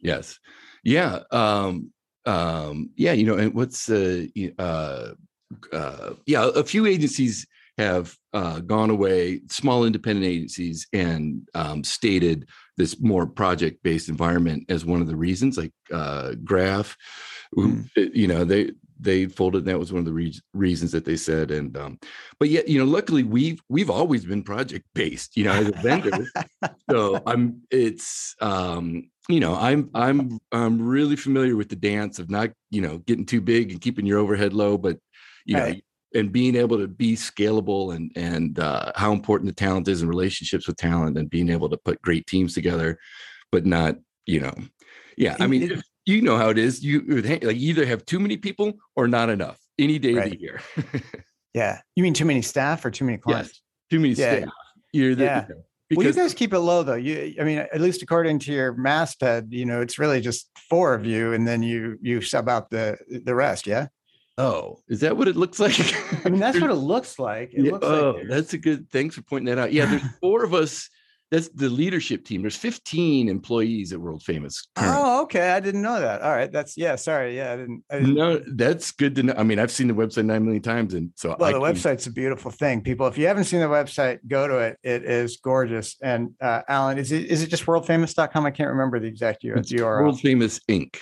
Yes, 0.00 0.40
yeah. 0.82 1.20
Um, 1.30 1.92
um, 2.24 2.90
yeah, 2.96 3.12
you 3.12 3.26
know, 3.26 3.36
and 3.36 3.54
what's 3.54 3.88
uh, 3.90 4.26
uh, 4.58 5.08
uh, 5.72 6.10
yeah, 6.26 6.50
a 6.54 6.64
few 6.64 6.86
agencies 6.86 7.46
have 7.78 8.16
uh, 8.32 8.60
gone 8.60 8.90
away, 8.90 9.40
small 9.48 9.84
independent 9.84 10.26
agencies, 10.26 10.86
and 10.92 11.48
um, 11.54 11.82
stated 11.82 12.48
this 12.76 13.00
more 13.00 13.26
project-based 13.26 14.08
environment 14.08 14.64
as 14.68 14.84
one 14.84 15.00
of 15.00 15.06
the 15.06 15.16
reasons. 15.16 15.56
Like 15.56 15.72
uh, 15.92 16.32
Graph, 16.44 16.96
mm. 17.56 17.88
you 17.96 18.26
know, 18.26 18.44
they 18.44 18.72
they 19.02 19.26
folded. 19.26 19.58
And 19.58 19.68
that 19.68 19.78
was 19.78 19.92
one 19.92 20.00
of 20.00 20.06
the 20.06 20.12
re- 20.12 20.40
reasons 20.52 20.92
that 20.92 21.04
they 21.04 21.16
said. 21.16 21.50
And 21.50 21.76
um, 21.76 21.98
but 22.38 22.48
yet, 22.48 22.68
you 22.68 22.78
know, 22.78 22.84
luckily 22.84 23.22
we've 23.22 23.60
we've 23.68 23.90
always 23.90 24.24
been 24.24 24.42
project-based. 24.42 25.36
You 25.36 25.44
know, 25.44 25.52
as 25.52 25.68
a 25.68 25.72
vendor, 25.72 26.26
so 26.90 27.22
I'm. 27.26 27.62
It's 27.70 28.34
um, 28.40 29.10
you 29.28 29.40
know, 29.40 29.54
I'm 29.54 29.90
I'm 29.94 30.38
I'm 30.50 30.82
really 30.82 31.16
familiar 31.16 31.56
with 31.56 31.68
the 31.68 31.76
dance 31.76 32.18
of 32.18 32.30
not, 32.30 32.50
you 32.70 32.80
know, 32.80 32.98
getting 32.98 33.26
too 33.26 33.40
big 33.40 33.70
and 33.70 33.80
keeping 33.80 34.06
your 34.06 34.18
overhead 34.18 34.52
low, 34.52 34.76
but 34.76 34.98
you 35.44 35.56
right. 35.56 35.74
know, 35.74 36.20
and 36.20 36.32
being 36.32 36.56
able 36.56 36.78
to 36.78 36.88
be 36.88 37.14
scalable 37.14 37.94
and 37.94 38.12
and 38.16 38.58
uh, 38.58 38.92
how 38.96 39.12
important 39.12 39.48
the 39.48 39.54
talent 39.54 39.88
is 39.88 40.02
and 40.02 40.08
relationships 40.08 40.66
with 40.66 40.76
talent 40.76 41.16
and 41.16 41.30
being 41.30 41.50
able 41.50 41.68
to 41.68 41.76
put 41.76 42.02
great 42.02 42.26
teams 42.26 42.54
together, 42.54 42.98
but 43.50 43.64
not, 43.64 43.96
you 44.26 44.40
know, 44.40 44.54
yeah. 45.16 45.36
I 45.38 45.46
mean, 45.46 45.62
it, 45.62 45.82
you 46.06 46.22
know 46.22 46.36
how 46.36 46.50
it 46.50 46.58
is. 46.58 46.82
You 46.82 47.00
like 47.02 47.56
either 47.56 47.86
have 47.86 48.04
too 48.04 48.18
many 48.18 48.36
people 48.36 48.74
or 48.96 49.08
not 49.08 49.30
enough 49.30 49.60
any 49.78 49.98
day 49.98 50.14
right. 50.14 50.26
of 50.26 50.32
the 50.32 50.40
year. 50.40 50.60
yeah, 51.54 51.80
you 51.96 52.02
mean 52.02 52.14
too 52.14 52.24
many 52.24 52.42
staff 52.42 52.84
or 52.84 52.90
too 52.90 53.04
many 53.04 53.18
clients? 53.18 53.50
Yes, 53.50 53.60
too 53.90 54.00
many 54.00 54.14
yeah. 54.14 54.36
staff. 54.36 54.52
You're 54.92 55.14
the, 55.14 55.24
yeah. 55.24 55.42
You 55.48 55.54
know, 55.54 55.62
because, 55.88 56.04
well, 56.04 56.14
you 56.14 56.22
guys 56.22 56.34
keep 56.34 56.54
it 56.54 56.58
low 56.58 56.82
though. 56.82 56.94
You, 56.94 57.34
I 57.38 57.44
mean, 57.44 57.58
at 57.58 57.80
least 57.80 58.02
according 58.02 58.38
to 58.40 58.52
your 58.52 58.72
masthead, 58.74 59.48
you 59.50 59.66
know, 59.66 59.82
it's 59.82 59.98
really 59.98 60.20
just 60.20 60.48
four 60.70 60.94
of 60.94 61.04
you, 61.04 61.34
and 61.34 61.46
then 61.46 61.62
you 61.62 61.98
you 62.00 62.22
sub 62.22 62.48
out 62.48 62.70
the 62.70 62.96
the 63.24 63.34
rest. 63.34 63.66
Yeah. 63.66 63.88
Oh, 64.38 64.78
is 64.88 65.00
that 65.00 65.16
what 65.16 65.28
it 65.28 65.36
looks 65.36 65.60
like? 65.60 65.78
I 66.24 66.30
mean, 66.30 66.40
that's 66.40 66.58
what 66.60 66.70
it 66.70 66.74
looks 66.74 67.18
like. 67.18 67.52
It 67.52 67.66
yeah, 67.66 67.72
looks 67.72 67.86
oh, 67.86 68.12
like 68.12 68.28
that's 68.28 68.54
a 68.54 68.58
good. 68.58 68.90
Thanks 68.90 69.14
for 69.14 69.22
pointing 69.22 69.54
that 69.54 69.60
out. 69.60 69.72
Yeah, 69.72 69.86
there's 69.86 70.02
four 70.20 70.44
of 70.44 70.54
us 70.54 70.88
that's 71.32 71.48
the 71.48 71.70
leadership 71.70 72.26
team. 72.26 72.42
There's 72.42 72.56
15 72.56 73.26
employees 73.26 73.94
at 73.94 73.98
World 73.98 74.22
Famous. 74.22 74.68
Currently. 74.76 75.02
Oh, 75.02 75.22
okay. 75.22 75.52
I 75.52 75.60
didn't 75.60 75.80
know 75.80 75.98
that. 75.98 76.20
All 76.20 76.30
right. 76.30 76.52
That's 76.52 76.76
yeah. 76.76 76.94
Sorry. 76.94 77.34
Yeah, 77.34 77.54
I 77.54 77.56
didn't, 77.56 77.84
I 77.90 77.98
didn't. 78.00 78.14
No, 78.14 78.42
that's 78.48 78.92
good 78.92 79.14
to 79.14 79.22
know. 79.22 79.34
I 79.38 79.42
mean, 79.42 79.58
I've 79.58 79.70
seen 79.70 79.88
the 79.88 79.94
website 79.94 80.26
nine 80.26 80.44
million 80.44 80.62
times, 80.62 80.92
and 80.92 81.10
so 81.16 81.34
well, 81.38 81.48
I 81.48 81.52
the 81.54 81.58
can... 81.58 81.74
website's 81.74 82.06
a 82.06 82.12
beautiful 82.12 82.50
thing. 82.50 82.82
People, 82.82 83.06
if 83.06 83.16
you 83.16 83.26
haven't 83.26 83.44
seen 83.44 83.60
the 83.60 83.66
website, 83.66 84.18
go 84.28 84.46
to 84.46 84.58
it. 84.58 84.78
It 84.82 85.04
is 85.04 85.38
gorgeous. 85.38 85.96
And 86.02 86.34
uh, 86.38 86.62
Alan, 86.68 86.98
is 86.98 87.12
it 87.12 87.24
is 87.24 87.42
it 87.42 87.48
just 87.48 87.64
worldfamous.com? 87.64 88.44
I 88.44 88.50
can't 88.50 88.68
remember 88.68 89.00
the 89.00 89.06
exact 89.06 89.42
URL. 89.42 89.80
World 89.80 90.20
Famous 90.20 90.60
Inc. 90.68 90.98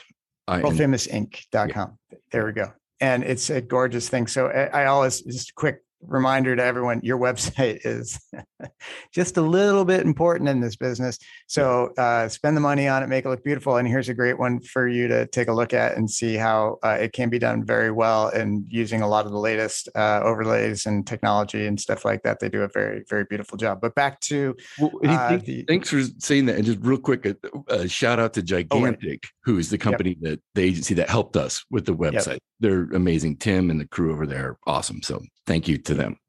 Worldfamousinc.com. 0.49 1.99
There 2.31 2.47
we 2.47 2.53
go. 2.53 2.73
And 3.01 3.25
it's 3.25 3.51
a 3.51 3.61
gorgeous 3.61 4.09
thing. 4.09 4.29
So 4.29 4.47
I, 4.47 4.83
I 4.83 4.87
always 4.87 5.23
just 5.23 5.57
quick 5.57 5.83
reminder 6.03 6.55
to 6.55 6.63
everyone 6.63 7.01
your 7.03 7.19
website 7.19 7.81
is 7.85 8.21
just 9.13 9.37
a 9.37 9.43
little 9.43 9.85
bit 9.85 10.01
important 10.01 10.49
in 10.49 10.61
this 10.61 10.77
business. 10.77 11.19
So 11.47 11.93
uh, 11.99 12.29
spend 12.29 12.57
the 12.57 12.61
money 12.61 12.89
on 12.89 13.03
it 13.03 13.09
make 13.09 13.25
it 13.25 13.29
look 13.29 13.45
beautiful 13.45 13.77
and 13.77 13.87
here's 13.87 14.09
a 14.09 14.15
great 14.15 14.39
one 14.39 14.61
for 14.61 14.89
you 14.89 15.09
to 15.09 15.27
take 15.27 15.49
a 15.49 15.53
look 15.53 15.73
at 15.73 15.97
and 15.97 16.11
see 16.11 16.35
how 16.37 16.79
uh, 16.83 16.97
it 17.01 17.13
can 17.13 17.29
be 17.29 17.39
done 17.39 17.65
very 17.65 17.91
well 17.91 18.29
and 18.29 18.65
using 18.69 19.03
a 19.03 19.09
lot 19.09 19.27
of 19.27 19.33
the 19.33 19.39
latest 19.39 19.89
uh, 19.95 20.21
overlays 20.23 20.87
and 20.87 21.07
technology 21.07 21.67
and 21.67 21.81
stuff 21.81 22.05
like 22.05 22.23
that. 22.23 22.41
They 22.41 22.49
do 22.49 22.63
a 22.63 22.69
very 22.69 23.05
very 23.09 23.25
beautiful 23.25 23.59
job. 23.59 23.81
But 23.81 23.95
back 23.95 24.21
to 24.21 24.57
well, 24.79 24.93
uh, 25.05 25.37
the, 25.37 25.65
thanks 25.67 25.91
for 25.91 26.03
saying 26.19 26.47
that. 26.47 26.57
And 26.57 26.65
just 26.65 26.79
real 26.81 26.99
quick 26.99 27.27
a, 27.27 27.37
a 27.69 27.89
shout 27.89 28.19
out 28.19 28.35
to 28.35 28.43
gigantic 28.43 29.25
oh, 29.25 29.29
who 29.45 29.59
is 29.59 29.71
the 29.71 29.79
company 29.79 30.17
yep. 30.21 30.33
that 30.33 30.41
the 30.55 30.63
agency 30.63 30.95
that 30.95 31.09
helped 31.09 31.37
us 31.37 31.65
with 31.71 31.87
the 31.87 31.95
website. 31.95 32.27
Yep. 32.27 32.43
they're 32.61 32.83
amazing. 32.93 33.37
Tim 33.37 33.71
and 33.71 33.81
the 33.81 33.87
crew 33.87 34.13
over 34.13 34.27
there 34.27 34.59
awesome. 34.67 35.03
So 35.03 35.23
thank 35.47 35.69
you 35.69 35.79
to 35.79 35.95
them. 35.95 36.20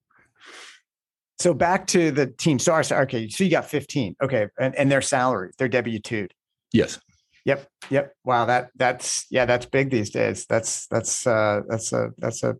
So 1.41 1.53
back 1.53 1.87
to 1.87 2.11
the 2.11 2.27
team. 2.27 2.59
So, 2.59 2.75
okay, 2.75 3.27
so 3.27 3.43
you 3.43 3.49
got 3.49 3.65
15. 3.65 4.15
Okay. 4.21 4.47
And, 4.59 4.75
and 4.75 4.91
their 4.91 5.01
salary, 5.01 5.51
they're 5.57 5.69
W2. 5.69 6.29
Yes. 6.71 6.99
Yep. 7.45 7.67
Yep. 7.89 8.13
Wow. 8.23 8.45
That 8.45 8.69
that's 8.75 9.25
yeah, 9.31 9.45
that's 9.45 9.65
big 9.65 9.89
these 9.89 10.11
days. 10.11 10.45
That's 10.45 10.85
that's 10.87 11.25
uh 11.25 11.61
that's 11.67 11.91
a 11.91 12.11
that's 12.19 12.43
a 12.43 12.55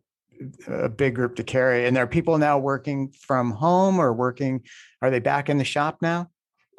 a 0.68 0.90
big 0.90 1.14
group 1.14 1.36
to 1.36 1.44
carry. 1.44 1.86
And 1.86 1.96
there 1.96 2.04
are 2.04 2.08
people 2.08 2.40
now 2.40 2.58
working 2.58 3.12
from 3.12 3.52
home 3.52 4.00
or 4.00 4.12
working, 4.12 4.64
are 5.04 5.12
they 5.12 5.20
back 5.20 5.50
in 5.50 5.60
the 5.60 5.64
shop 5.64 5.98
now? 6.02 6.30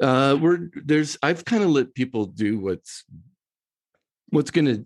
Uh 0.01 0.37
we're 0.39 0.69
there's 0.83 1.17
I've 1.23 1.45
kind 1.45 1.63
of 1.63 1.69
let 1.69 1.95
people 1.95 2.25
do 2.25 2.59
what's 2.59 3.05
what's 4.31 4.51
gonna 4.51 4.83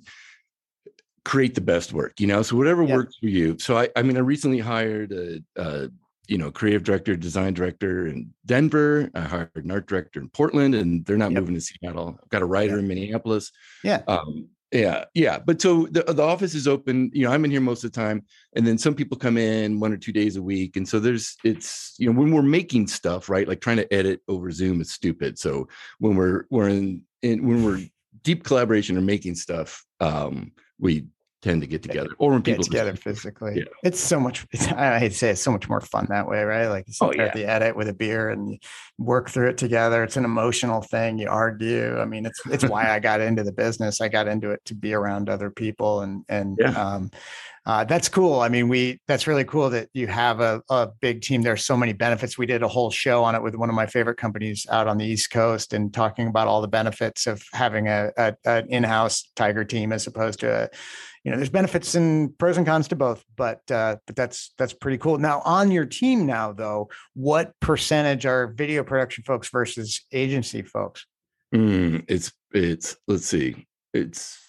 create 1.27 1.55
the 1.55 1.61
best 1.61 1.91
work, 1.91 2.19
you 2.19 2.27
know. 2.27 2.43
So 2.43 2.55
whatever 2.55 2.83
yep. 2.83 2.95
works 2.95 3.15
for 3.17 3.27
you. 3.27 3.57
So 3.59 3.77
I, 3.77 3.89
I 3.95 4.01
mean, 4.01 4.15
I 4.15 4.21
recently 4.21 4.59
hired 4.59 5.11
a, 5.11 5.41
a, 5.57 5.89
you 6.27 6.37
know, 6.37 6.51
creative 6.51 6.83
director, 6.83 7.15
design 7.15 7.53
director 7.53 8.07
in 8.07 8.33
Denver. 8.45 9.09
I 9.15 9.21
hired 9.21 9.51
an 9.55 9.71
art 9.71 9.87
director 9.87 10.19
in 10.19 10.29
Portland, 10.29 10.75
and 10.75 11.05
they're 11.05 11.17
not 11.17 11.31
yep. 11.31 11.39
moving 11.39 11.55
to 11.55 11.61
Seattle. 11.61 12.19
I've 12.21 12.29
got 12.29 12.41
a 12.41 12.45
writer 12.45 12.73
yep. 12.73 12.79
in 12.79 12.87
Minneapolis. 12.87 13.51
Yeah. 13.83 14.01
Um, 14.07 14.49
yeah, 14.71 15.05
yeah. 15.13 15.39
But 15.39 15.61
so 15.61 15.87
the, 15.87 16.03
the 16.03 16.23
office 16.23 16.53
is 16.53 16.67
open. 16.67 17.09
You 17.13 17.25
know, 17.25 17.31
I'm 17.31 17.45
in 17.45 17.51
here 17.51 17.61
most 17.61 17.85
of 17.85 17.91
the 17.91 17.99
time, 17.99 18.25
and 18.55 18.67
then 18.67 18.77
some 18.77 18.95
people 18.95 19.17
come 19.17 19.37
in 19.37 19.79
one 19.79 19.93
or 19.93 19.97
two 19.97 20.11
days 20.11 20.35
a 20.35 20.41
week. 20.41 20.75
And 20.75 20.87
so 20.87 20.99
there's 20.99 21.37
it's 21.45 21.95
you 21.97 22.11
know 22.11 22.19
when 22.19 22.31
we're 22.31 22.41
making 22.41 22.87
stuff, 22.87 23.29
right? 23.29 23.47
Like 23.47 23.61
trying 23.61 23.77
to 23.77 23.93
edit 23.93 24.21
over 24.27 24.51
Zoom 24.51 24.81
is 24.81 24.91
stupid. 24.91 25.39
So 25.39 25.69
when 25.99 26.17
we're 26.17 26.45
we're 26.49 26.67
in, 26.67 27.03
in 27.21 27.47
when 27.47 27.63
we're 27.63 27.85
deep 28.23 28.43
collaboration 28.43 28.97
or 28.97 29.01
making 29.01 29.35
stuff, 29.35 29.85
um, 30.01 30.51
we 30.79 31.05
tend 31.47 31.61
to 31.61 31.67
get 31.67 31.81
together 31.83 32.09
or 32.19 32.31
when 32.31 32.41
get 32.41 32.53
people 32.53 32.65
together 32.65 32.91
just- 32.91 33.03
physically. 33.03 33.57
Yeah. 33.57 33.63
It's 33.83 33.99
so 33.99 34.19
much. 34.19 34.45
It's, 34.51 34.67
I 34.67 34.99
hate 34.99 35.11
to 35.13 35.17
say 35.17 35.29
it's 35.29 35.41
so 35.41 35.51
much 35.51 35.67
more 35.69 35.81
fun 35.81 36.07
that 36.09 36.27
way, 36.27 36.43
right? 36.43 36.67
Like 36.67 36.87
you 36.87 36.93
sit 36.93 37.05
Oh, 37.05 37.21
at 37.21 37.33
the 37.33 37.45
edit 37.45 37.75
with 37.75 37.87
a 37.89 37.93
beer 37.93 38.29
and 38.29 38.49
you 38.51 38.57
work 38.97 39.29
through 39.29 39.49
it 39.49 39.57
together. 39.57 40.03
It's 40.03 40.17
an 40.17 40.25
emotional 40.25 40.81
thing. 40.81 41.17
You 41.19 41.29
argue. 41.29 41.99
I 41.99 42.05
mean, 42.05 42.25
it's 42.25 42.41
it's 42.47 42.65
why 42.65 42.89
I 42.95 42.99
got 42.99 43.21
into 43.21 43.43
the 43.43 43.51
business. 43.51 44.01
I 44.01 44.07
got 44.09 44.27
into 44.27 44.51
it 44.51 44.63
to 44.65 44.75
be 44.75 44.93
around 44.93 45.29
other 45.29 45.49
people 45.49 46.01
and 46.01 46.23
and 46.29 46.57
Yeah. 46.59 46.71
um, 46.71 47.11
uh, 47.67 47.83
that's 47.83 48.07
cool. 48.07 48.39
I 48.39 48.47
mean, 48.47 48.69
we 48.69 49.01
that's 49.09 49.27
really 49.27 49.43
cool 49.43 49.69
that 49.71 49.89
you 49.93 50.07
have 50.07 50.39
a, 50.39 50.61
a 50.69 50.87
big 51.01 51.21
team. 51.21 51.41
There's 51.41 51.65
so 51.65 51.75
many 51.75 51.91
benefits. 51.91 52.37
We 52.37 52.45
did 52.45 52.63
a 52.63 52.67
whole 52.67 52.89
show 52.89 53.25
on 53.25 53.35
it 53.35 53.43
with 53.43 53.55
one 53.55 53.67
of 53.67 53.75
my 53.75 53.85
favorite 53.85 54.15
companies 54.15 54.65
out 54.71 54.87
on 54.87 54.97
the 54.97 55.05
East 55.05 55.31
Coast 55.31 55.73
and 55.73 55.93
talking 55.93 56.27
about 56.27 56.47
all 56.47 56.61
the 56.61 56.69
benefits 56.69 57.27
of 57.27 57.43
having 57.51 57.89
a, 57.89 58.11
a 58.15 58.35
an 58.45 58.67
in-house 58.69 59.29
Tiger 59.35 59.65
team 59.65 59.91
as 59.91 60.07
opposed 60.07 60.39
to 60.39 60.63
a, 60.63 60.69
you 61.25 61.31
know, 61.31 61.35
there's 61.35 61.49
benefits 61.49 61.93
and 61.93 62.37
pros 62.37 62.55
and 62.55 62.65
cons 62.65 62.87
to 62.87 62.95
both, 62.95 63.25
but 63.35 63.59
uh, 63.69 63.97
but 64.05 64.15
that's 64.15 64.53
that's 64.57 64.71
pretty 64.71 64.97
cool. 64.97 65.17
Now 65.17 65.41
on 65.43 65.69
your 65.69 65.85
team 65.85 66.25
now 66.25 66.53
though, 66.53 66.87
what 67.15 67.51
percentage 67.59 68.25
are 68.25 68.47
video 68.47 68.81
production 68.85 69.25
folks 69.25 69.49
versus 69.49 70.05
agency 70.13 70.61
folks? 70.61 71.05
Mm, 71.53 72.05
it's 72.07 72.31
it's 72.53 72.95
let's 73.09 73.25
see, 73.25 73.67
it's 73.93 74.46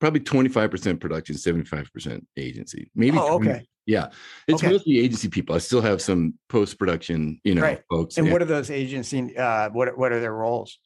probably 0.00 0.20
twenty 0.20 0.48
five 0.48 0.70
percent 0.70 1.00
production, 1.00 1.36
seventy 1.36 1.64
five 1.64 1.92
percent 1.92 2.26
agency. 2.36 2.90
Maybe. 2.94 3.18
Oh, 3.18 3.38
20 3.38 3.50
okay. 3.50 3.66
Yeah, 3.86 4.08
it's 4.48 4.62
Okay. 4.62 4.72
mostly 4.72 4.98
agency 4.98 5.28
people. 5.28 5.54
I 5.54 5.58
still 5.58 5.80
have 5.80 6.02
some 6.02 6.34
post 6.48 6.76
production, 6.76 7.40
you 7.44 7.54
know, 7.54 7.62
Right. 7.62 7.80
folks. 7.88 8.18
And 8.18 8.26
yeah. 8.26 8.32
what 8.32 8.42
are 8.42 8.46
those 8.46 8.68
agency? 8.70 9.36
Uh, 9.36 9.70
what 9.70 9.96
what 9.96 10.12
are 10.12 10.20
their 10.20 10.34
roles? 10.34 10.78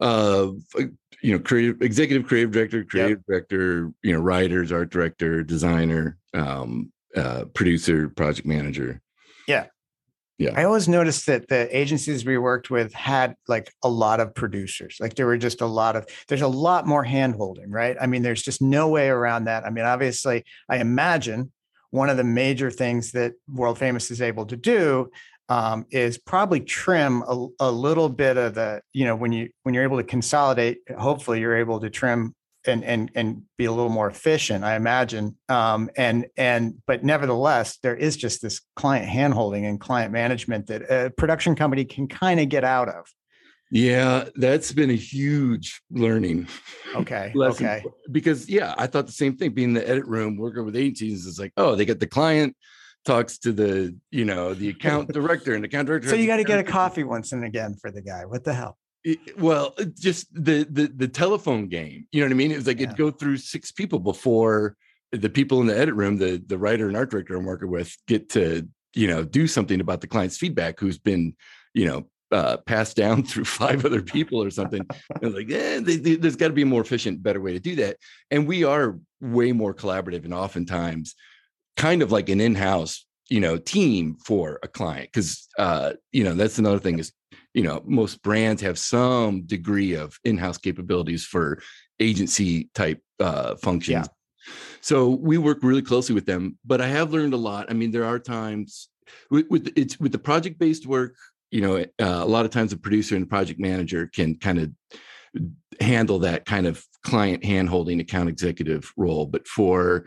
uh 0.00 0.52
you 1.22 1.32
know 1.32 1.40
creative 1.40 1.82
executive 1.82 2.24
creative 2.24 2.52
director 2.52 2.84
creative 2.84 3.18
director 3.26 3.92
you 4.04 4.12
know 4.12 4.20
writers 4.20 4.70
art 4.70 4.90
director 4.90 5.42
designer 5.42 6.16
um 6.34 6.92
uh 7.16 7.44
producer 7.52 8.08
project 8.08 8.46
manager 8.46 9.00
I 10.54 10.64
always 10.64 10.88
noticed 10.88 11.26
that 11.26 11.48
the 11.48 11.76
agencies 11.76 12.24
we 12.24 12.38
worked 12.38 12.70
with 12.70 12.92
had 12.94 13.34
like 13.48 13.72
a 13.82 13.88
lot 13.88 14.20
of 14.20 14.34
producers. 14.34 14.96
Like 15.00 15.14
there 15.14 15.26
were 15.26 15.36
just 15.36 15.60
a 15.60 15.66
lot 15.66 15.96
of 15.96 16.06
there's 16.28 16.42
a 16.42 16.48
lot 16.48 16.86
more 16.86 17.02
hand 17.02 17.34
holding, 17.34 17.70
right? 17.70 17.96
I 18.00 18.06
mean, 18.06 18.22
there's 18.22 18.42
just 18.42 18.62
no 18.62 18.88
way 18.88 19.08
around 19.08 19.44
that. 19.44 19.64
I 19.64 19.70
mean, 19.70 19.84
obviously, 19.84 20.44
I 20.68 20.76
imagine 20.78 21.52
one 21.90 22.08
of 22.08 22.16
the 22.16 22.24
major 22.24 22.70
things 22.70 23.12
that 23.12 23.32
World 23.48 23.78
Famous 23.78 24.10
is 24.10 24.22
able 24.22 24.46
to 24.46 24.56
do 24.56 25.10
um, 25.48 25.86
is 25.90 26.18
probably 26.18 26.60
trim 26.60 27.22
a, 27.26 27.46
a 27.60 27.70
little 27.70 28.08
bit 28.08 28.36
of 28.36 28.54
the, 28.54 28.82
you 28.92 29.06
know, 29.06 29.16
when 29.16 29.32
you 29.32 29.48
when 29.62 29.74
you're 29.74 29.84
able 29.84 29.96
to 29.96 30.04
consolidate, 30.04 30.78
hopefully 30.96 31.40
you're 31.40 31.56
able 31.56 31.80
to 31.80 31.90
trim 31.90 32.34
and 32.68 32.84
and 32.84 33.10
and 33.14 33.42
be 33.56 33.64
a 33.64 33.72
little 33.72 33.90
more 33.90 34.08
efficient 34.08 34.64
i 34.64 34.76
imagine. 34.76 35.36
Um 35.48 35.90
and 35.96 36.26
and 36.36 36.74
but 36.86 37.02
nevertheless 37.04 37.78
there 37.82 37.96
is 37.96 38.16
just 38.16 38.42
this 38.42 38.60
client 38.76 39.08
handholding 39.08 39.68
and 39.68 39.80
client 39.80 40.12
management 40.12 40.66
that 40.68 40.82
a 40.82 41.10
production 41.10 41.54
company 41.56 41.84
can 41.84 42.06
kind 42.06 42.38
of 42.40 42.48
get 42.48 42.64
out 42.64 42.88
of. 42.88 43.06
Yeah 43.70 44.28
that's 44.36 44.72
been 44.72 44.90
a 44.90 44.94
huge 44.94 45.82
learning. 45.90 46.48
Okay 46.94 47.32
lesson 47.34 47.66
okay. 47.66 47.84
because 48.12 48.48
yeah 48.48 48.74
i 48.78 48.86
thought 48.86 49.06
the 49.06 49.12
same 49.12 49.36
thing 49.36 49.52
being 49.52 49.70
in 49.70 49.74
the 49.74 49.88
edit 49.88 50.06
room 50.06 50.36
working 50.36 50.64
with 50.64 50.76
agencies 50.76 51.26
is 51.26 51.38
like 51.38 51.52
oh 51.56 51.74
they 51.74 51.84
get 51.84 52.00
the 52.00 52.06
client 52.06 52.54
talks 53.04 53.38
to 53.38 53.52
the 53.52 53.96
you 54.10 54.24
know 54.24 54.54
the 54.54 54.68
account 54.68 55.10
director 55.12 55.54
and 55.54 55.64
the 55.64 55.68
account 55.68 55.86
director 55.86 56.08
so 56.08 56.14
you 56.14 56.26
got 56.26 56.36
to 56.36 56.44
get 56.44 56.58
a 56.58 56.64
coffee 56.64 57.04
once 57.04 57.32
and 57.32 57.44
again 57.44 57.74
for 57.80 57.90
the 57.90 58.02
guy 58.02 58.24
what 58.24 58.44
the 58.44 58.52
hell 58.52 58.76
it- 59.12 59.38
well 59.38 59.74
just 60.08 60.22
the 60.34 60.66
the 60.70 60.86
the 61.02 61.08
telephone 61.08 61.64
game 61.68 62.06
you 62.12 62.20
know 62.20 62.26
what 62.26 62.32
i 62.32 62.36
mean? 62.42 62.52
It 62.52 62.56
was 62.56 62.66
like 62.66 62.78
Yeah. 62.80 62.86
it'd 62.86 62.96
go 63.04 63.10
through 63.10 63.38
six 63.38 63.70
people 63.72 63.98
before 63.98 64.76
the 65.12 65.30
people 65.38 65.60
in 65.62 65.66
the 65.66 65.78
edit 65.78 65.94
room 65.94 66.14
the 66.18 66.32
the 66.46 66.58
writer 66.58 66.86
and 66.88 66.96
art 66.96 67.10
director 67.10 67.34
i'm 67.36 67.44
working 67.44 67.70
with 67.70 67.90
get 68.06 68.28
to 68.30 68.68
you 68.94 69.06
know 69.06 69.24
do 69.24 69.46
something 69.46 69.80
about 69.80 70.00
the 70.02 70.06
client's 70.06 70.36
feedback 70.42 70.78
who's 70.80 70.98
been 70.98 71.34
you 71.74 71.86
know 71.86 72.00
uh, 72.30 72.58
passed 72.66 72.94
down 72.94 73.22
through 73.28 73.46
five 73.46 73.86
other 73.86 74.02
people 74.02 74.42
or 74.42 74.50
something. 74.50 74.82
And 75.22 75.34
like 75.34 75.48
yeah 75.48 75.80
they, 75.80 75.96
they- 75.96 76.16
there's 76.16 76.36
got 76.36 76.48
to 76.48 76.52
be 76.60 76.66
a 76.68 76.72
more 76.74 76.82
efficient 76.82 77.22
better 77.22 77.40
way 77.40 77.54
to 77.54 77.58
do 77.70 77.74
that. 77.76 77.96
And 78.30 78.46
we 78.46 78.64
are 78.64 78.98
way 79.22 79.52
more 79.52 79.72
collaborative 79.72 80.24
and 80.26 80.34
oftentimes 80.34 81.14
kind 81.78 82.02
of 82.02 82.12
like 82.12 82.28
an 82.28 82.40
in-house 82.40 83.06
you 83.30 83.40
know 83.40 83.56
team 83.56 84.16
for 84.26 84.58
a 84.62 84.68
client 84.68 85.08
because 85.10 85.48
uh 85.58 85.92
you 86.12 86.22
know 86.24 86.34
that's 86.34 86.58
another 86.58 86.78
thing 86.78 86.98
is 86.98 87.12
you 87.58 87.64
know 87.64 87.82
most 87.84 88.22
brands 88.22 88.62
have 88.62 88.78
some 88.78 89.42
degree 89.42 89.94
of 89.94 90.16
in-house 90.24 90.58
capabilities 90.58 91.24
for 91.24 91.60
agency 91.98 92.70
type 92.72 93.02
uh 93.18 93.56
functions. 93.56 94.06
So 94.80 95.08
we 95.08 95.38
work 95.38 95.58
really 95.62 95.82
closely 95.82 96.14
with 96.14 96.24
them 96.24 96.56
but 96.64 96.80
i 96.80 96.86
have 96.86 97.12
learned 97.12 97.34
a 97.34 97.42
lot. 97.50 97.66
I 97.68 97.74
mean 97.74 97.90
there 97.90 98.04
are 98.04 98.20
times 98.20 98.88
with, 99.32 99.46
with 99.50 99.72
it's 99.74 99.98
with 99.98 100.12
the 100.12 100.24
project 100.30 100.60
based 100.60 100.86
work 100.86 101.16
you 101.50 101.60
know 101.60 101.74
uh, 101.78 102.22
a 102.28 102.30
lot 102.36 102.44
of 102.44 102.52
times 102.52 102.70
the 102.70 102.76
producer 102.76 103.16
and 103.16 103.24
the 103.24 103.34
project 103.36 103.58
manager 103.58 104.06
can 104.06 104.36
kind 104.36 104.58
of 104.60 104.70
handle 105.80 106.20
that 106.20 106.46
kind 106.46 106.66
of 106.70 106.84
client 107.02 107.42
handholding 107.42 108.00
account 108.00 108.28
executive 108.28 108.92
role 108.96 109.26
but 109.26 109.48
for 109.48 110.06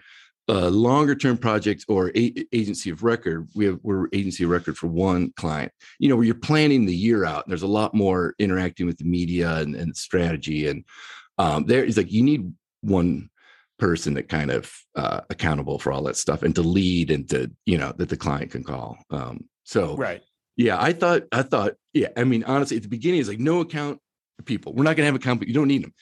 uh, 0.49 0.69
longer 0.69 1.15
term 1.15 1.37
projects 1.37 1.85
or 1.87 2.09
a- 2.09 2.45
agency 2.51 2.89
of 2.89 3.03
record 3.03 3.47
we 3.55 3.65
have 3.65 3.79
we're 3.83 4.07
agency 4.11 4.43
of 4.43 4.49
record 4.49 4.77
for 4.77 4.87
one 4.87 5.31
client 5.35 5.71
you 5.99 6.09
know 6.09 6.15
where 6.15 6.25
you're 6.25 6.35
planning 6.35 6.85
the 6.85 6.95
year 6.95 7.25
out 7.25 7.45
and 7.45 7.51
there's 7.51 7.61
a 7.61 7.67
lot 7.67 7.93
more 7.93 8.33
interacting 8.39 8.85
with 8.85 8.97
the 8.97 9.05
media 9.05 9.57
and, 9.57 9.75
and 9.75 9.95
strategy 9.95 10.67
and 10.67 10.83
um, 11.37 11.65
there 11.65 11.83
is 11.83 11.97
like 11.97 12.11
you 12.11 12.23
need 12.23 12.53
one 12.81 13.29
person 13.79 14.13
that 14.13 14.29
kind 14.29 14.51
of 14.51 14.71
uh, 14.95 15.21
accountable 15.29 15.79
for 15.79 15.91
all 15.91 16.03
that 16.03 16.15
stuff 16.15 16.43
and 16.43 16.53
to 16.55 16.61
lead 16.61 17.11
and 17.11 17.29
to 17.29 17.49
you 17.65 17.77
know 17.77 17.93
that 17.97 18.09
the 18.09 18.17
client 18.17 18.51
can 18.51 18.63
call 18.63 18.97
um, 19.11 19.45
so 19.63 19.95
right. 19.95 20.21
yeah 20.57 20.81
i 20.81 20.91
thought 20.91 21.23
i 21.31 21.41
thought 21.41 21.73
yeah 21.93 22.09
i 22.17 22.23
mean 22.23 22.43
honestly 22.43 22.77
at 22.77 22.83
the 22.83 22.89
beginning 22.89 23.19
it's 23.19 23.29
like 23.29 23.39
no 23.39 23.61
account 23.61 23.99
people 24.45 24.73
we're 24.73 24.83
not 24.83 24.95
going 24.95 25.03
to 25.03 25.05
have 25.05 25.15
account 25.15 25.39
but 25.39 25.47
you 25.47 25.53
don't 25.53 25.67
need 25.67 25.83
them 25.83 25.93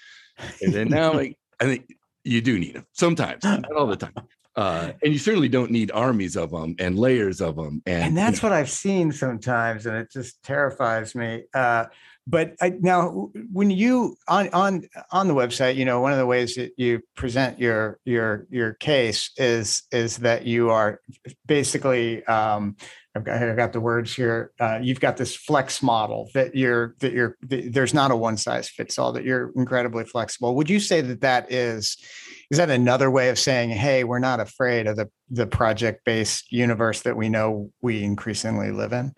and 0.61 0.73
then 0.73 0.87
now 0.87 1.13
like 1.21 1.37
i 1.59 1.65
think 1.65 1.93
you 2.23 2.41
do 2.41 2.59
need 2.59 2.75
them 2.75 2.85
sometimes 2.93 3.43
not 3.43 3.71
all 3.71 3.87
the 3.87 3.95
time 3.95 4.13
uh, 4.55 4.91
and 5.03 5.13
you 5.13 5.19
certainly 5.19 5.47
don't 5.47 5.71
need 5.71 5.89
armies 5.91 6.35
of 6.35 6.51
them 6.51 6.75
and 6.79 6.99
layers 6.99 7.39
of 7.39 7.55
them 7.55 7.81
and, 7.85 8.03
and 8.03 8.17
that's 8.17 8.43
what 8.43 8.51
I've 8.51 8.69
seen 8.69 9.11
sometimes, 9.11 9.85
and 9.85 9.95
it 9.95 10.11
just 10.11 10.43
terrifies 10.43 11.15
me. 11.15 11.43
Uh, 11.53 11.85
but 12.27 12.55
I, 12.61 12.69
now, 12.79 13.31
when 13.51 13.71
you 13.71 14.15
on 14.27 14.49
on 14.49 14.83
on 15.11 15.27
the 15.27 15.33
website, 15.33 15.75
you 15.75 15.85
know, 15.85 15.99
one 16.01 16.11
of 16.11 16.19
the 16.19 16.25
ways 16.25 16.55
that 16.55 16.73
you 16.77 17.01
present 17.15 17.57
your 17.59 17.99
your 18.05 18.45
your 18.51 18.73
case 18.73 19.31
is 19.37 19.83
is 19.91 20.17
that 20.17 20.45
you 20.45 20.69
are 20.69 21.01
basically. 21.47 22.23
Um, 22.25 22.75
I've 23.15 23.23
got, 23.23 23.41
I've 23.41 23.55
got 23.55 23.73
the 23.73 23.79
words 23.79 24.15
here. 24.15 24.51
Uh, 24.59 24.79
you've 24.81 24.99
got 24.99 25.17
this 25.17 25.35
flex 25.35 25.81
model 25.81 26.29
that 26.35 26.55
you're 26.55 26.95
that 26.99 27.11
you're 27.11 27.37
that 27.47 27.73
there's 27.73 27.93
not 27.93 28.11
a 28.11 28.15
one 28.15 28.37
size 28.37 28.69
fits 28.69 28.99
all. 28.99 29.11
That 29.13 29.23
you're 29.23 29.51
incredibly 29.55 30.05
flexible. 30.05 30.55
Would 30.55 30.69
you 30.69 30.79
say 30.79 31.01
that 31.01 31.21
that 31.21 31.51
is 31.51 31.97
is 32.51 32.57
that 32.57 32.69
another 32.69 33.09
way 33.09 33.29
of 33.29 33.39
saying, 33.39 33.71
hey, 33.71 34.03
we're 34.03 34.19
not 34.19 34.39
afraid 34.39 34.85
of 34.85 34.95
the 34.95 35.09
the 35.29 35.47
project 35.47 36.05
based 36.05 36.51
universe 36.51 37.01
that 37.01 37.17
we 37.17 37.29
know 37.29 37.71
we 37.81 38.03
increasingly 38.03 38.71
live 38.71 38.93
in? 38.93 39.11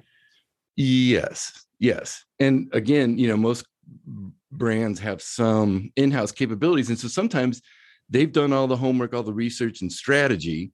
Yes, 0.77 1.65
yes. 1.79 2.23
And 2.39 2.69
again, 2.73 3.17
you 3.17 3.27
know, 3.27 3.37
most 3.37 3.65
brands 4.51 4.99
have 5.01 5.21
some 5.21 5.91
in-house 5.97 6.31
capabilities, 6.31 6.89
and 6.89 6.97
so 6.97 7.09
sometimes 7.09 7.61
they've 8.09 8.31
done 8.31 8.53
all 8.53 8.67
the 8.67 8.77
homework, 8.77 9.13
all 9.13 9.23
the 9.23 9.33
research 9.33 9.81
and 9.81 9.91
strategy, 9.91 10.71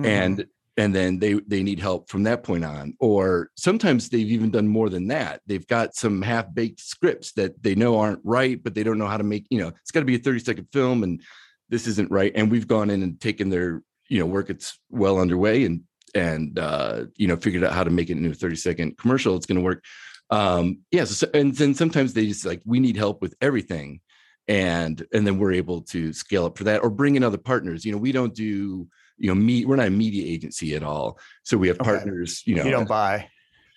Mhm. 0.00 0.06
and 0.06 0.46
and 0.76 0.94
then 0.94 1.18
they 1.18 1.34
they 1.46 1.62
need 1.62 1.80
help 1.80 2.08
from 2.08 2.22
that 2.24 2.42
point 2.42 2.64
on. 2.64 2.94
Or 3.00 3.50
sometimes 3.56 4.08
they've 4.08 4.30
even 4.30 4.50
done 4.50 4.68
more 4.68 4.88
than 4.88 5.08
that. 5.08 5.40
They've 5.46 5.66
got 5.66 5.94
some 5.94 6.22
half-baked 6.22 6.80
scripts 6.80 7.32
that 7.32 7.62
they 7.62 7.74
know 7.74 7.98
aren't 7.98 8.20
right, 8.24 8.62
but 8.62 8.74
they 8.74 8.82
don't 8.82 8.98
know 8.98 9.08
how 9.08 9.16
to 9.16 9.24
make. 9.24 9.46
You 9.50 9.60
know, 9.60 9.68
it's 9.68 9.90
got 9.90 10.00
to 10.00 10.06
be 10.06 10.16
a 10.16 10.18
thirty-second 10.18 10.68
film, 10.72 11.02
and 11.02 11.20
this 11.68 11.86
isn't 11.86 12.10
right. 12.10 12.32
And 12.34 12.50
we've 12.50 12.68
gone 12.68 12.90
in 12.90 13.02
and 13.02 13.20
taken 13.20 13.50
their 13.50 13.82
you 14.10 14.18
know 14.18 14.26
work 14.26 14.50
it's 14.50 14.78
well 14.90 15.18
underway 15.18 15.64
and 15.64 15.82
and 16.14 16.58
uh, 16.58 17.04
you 17.16 17.26
know 17.26 17.36
figured 17.36 17.64
out 17.64 17.72
how 17.72 17.84
to 17.84 17.90
make 17.90 18.10
it 18.10 18.18
into 18.18 18.30
a 18.30 18.34
30 18.34 18.56
second 18.56 18.98
commercial 18.98 19.36
it's 19.36 19.46
going 19.46 19.58
to 19.58 19.64
work 19.64 19.82
um 20.30 20.80
yeah 20.90 21.04
so, 21.04 21.26
and 21.32 21.54
then 21.54 21.74
sometimes 21.74 22.12
they 22.12 22.26
just 22.26 22.44
like 22.44 22.60
we 22.66 22.80
need 22.80 22.96
help 22.96 23.22
with 23.22 23.34
everything 23.40 24.00
and 24.48 25.06
and 25.12 25.26
then 25.26 25.38
we're 25.38 25.52
able 25.52 25.80
to 25.80 26.12
scale 26.12 26.44
up 26.44 26.58
for 26.58 26.64
that 26.64 26.82
or 26.82 26.90
bring 26.90 27.14
in 27.14 27.24
other 27.24 27.38
partners 27.38 27.84
you 27.84 27.92
know 27.92 27.98
we 27.98 28.12
don't 28.12 28.34
do 28.34 28.86
you 29.20 29.28
know 29.28 29.34
me 29.34 29.64
we're 29.64 29.76
not 29.76 29.86
a 29.86 29.90
media 29.90 30.24
agency 30.26 30.74
at 30.74 30.82
all 30.82 31.18
so 31.44 31.56
we 31.56 31.68
have 31.68 31.78
Okay. 31.80 31.90
partners 31.90 32.42
you 32.46 32.56
know 32.56 32.64
you 32.64 32.70
don't 32.72 32.88
buy. 32.88 33.28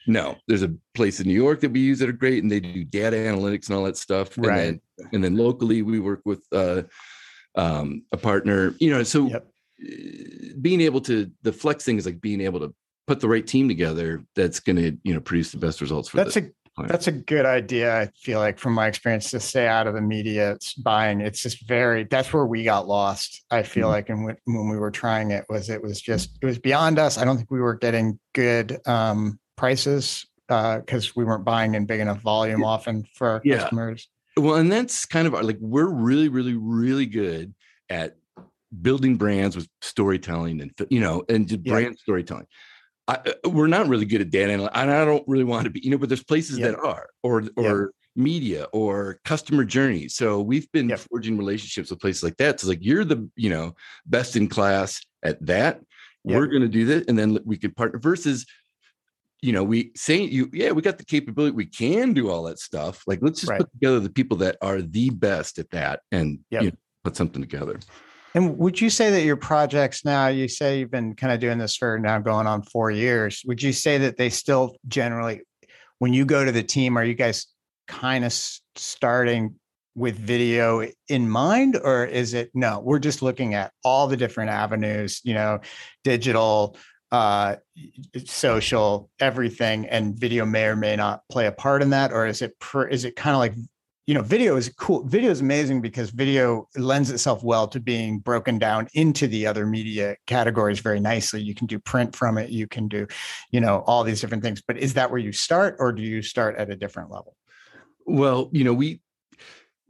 no 0.08 0.36
there's 0.48 0.64
a 0.64 0.74
place 0.96 1.20
in 1.20 1.28
new 1.28 1.34
york 1.36 1.60
that 1.60 1.72
we 1.72 1.82
use 1.82 2.00
that 2.00 2.10
are 2.10 2.14
great 2.14 2.42
and 2.42 2.52
they 2.52 2.60
do 2.60 2.84
data 2.84 3.18
analytics 3.18 3.68
and 3.68 3.78
all 3.78 3.84
that 3.84 3.98
stuff 3.98 4.36
and 4.38 4.46
Right. 4.48 4.56
then 4.56 4.82
and 5.12 5.24
then 5.24 5.36
locally 5.36 5.82
we 5.82 6.00
work 6.00 6.22
with 6.26 6.44
uh 6.54 6.84
um 7.56 8.04
a 8.12 8.18
partner 8.18 8.74
you 8.80 8.90
know 8.90 9.04
so 9.04 9.28
Yep. 9.28 9.48
uh, 9.84 10.54
being 10.62 10.82
able 10.82 11.02
to 11.02 11.30
the 11.44 11.54
flex 11.54 11.84
thing 11.84 11.98
is 11.98 12.06
like 12.06 12.22
being 12.22 12.42
able 12.42 12.60
to 12.62 12.74
put 13.06 13.20
the 13.20 13.28
right 13.28 13.46
team 13.46 13.68
together 13.68 14.24
that's 14.36 14.60
going 14.62 14.78
to 14.78 14.98
you 15.04 15.14
know 15.14 15.20
produce 15.20 15.52
the 15.52 15.58
best 15.58 15.82
results 15.82 16.08
for 16.10 16.18
That's 16.18 16.36
the, 16.36 16.48
a 16.48 16.63
plan. 16.76 16.88
That's 16.88 17.08
a 17.08 17.12
good 17.12 17.46
idea. 17.46 17.96
I 18.02 18.08
feel 18.22 18.40
like 18.40 18.58
from 18.60 18.74
my 18.74 18.88
experience 18.88 19.32
to 19.32 19.40
stay 19.40 19.68
out 19.68 19.88
of 19.88 19.94
the 19.94 20.02
media 20.02 20.52
it's 20.54 20.74
buying. 20.74 21.22
It's 21.22 21.42
just 21.42 21.68
very, 21.68 22.04
that's 22.06 22.34
where 22.34 22.46
we 22.46 22.64
got 22.64 22.88
lost. 22.88 23.44
I 23.52 23.64
feel 23.64 23.88
Mhm. 23.88 23.92
like, 23.92 24.10
and 24.10 24.24
when, 24.26 24.38
when 24.46 24.70
we 24.70 24.78
were 24.78 24.92
trying 24.92 25.32
it 25.32 25.46
was, 25.50 25.70
it 25.70 25.82
was 25.82 26.02
just, 26.02 26.38
it 26.42 26.46
was 26.46 26.60
beyond 26.60 27.00
us. 27.00 27.18
I 27.18 27.26
don't 27.26 27.38
think 27.38 27.52
we 27.52 27.62
were 27.62 27.76
getting 27.76 28.20
good 28.34 28.80
um, 28.88 29.40
prices 29.56 30.26
because 30.48 31.16
we 31.16 31.24
weren't 31.24 31.46
buying 31.46 31.74
in 31.76 31.86
big 31.86 32.00
enough 32.00 32.22
volume 32.22 32.64
often 32.64 33.06
for 33.16 33.28
our 33.28 33.42
Yeah. 33.44 33.60
customers. 33.60 34.10
Well, 34.38 34.56
and 34.56 34.72
that's 34.72 35.06
kind 35.06 35.28
of 35.28 35.36
our, 35.36 35.44
like 35.44 35.58
we're 35.60 35.86
really, 35.90 36.28
really, 36.30 36.56
really 36.56 37.06
good 37.06 37.54
at 37.90 38.16
building 38.82 39.16
brands 39.18 39.56
with 39.56 39.68
storytelling 39.84 40.60
and 40.60 40.72
you 40.90 41.00
know 41.00 41.24
and 41.30 41.48
just 41.48 41.62
Yeah. 41.64 41.74
brand 41.74 41.98
storytelling. 42.00 42.48
I, 43.08 43.16
uh, 43.16 43.50
we're 43.50 43.68
not 43.68 43.88
really 43.88 44.06
good 44.06 44.22
at 44.22 44.30
data 44.30 44.54
analytics, 44.54 44.72
and 44.76 44.92
I 44.92 45.04
don't 45.06 45.28
really 45.28 45.44
want 45.44 45.66
to 45.66 45.70
be, 45.70 45.82
you 45.84 45.90
know, 45.92 45.98
but 45.98 46.10
there's 46.10 46.24
places 46.24 46.58
Yeah. 46.60 46.72
that 46.72 46.80
are, 46.80 47.10
or 47.22 47.44
or 47.58 47.92
media 48.16 48.68
or 48.74 49.20
customer 49.26 49.66
journey. 49.66 50.08
So 50.08 50.40
we've 50.42 50.72
been 50.72 50.90
Yep. 50.90 51.00
forging 51.12 51.38
relationships 51.38 51.90
with 51.90 52.00
places 52.00 52.24
like 52.24 52.38
that. 52.38 52.60
So 52.60 52.68
like 52.68 52.80
you're 52.82 53.04
the 53.04 53.30
you 53.36 53.50
know 53.50 53.76
best 54.06 54.36
in 54.36 54.48
class 54.48 55.02
at 55.24 55.44
that. 55.46 55.82
We're 56.24 56.48
going 56.48 56.62
to 56.62 56.70
do 56.70 56.86
that, 56.86 57.10
and 57.10 57.20
then 57.20 57.40
we 57.44 57.58
can 57.58 57.72
partner. 57.72 58.00
Versus, 58.00 58.46
you 59.42 59.52
know, 59.52 59.64
we 59.66 59.92
say 59.96 60.22
you 60.22 60.50
yeah 60.54 60.72
we 60.72 60.82
got 60.82 60.98
the 60.98 61.04
capability, 61.04 61.54
we 61.54 61.66
can 61.66 62.14
do 62.14 62.30
all 62.30 62.44
that 62.44 62.60
stuff. 62.60 63.04
Like 63.06 63.20
let's 63.22 63.42
just 63.42 63.50
Right. 63.50 63.60
put 63.60 63.72
together 63.74 64.00
the 64.00 64.10
people 64.10 64.38
that 64.38 64.56
are 64.62 64.82
the 64.82 65.10
best 65.10 65.60
at 65.60 65.70
that, 65.72 66.00
and 66.14 66.40
Yep. 66.52 66.62
you 66.64 66.70
know, 66.70 66.78
put 67.04 67.18
something 67.18 67.42
together. 67.42 67.78
And 68.36 68.58
would 68.58 68.82
you 68.82 68.90
say 68.90 69.12
that 69.12 69.24
your 69.24 69.38
projects 69.38 70.04
now, 70.04 70.28
you 70.28 70.48
say 70.48 70.80
you've 70.80 70.92
been 70.92 71.16
kind 71.16 71.32
of 71.32 71.40
doing 71.40 71.60
this 71.60 71.76
for 71.76 72.00
now 72.00 72.20
going 72.20 72.48
on 72.48 72.64
four 72.64 72.90
years. 72.90 73.44
Would 73.46 73.62
you 73.62 73.74
say 73.74 74.00
that 74.00 74.18
they 74.18 74.30
still 74.30 74.76
generally, 74.88 75.42
when 76.00 76.14
you 76.14 76.26
go 76.26 76.44
to 76.44 76.52
the 76.52 76.64
team, 76.64 76.98
are 76.98 77.04
you 77.04 77.14
guys 77.14 77.46
kind 77.88 78.26
of 78.26 78.34
starting 78.76 79.56
with 79.96 80.18
video 80.18 80.88
in 81.10 81.30
mind? 81.30 81.80
Or 81.82 82.06
is 82.06 82.34
it 82.34 82.50
no, 82.56 82.80
we're 82.80 83.00
just 83.00 83.22
looking 83.22 83.54
at 83.54 83.72
all 83.84 84.08
the 84.08 84.18
different 84.18 84.50
avenues, 84.50 85.22
you 85.24 85.36
know, 85.36 85.60
digital, 86.04 86.76
uh, 87.12 87.58
social, 88.26 89.12
everything, 89.20 89.86
and 89.86 90.20
video 90.20 90.46
may 90.46 90.66
or 90.66 90.76
may 90.76 90.96
not 90.96 91.22
play 91.32 91.46
a 91.46 91.52
part 91.52 91.84
in 91.84 91.92
that? 91.92 92.12
Or 92.12 92.26
is 92.26 92.42
it 92.42 92.58
per, 92.60 92.88
is 92.88 93.06
it 93.06 93.16
kind 93.16 93.36
of 93.36 93.40
like 93.40 93.54
you 94.06 94.14
know, 94.14 94.22
video 94.22 94.58
is 94.58 94.70
cool. 94.78 95.06
Video 95.06 95.32
is 95.32 95.40
amazing 95.40 95.82
because 95.82 96.10
video 96.10 96.68
lends 96.76 97.10
itself 97.10 97.42
well 97.42 97.68
to 97.70 97.80
being 97.80 98.20
broken 98.20 98.60
down 98.60 98.88
into 98.94 99.28
the 99.28 99.48
other 99.48 99.66
media 99.66 100.18
categories 100.28 100.80
very 100.80 101.00
nicely. 101.00 101.42
You 101.42 101.56
can 101.56 101.68
do 101.68 101.80
print 101.80 102.14
from 102.16 102.38
it, 102.38 102.50
you 102.50 102.68
can 102.68 102.90
do, 102.90 103.08
you 103.52 103.62
know, 103.62 103.84
all 103.88 104.04
these 104.04 104.20
different 104.20 104.44
things. 104.44 104.62
But 104.62 104.78
is 104.78 104.96
that 104.96 105.10
where 105.10 105.20
you 105.20 105.32
start, 105.32 105.78
or 105.80 105.94
do 105.94 106.02
you 106.02 106.22
start 106.22 106.58
at 106.58 106.70
a 106.70 106.76
different 106.76 107.12
level? 107.12 107.36
Well, 108.06 108.50
you 108.52 108.66
know, 108.66 108.74
we 108.74 109.00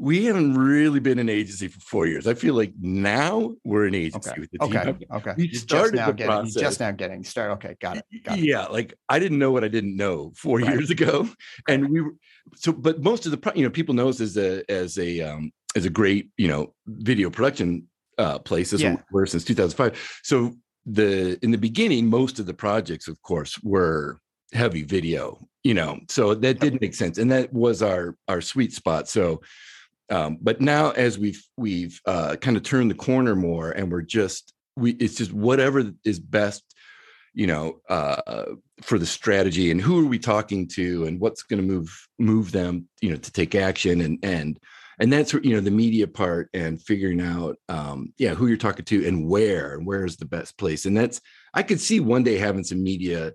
we 0.04 0.26
haven't 0.26 0.56
really 0.56 1.00
been 1.00 1.18
an 1.18 1.30
agency 1.30 1.70
for 1.70 1.80
four 1.80 2.06
years. 2.08 2.28
I 2.28 2.34
feel 2.34 2.56
like 2.56 2.74
now 2.82 3.54
we're 3.64 3.86
an 3.86 3.96
agency 3.96 4.32
Okay. 4.32 4.42
with 4.42 4.52
the 4.52 4.58
team. 4.60 4.76
Okay. 4.76 5.06
Okay. 5.14 5.34
We 5.38 5.44
You're 5.46 5.52
just 5.54 5.64
started 5.64 5.96
now 5.96 6.08
the 6.08 6.14
getting, 6.14 6.30
process. 6.32 6.62
just 6.62 6.80
now 6.82 6.92
getting 6.92 7.24
started. 7.24 7.54
Okay. 7.54 7.78
Got 7.80 7.98
it. 7.98 8.06
Got 8.26 8.38
it. 8.38 8.44
yeah 8.44 8.66
like 8.66 8.94
i 9.08 9.18
didn't 9.18 9.40
know 9.40 9.52
what 9.52 9.64
i 9.64 9.70
didn't 9.70 9.96
know 9.96 10.34
four 10.36 10.60
Right. 10.60 10.74
years 10.74 10.90
ago 10.90 11.30
and 11.70 11.90
we 11.90 12.02
were 12.02 12.16
so 12.56 12.74
but 12.74 13.02
most 13.02 13.26
of 13.26 13.32
the 13.32 13.52
you 13.56 13.64
know 13.64 13.70
people 13.70 13.96
know 13.96 14.10
us 14.10 14.20
as 14.20 14.36
a 14.38 14.70
as 14.70 14.98
a 14.98 15.22
um 15.22 15.52
as 15.78 15.86
a 15.86 15.90
great 15.90 16.30
you 16.38 16.50
know 16.50 16.74
video 16.88 17.30
production 17.30 17.88
uh 18.18 18.40
place 18.40 18.72
this 18.72 18.82
Yeah. 18.82 18.98
were 19.14 19.26
since 19.26 19.46
2005 19.46 20.20
so 20.24 20.54
the 20.86 21.40
in 21.44 21.52
the 21.52 21.58
beginning 21.58 22.08
most 22.10 22.40
of 22.40 22.46
the 22.46 22.54
projects 22.54 23.08
of 23.08 23.22
course 23.22 23.58
were 23.64 24.20
heavy 24.52 24.84
video 24.84 25.40
you 25.64 25.74
know 25.74 25.98
so 26.10 26.36
that 26.36 26.60
did 26.60 26.82
make 26.82 26.94
sense 26.94 27.18
and 27.18 27.32
that 27.32 27.52
was 27.54 27.82
our 27.82 28.18
our 28.28 28.42
sweet 28.42 28.74
spot 28.74 29.08
so 29.08 29.42
um 30.10 30.38
but 30.42 30.62
now 30.62 30.92
as 30.92 31.18
we've 31.18 31.44
we've 31.58 32.00
uh 32.06 32.36
kind 32.38 32.58
of 32.58 32.64
turned 32.64 32.92
the 32.92 32.96
corner 32.96 33.36
more 33.36 33.72
and 33.72 33.92
we're 33.92 34.02
just 34.02 34.54
we 34.76 34.92
it's 34.94 35.16
just 35.16 35.34
whatever 35.34 35.92
is 36.04 36.20
best 36.20 36.64
you 37.34 37.48
know 37.48 37.80
uh 37.90 38.46
for 38.82 39.00
the 39.00 39.06
strategy 39.06 39.72
and 39.72 39.82
who 39.82 40.04
are 40.04 40.10
we 40.10 40.20
talking 40.20 40.68
to 40.68 41.06
and 41.06 41.20
what's 41.20 41.44
going 41.44 41.62
to 41.62 41.68
move 41.68 42.08
move 42.20 42.52
them 42.52 42.88
you 43.02 43.10
know 43.10 43.16
to 43.16 43.32
take 43.32 43.56
action 43.56 44.02
and 44.02 44.20
and 44.24 44.60
and 45.00 45.12
that's 45.12 45.34
you 45.34 45.54
know 45.54 45.60
the 45.60 45.72
media 45.72 46.08
part 46.08 46.50
and 46.54 46.82
figuring 46.82 47.22
out 47.22 47.58
um 47.70 48.14
yeah 48.18 48.34
who 48.34 48.48
you're 48.48 48.58
talking 48.58 48.86
to 48.86 49.08
and 49.08 49.28
where 49.28 49.74
and 49.74 49.86
where 49.86 50.06
is 50.06 50.18
the 50.18 50.26
best 50.26 50.58
place. 50.58 50.86
And 50.86 50.96
that's 50.96 51.22
i 51.54 51.64
could 51.64 51.80
see 51.80 52.00
one 52.00 52.24
day 52.24 52.38
having 52.38 52.64
some 52.64 52.84
media 52.84 53.34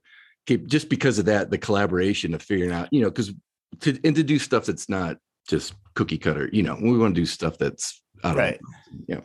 just 0.66 0.88
because 0.88 1.18
of 1.18 1.26
that 1.26 1.50
the 1.50 1.59
collaboration 1.59 2.35
of 2.35 2.42
figuring 2.42 2.72
out 2.72 2.88
you 2.90 3.02
know 3.02 3.11
because 3.11 3.33
to 3.81 3.98
and 4.04 4.16
to 4.16 4.22
do 4.22 4.38
stuff 4.38 4.66
that's 4.66 4.88
not 4.88 5.18
just 5.49 5.75
cookie 5.95 6.19
cutter 6.19 6.49
you 6.53 6.63
know 6.63 6.77
we 6.81 6.97
want 6.99 7.15
to 7.15 7.21
do 7.21 7.27
stuff 7.27 7.59
that's 7.59 8.03
don't 8.23 8.37
Right. 8.37 8.61
know, 8.63 8.97
yeah 9.09 9.21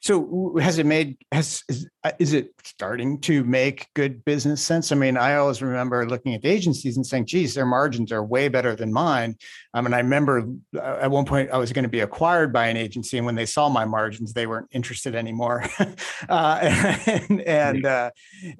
So 0.00 0.56
has 0.60 0.78
it 0.78 0.86
made 0.86 1.16
has 1.32 1.62
is, 1.68 1.88
uh, 2.04 2.12
is 2.18 2.32
it 2.32 2.52
starting 2.64 3.20
to 3.22 3.42
make 3.44 3.88
good 3.94 4.24
business 4.24 4.62
sense? 4.62 4.92
I 4.92 4.94
mean, 4.94 5.16
I 5.16 5.34
always 5.36 5.60
remember 5.60 6.08
looking 6.08 6.34
at 6.34 6.42
the 6.42 6.48
agencies 6.48 6.96
and 6.96 7.04
saying, 7.04 7.26
"Geez, 7.26 7.54
their 7.54 7.66
margins 7.66 8.12
are 8.12 8.24
way 8.24 8.48
better 8.48 8.76
than 8.76 8.92
mine." 8.92 9.36
I 9.74 9.80
mean, 9.80 9.92
I 9.94 9.98
remember 9.98 10.48
uh, 10.76 10.98
at 11.00 11.10
one 11.10 11.24
point 11.24 11.50
I 11.50 11.58
was 11.58 11.72
going 11.72 11.82
to 11.82 11.88
be 11.88 12.00
acquired 12.00 12.52
by 12.52 12.68
an 12.68 12.76
agency, 12.76 13.18
and 13.18 13.26
when 13.26 13.34
they 13.34 13.46
saw 13.46 13.68
my 13.68 13.84
margins, 13.84 14.32
they 14.32 14.46
weren't 14.46 14.68
interested 14.70 15.14
anymore. 15.14 15.64
uh, 16.28 16.58
and 17.06 17.40
and, 17.42 17.86
uh, 17.86 18.10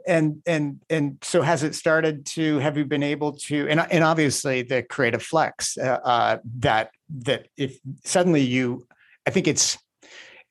and 0.06 0.42
and 0.46 0.80
and 0.90 1.18
so 1.22 1.42
has 1.42 1.62
it 1.62 1.74
started 1.74 2.26
to? 2.26 2.58
Have 2.58 2.76
you 2.76 2.84
been 2.84 3.04
able 3.04 3.32
to? 3.46 3.68
And 3.68 3.80
and 3.80 4.02
obviously 4.02 4.62
the 4.62 4.82
creative 4.82 5.22
flex 5.22 5.78
uh, 5.78 6.00
uh, 6.04 6.38
that 6.58 6.90
that 7.20 7.46
if 7.56 7.78
suddenly 8.04 8.42
you, 8.42 8.86
I 9.26 9.30
think 9.30 9.46
it's 9.46 9.78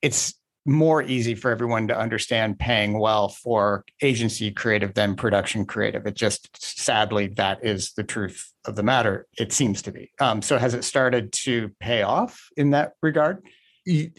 it's 0.02 0.34
more 0.68 1.02
easy 1.02 1.34
for 1.34 1.50
everyone 1.50 1.88
to 1.88 1.98
understand 1.98 2.60
paying 2.60 3.00
well 3.00 3.30
for 3.30 3.86
agency 4.02 4.52
creative 4.52 4.94
than 4.94 5.16
production 5.16 5.66
creative. 5.66 6.06
It 6.06 6.16
just 6.16 6.62
sadly 6.62 7.28
that 7.38 7.66
is 7.66 7.94
the 7.94 8.04
truth 8.04 8.52
of 8.66 8.76
the 8.76 8.84
matter. 8.84 9.28
It 9.38 9.54
seems 9.54 9.82
to 9.84 9.92
be. 9.92 10.12
Um, 10.20 10.42
so 10.42 10.58
has 10.58 10.74
it 10.74 10.84
started 10.84 11.32
to 11.34 11.72
pay 11.80 12.02
off 12.02 12.48
in 12.58 12.72
that 12.72 12.94
regard? 13.02 13.44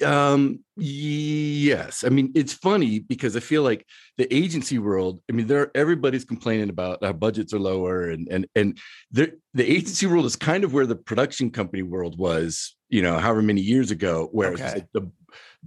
Um, 0.03 0.61
yes. 0.77 2.03
I 2.03 2.09
mean, 2.09 2.33
it's 2.35 2.55
funny 2.55 3.01
because 3.01 3.37
I 3.37 3.41
feel 3.41 3.63
like 3.63 3.85
the 4.17 4.33
agency 4.35 4.79
world, 4.79 5.21
I 5.29 5.35
mean, 5.35 5.47
there 5.47 5.71
everybody's 5.75 6.25
complaining 6.25 6.71
about 6.71 7.03
our 7.03 7.13
budgets 7.13 7.53
are 7.53 7.59
lower 7.59 8.09
and 8.09 8.27
and 8.31 8.47
and 8.55 8.79
the 9.13 9.35
the 9.53 9.71
agency 9.71 10.07
world 10.07 10.25
is 10.25 10.37
kind 10.37 10.65
of 10.65 10.73
where 10.73 10.87
the 10.87 10.97
production 10.97 11.51
company 11.51 11.83
world 11.83 12.19
was, 12.19 12.77
you 12.89 13.03
know, 13.03 13.19
however 13.19 13.43
many 13.43 13.61
years 13.61 13.91
ago, 13.91 14.31
where 14.33 14.53
it's 14.53 14.63
Okay. 14.63 14.75
like 14.77 14.87
the 14.95 15.11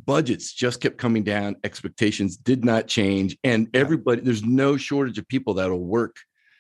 budgets 0.06 0.54
just 0.54 0.82
kept 0.82 0.98
coming 0.98 1.24
down, 1.24 1.56
expectations 1.64 2.38
did 2.38 2.64
not 2.66 2.88
change, 2.88 3.38
and 3.44 3.68
Yeah. 3.74 3.82
everybody 3.82 4.22
there's 4.22 4.44
no 4.44 4.78
shortage 4.78 5.18
of 5.18 5.28
people 5.28 5.54
that'll 5.56 5.80
work, 5.86 6.16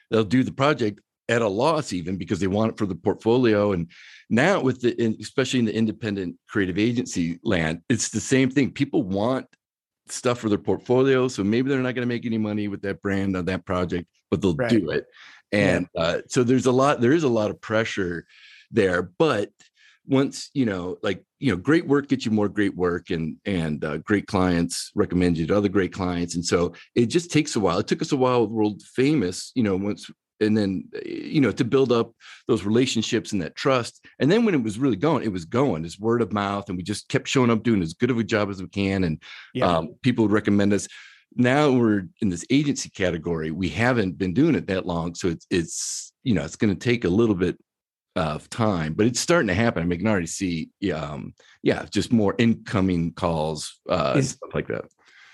they'll 0.09 0.23
do 0.23 0.43
the 0.43 0.51
project 0.51 0.99
at 1.29 1.41
a 1.41 1.47
loss 1.47 1.93
even 1.93 2.17
because 2.17 2.39
they 2.39 2.47
want 2.47 2.73
it 2.73 2.77
for 2.77 2.85
the 2.85 2.95
portfolio 2.95 3.71
and 3.71 3.89
now 4.29 4.59
with 4.59 4.81
the 4.81 5.01
in, 5.01 5.15
especially 5.21 5.59
in 5.59 5.65
the 5.65 5.73
independent 5.73 6.35
creative 6.49 6.77
agency 6.77 7.39
land 7.43 7.79
it's 7.89 8.09
the 8.09 8.19
same 8.19 8.49
thing 8.49 8.69
people 8.69 9.01
want 9.03 9.45
stuff 10.09 10.39
for 10.39 10.49
their 10.49 10.57
portfolio 10.57 11.29
so 11.29 11.41
maybe 11.41 11.69
they're 11.69 11.79
not 11.79 11.95
going 11.95 12.05
to 12.05 12.13
make 12.13 12.25
any 12.25 12.37
money 12.37 12.67
with 12.67 12.81
that 12.81 13.01
brand 13.01 13.37
on 13.37 13.45
that 13.45 13.65
project 13.65 14.09
but 14.29 14.41
they'll 14.41 14.55
Right. 14.55 14.69
do 14.69 14.89
it 14.89 15.05
and 15.53 15.87
uh, 15.97 16.19
so 16.27 16.43
there's 16.43 16.65
a 16.65 16.71
lot 16.71 16.99
there 16.99 17.13
is 17.13 17.23
a 17.23 17.29
lot 17.29 17.49
of 17.49 17.61
pressure 17.61 18.25
there 18.71 19.01
but 19.01 19.51
once 20.05 20.49
you 20.53 20.65
know 20.65 20.97
like 21.01 21.23
you 21.41 21.51
know 21.51 21.57
great 21.57 21.87
work 21.87 22.07
gets 22.07 22.23
you 22.25 22.31
more 22.31 22.47
great 22.47 22.75
work 22.75 23.09
and 23.09 23.35
and 23.45 23.83
uh, 23.83 23.97
great 23.97 24.27
clients 24.27 24.91
recommend 24.95 25.37
you 25.37 25.47
to 25.47 25.57
other 25.57 25.69
great 25.69 25.91
clients. 25.91 26.35
And 26.35 26.45
so 26.45 26.73
it 26.93 27.07
just 27.07 27.31
takes 27.31 27.55
a 27.55 27.59
while. 27.59 27.79
It 27.79 27.87
took 27.87 28.01
us 28.01 28.11
a 28.11 28.17
while 28.17 28.41
with 28.41 28.51
world 28.51 28.81
famous 28.83 29.51
you 29.55 29.63
know 29.63 29.75
once 29.75 30.09
and 30.39 30.55
then 30.57 30.87
you 31.05 31.41
know 31.41 31.51
to 31.51 31.63
build 31.65 31.91
up 31.91 32.13
those 32.47 32.63
relationships 32.63 33.31
and 33.31 33.41
that 33.41 33.55
trust. 33.55 34.05
And 34.19 34.31
then 34.31 34.45
when 34.45 34.53
it 34.53 34.63
was 34.63 34.77
really 34.77 34.95
going 34.95 35.23
it 35.23 35.31
was 35.31 35.45
going 35.45 35.83
it's 35.83 35.99
word 35.99 36.21
of 36.21 36.31
mouth 36.31 36.69
and 36.69 36.77
we 36.77 36.83
just 36.83 37.09
kept 37.09 37.27
showing 37.27 37.49
up 37.49 37.63
doing 37.63 37.81
as 37.81 37.95
good 37.95 38.11
of 38.11 38.19
a 38.19 38.23
job 38.23 38.49
as 38.51 38.61
we 38.61 38.69
can. 38.69 39.03
And 39.03 39.21
Yeah. 39.55 39.77
um, 39.77 39.95
people 40.03 40.25
would 40.25 40.31
recommend 40.31 40.73
us. 40.73 40.87
Now 41.35 41.71
we're 41.71 42.03
in 42.21 42.29
this 42.29 42.45
agency 42.51 42.89
category. 42.89 43.49
We 43.51 43.69
haven't 43.69 44.17
been 44.17 44.33
doing 44.33 44.53
it 44.55 44.67
that 44.67 44.85
long. 44.85 45.15
So 45.15 45.27
it's 45.29 45.47
it's 45.49 46.13
you 46.23 46.35
know 46.35 46.43
it's 46.45 46.55
going 46.57 46.73
to 46.77 46.79
take 46.89 47.03
a 47.03 47.09
little 47.09 47.35
bit 47.35 47.57
of 48.15 48.49
time 48.49 48.93
but 48.93 49.05
it's 49.05 49.19
starting 49.19 49.47
to 49.47 49.53
happen. 49.53 49.81
I 49.81 49.85
mean, 49.85 49.97
I 49.97 50.01
can 50.01 50.07
already 50.07 50.27
see 50.27 50.69
yeah, 50.79 50.95
um 50.95 51.33
yeah 51.63 51.85
just 51.89 52.11
more 52.11 52.35
incoming 52.37 53.13
calls 53.13 53.79
uh 53.89 54.15
Is- 54.17 54.31
stuff 54.31 54.53
like 54.53 54.67
that. 54.67 54.85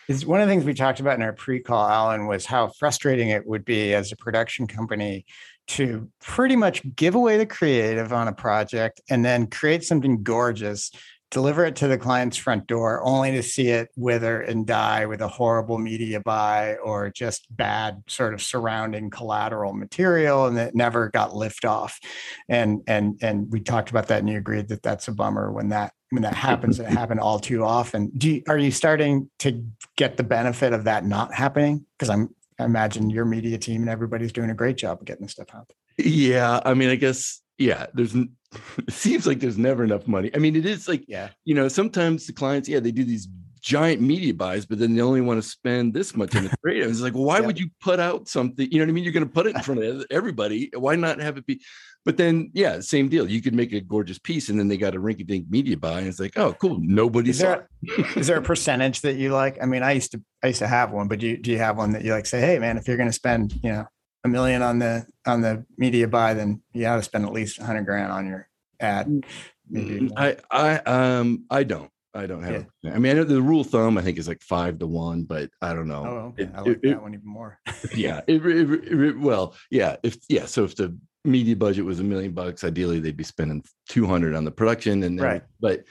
is 0.07 0.25
one 0.25 0.41
of 0.41 0.47
the 0.47 0.53
things 0.53 0.63
we 0.63 0.73
talked 0.73 0.99
about 0.99 1.15
in 1.15 1.21
our 1.23 1.33
pre-call, 1.33 1.87
Alan, 1.87 2.27
was 2.27 2.45
how 2.45 2.71
frustrating 2.79 3.29
it 3.29 3.45
would 3.47 3.65
be 3.65 3.93
as 3.93 4.11
a 4.11 4.15
production 4.15 4.67
company 4.67 5.25
to 5.67 6.09
pretty 6.21 6.55
much 6.55 6.81
give 6.95 7.15
away 7.15 7.37
the 7.37 7.45
creative 7.45 8.13
on 8.13 8.27
a 8.29 8.33
project 8.33 9.01
and 9.09 9.25
then 9.25 9.47
create 9.47 9.83
something 9.83 10.23
gorgeous 10.23 10.91
deliver 11.29 11.65
it 11.65 11.75
to 11.75 11.87
the 11.87 11.97
client's 11.97 12.37
front 12.37 12.67
door 12.67 13.01
only 13.03 13.31
to 13.31 13.43
see 13.43 13.67
it 13.67 13.89
wither 13.97 14.41
and 14.41 14.65
die 14.65 15.05
with 15.05 15.21
a 15.21 15.27
horrible 15.27 15.77
media 15.77 16.21
buy 16.21 16.75
or 16.77 17.09
just 17.09 17.45
bad 17.55 18.01
sort 18.07 18.33
of 18.33 18.41
surrounding 18.41 19.09
collateral 19.09 19.73
material 19.73 20.45
and 20.45 20.57
it 20.57 20.73
never 20.73 21.09
got 21.09 21.35
lift 21.35 21.65
off. 21.65 21.99
And 22.47 22.81
and 22.87 23.19
and 23.21 23.51
we 23.51 23.59
talked 23.59 23.89
about 23.89 24.07
that 24.07 24.19
and 24.19 24.29
you 24.29 24.37
agreed 24.37 24.69
that 24.69 24.83
that's 24.83 25.07
a 25.07 25.11
bummer 25.11 25.51
when 25.51 25.69
that 25.69 25.91
when 26.11 26.23
that 26.23 26.35
happens 26.35 26.79
it 26.79 26.87
happened 26.87 27.19
all 27.19 27.39
too 27.39 27.63
often. 27.63 28.09
Do 28.17 28.31
you, 28.31 28.43
are 28.47 28.57
you 28.57 28.71
starting 28.71 29.29
to 29.39 29.65
get 29.97 30.15
the 30.15 30.23
benefit 30.23 30.71
of 30.71 30.85
that 30.85 31.05
not 31.05 31.33
happening? 31.33 31.85
Because 31.97 32.09
i'm 32.09 32.33
I 32.59 32.65
imagine 32.65 33.11
your 33.11 33.25
media 33.25 33.59
team 33.59 33.81
and 33.81 33.89
everybody's 33.89 34.31
doing 34.31 34.49
a 34.49 34.55
great 34.55 34.77
job 34.77 34.99
of 34.99 35.05
getting 35.05 35.23
this 35.23 35.33
stuff 35.33 35.53
out. 35.53 35.71
Yeah 35.97 36.59
i 36.65 36.73
mean 36.73 36.89
i 36.89 36.95
guess 36.95 37.41
yeah, 37.57 37.87
there's 37.93 38.15
it 38.53 38.89
seems 38.93 39.27
like 39.27 39.39
there's 39.39 39.57
never 39.57 39.83
enough 39.83 40.07
money. 40.07 40.31
I 40.33 40.37
mean, 40.37 40.55
it 40.55 40.65
is 40.65 40.87
like, 40.87 41.05
yeah, 41.07 41.29
you 41.45 41.55
know, 41.55 41.67
sometimes 41.67 42.27
the 42.27 42.33
clients, 42.33 42.69
yeah, 42.69 42.79
they 42.79 42.91
do 42.91 43.03
these 43.03 43.27
giant 43.61 44.01
media 44.01 44.33
buys, 44.33 44.65
but 44.65 44.79
then 44.79 44.95
they 44.95 45.01
only 45.01 45.21
want 45.21 45.41
to 45.41 45.47
spend 45.47 45.93
this 45.93 46.15
much 46.15 46.35
in 46.35 46.45
the 46.45 46.57
creative. 46.63 46.89
It's 46.89 47.01
like, 47.01 47.13
well, 47.13 47.25
why 47.25 47.37
yep. 47.37 47.45
would 47.45 47.59
you 47.59 47.69
put 47.81 47.99
out 47.99 48.27
something? 48.27 48.69
You 48.71 48.79
know 48.79 48.85
what 48.85 48.89
I 48.89 48.93
mean? 48.93 49.03
You're 49.03 49.13
going 49.13 49.27
to 49.27 49.31
put 49.31 49.47
it 49.47 49.55
in 49.55 49.61
front 49.61 49.83
of 49.83 50.05
everybody. 50.09 50.69
Why 50.73 50.95
not 50.95 51.19
have 51.19 51.37
it 51.37 51.45
be? 51.45 51.61
But 52.05 52.15
then, 52.15 52.51
yeah, 52.53 52.79
same 52.79 53.09
deal. 53.09 53.29
You 53.29 53.41
could 53.41 53.53
make 53.53 53.73
a 53.73 53.81
gorgeous 53.81 54.17
piece, 54.17 54.47
and 54.47 54.57
then 54.57 54.69
they 54.69 54.77
got 54.77 54.95
a 54.95 54.99
rinky-dink 54.99 55.47
media 55.49 55.75
buy, 55.75 55.99
and 55.99 56.07
it's 56.07 56.21
like, 56.21 56.37
oh, 56.37 56.53
cool. 56.53 56.77
Nobody 56.79 57.31
is 57.31 57.39
there, 57.39 57.67
is 58.15 58.27
there 58.27 58.37
a 58.37 58.41
percentage 58.41 59.01
that 59.01 59.17
you 59.17 59.33
like? 59.33 59.61
I 59.61 59.65
mean, 59.65 59.83
I 59.83 59.91
used 59.91 60.13
to, 60.13 60.21
I 60.41 60.47
used 60.47 60.59
to 60.59 60.67
have 60.67 60.91
one, 60.91 61.09
but 61.09 61.19
do 61.19 61.27
you, 61.27 61.37
do 61.37 61.51
you 61.51 61.57
have 61.57 61.75
one 61.75 61.91
that 61.91 62.05
you 62.05 62.13
like? 62.13 62.25
Say, 62.25 62.39
hey, 62.39 62.59
man, 62.59 62.77
if 62.77 62.87
you're 62.87 62.95
going 62.95 63.09
to 63.09 63.13
spend, 63.13 63.59
you 63.61 63.71
know, 63.71 63.87
a 64.27 64.31
million 64.31 64.61
on 64.61 64.79
the 64.79 65.05
on 65.25 65.41
the 65.41 65.65
media 65.77 66.07
buy, 66.07 66.33
then 66.33 66.61
you 66.73 66.83
got 66.83 66.97
to 66.97 67.03
spend 67.03 67.25
at 67.25 67.33
least 67.33 67.59
a 67.59 67.63
hundred 67.63 67.85
grand 67.85 68.11
on 68.11 68.27
your 68.27 68.47
ad. 68.79 69.07
Mm, 69.07 69.23
maybe 69.69 69.99
mm, 69.99 70.11
I 70.15 70.37
I 70.51 70.77
um 70.77 71.45
I 71.49 71.63
don't. 71.63 71.91
I 72.13 72.25
don't 72.25 72.41
have. 72.41 72.65
Yeah. 72.81 72.95
I 72.95 72.99
mean, 72.99 73.11
I 73.11 73.15
know 73.15 73.23
the 73.25 73.41
rule 73.41 73.61
of 73.61 73.67
thumb 73.67 73.97
I 73.97 74.01
think 74.01 74.17
is 74.17 74.27
like 74.27 74.41
five 74.41 74.79
to 74.79 74.87
one, 74.87 75.23
but 75.23 75.51
I 75.61 75.73
don't 75.73 75.87
know. 75.87 76.05
Oh, 76.05 76.17
okay. 76.29 76.43
It, 76.43 76.51
I 76.55 76.61
like 76.61 76.79
it, 76.81 76.89
that 76.89 77.01
one 77.01 77.13
even 77.13 77.27
more. 77.27 77.59
yeah. 77.95 78.21
It, 78.27 79.19
well, 79.19 79.55
yeah. 79.69 79.97
If 80.01 80.17
yeah, 80.27 80.45
so 80.45 80.63
if 80.63 80.75
the 80.75 80.97
media 81.23 81.55
budget 81.55 81.85
was 81.85 81.99
a 81.99 82.03
million 82.03 82.31
bucks, 82.31 82.63
ideally 82.63 82.99
they'd 82.99 83.15
be 83.15 83.23
spending 83.23 83.63
two 83.87 84.07
hundred 84.07 84.33
on 84.35 84.45
the 84.45 84.51
production, 84.51 85.03
and 85.03 85.21
right. 85.21 85.43
But 85.59 85.83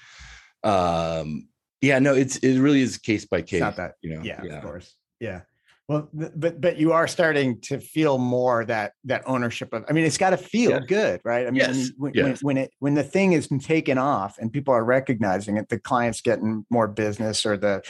um, 0.65 1.49
yeah, 1.81 2.01
no, 2.01 2.15
it's 2.15 2.39
it 2.39 2.59
really 2.59 2.81
is 2.81 2.99
case 2.99 3.25
by 3.25 3.43
case. 3.43 3.55
It's 3.55 3.61
not 3.61 3.77
that, 3.77 3.95
you 4.03 4.17
know. 4.17 4.23
Yeah, 4.23 4.43
yeah, 4.43 4.57
of 4.57 4.63
course. 4.65 4.95
Yeah. 5.21 5.43
Well, 5.89 6.09
but 6.13 6.61
but 6.61 6.79
you 6.79 6.93
are 6.93 7.07
starting 7.07 7.61
to 7.63 7.79
feel 7.79 8.19
more 8.19 8.65
that 8.65 8.93
that 9.05 9.23
ownership 9.25 9.73
of. 9.73 9.85
I 9.89 9.93
mean, 9.93 10.05
it's 10.05 10.19
got 10.19 10.31
to 10.31 10.37
feel 10.37 10.73
yes. 10.73 10.85
good, 10.89 11.21
right? 11.25 11.47
I 11.47 11.51
mean, 11.51 11.61
yes. 11.61 11.93
when, 11.97 12.13
yes. 12.13 12.25
when, 12.25 12.57
when 12.57 12.57
it 12.57 12.71
when 12.81 12.95
the 12.95 13.05
thing 13.05 13.35
is 13.35 13.49
taken 13.61 13.97
off 13.97 14.37
and 14.39 14.53
people 14.53 14.75
are 14.75 14.85
recognizing 14.85 15.57
it, 15.57 15.69
the 15.69 15.79
client's 15.79 16.21
getting 16.21 16.67
more 16.71 16.89
business, 16.89 17.47
or 17.47 17.57
the 17.57 17.83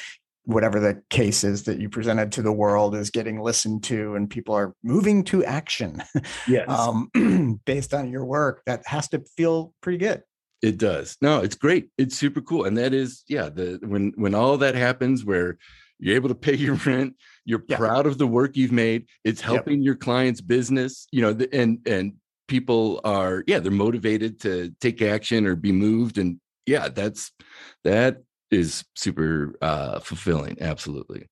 whatever 0.44 0.78
the 0.78 1.02
case 1.08 1.42
is 1.42 1.64
that 1.64 1.80
you 1.80 1.88
presented 1.88 2.32
to 2.32 2.42
the 2.42 2.52
world 2.52 2.94
is 2.94 3.08
getting 3.08 3.40
listened 3.40 3.82
to, 3.84 4.14
and 4.14 4.28
people 4.28 4.54
are 4.54 4.74
moving 4.82 5.24
to 5.24 5.44
action. 5.44 6.02
Yes, 6.46 6.68
um, 6.68 7.60
based 7.64 7.94
on 7.94 8.10
your 8.10 8.26
work, 8.26 8.62
that 8.66 8.86
has 8.86 9.08
to 9.08 9.24
feel 9.36 9.72
pretty 9.80 9.98
good. 9.98 10.22
It 10.60 10.76
does. 10.76 11.16
No, 11.22 11.40
it's 11.40 11.56
great. 11.56 11.88
It's 11.96 12.16
super 12.16 12.42
cool, 12.42 12.64
and 12.64 12.76
that 12.76 12.92
is, 12.92 13.24
yeah. 13.26 13.48
The 13.48 13.78
when 13.82 14.12
when 14.16 14.34
all 14.34 14.58
that 14.58 14.74
happens, 14.74 15.24
where 15.24 15.56
you're 15.98 16.14
able 16.14 16.28
to 16.28 16.34
pay 16.34 16.56
your 16.56 16.74
rent 16.86 17.14
you're 17.46 17.64
yeah. 17.68 17.78
proud 17.78 18.06
of 18.06 18.18
the 18.18 18.26
work 18.26 18.56
you've 18.56 18.72
made 18.72 19.06
it's 19.24 19.40
helping 19.40 19.78
yep. 19.78 19.84
your 19.84 19.94
client's 19.94 20.42
business 20.42 21.06
you 21.12 21.22
know 21.22 21.46
and 21.52 21.78
and 21.86 22.12
people 22.48 23.00
are 23.04 23.42
yeah 23.46 23.58
they're 23.58 23.72
motivated 23.72 24.38
to 24.40 24.72
take 24.80 25.00
action 25.00 25.46
or 25.46 25.56
be 25.56 25.72
moved 25.72 26.18
and 26.18 26.38
yeah 26.66 26.88
that's 26.88 27.32
that 27.84 28.18
is 28.50 28.84
super 28.94 29.56
uh 29.62 29.98
fulfilling 30.00 30.56
absolutely 30.60 31.28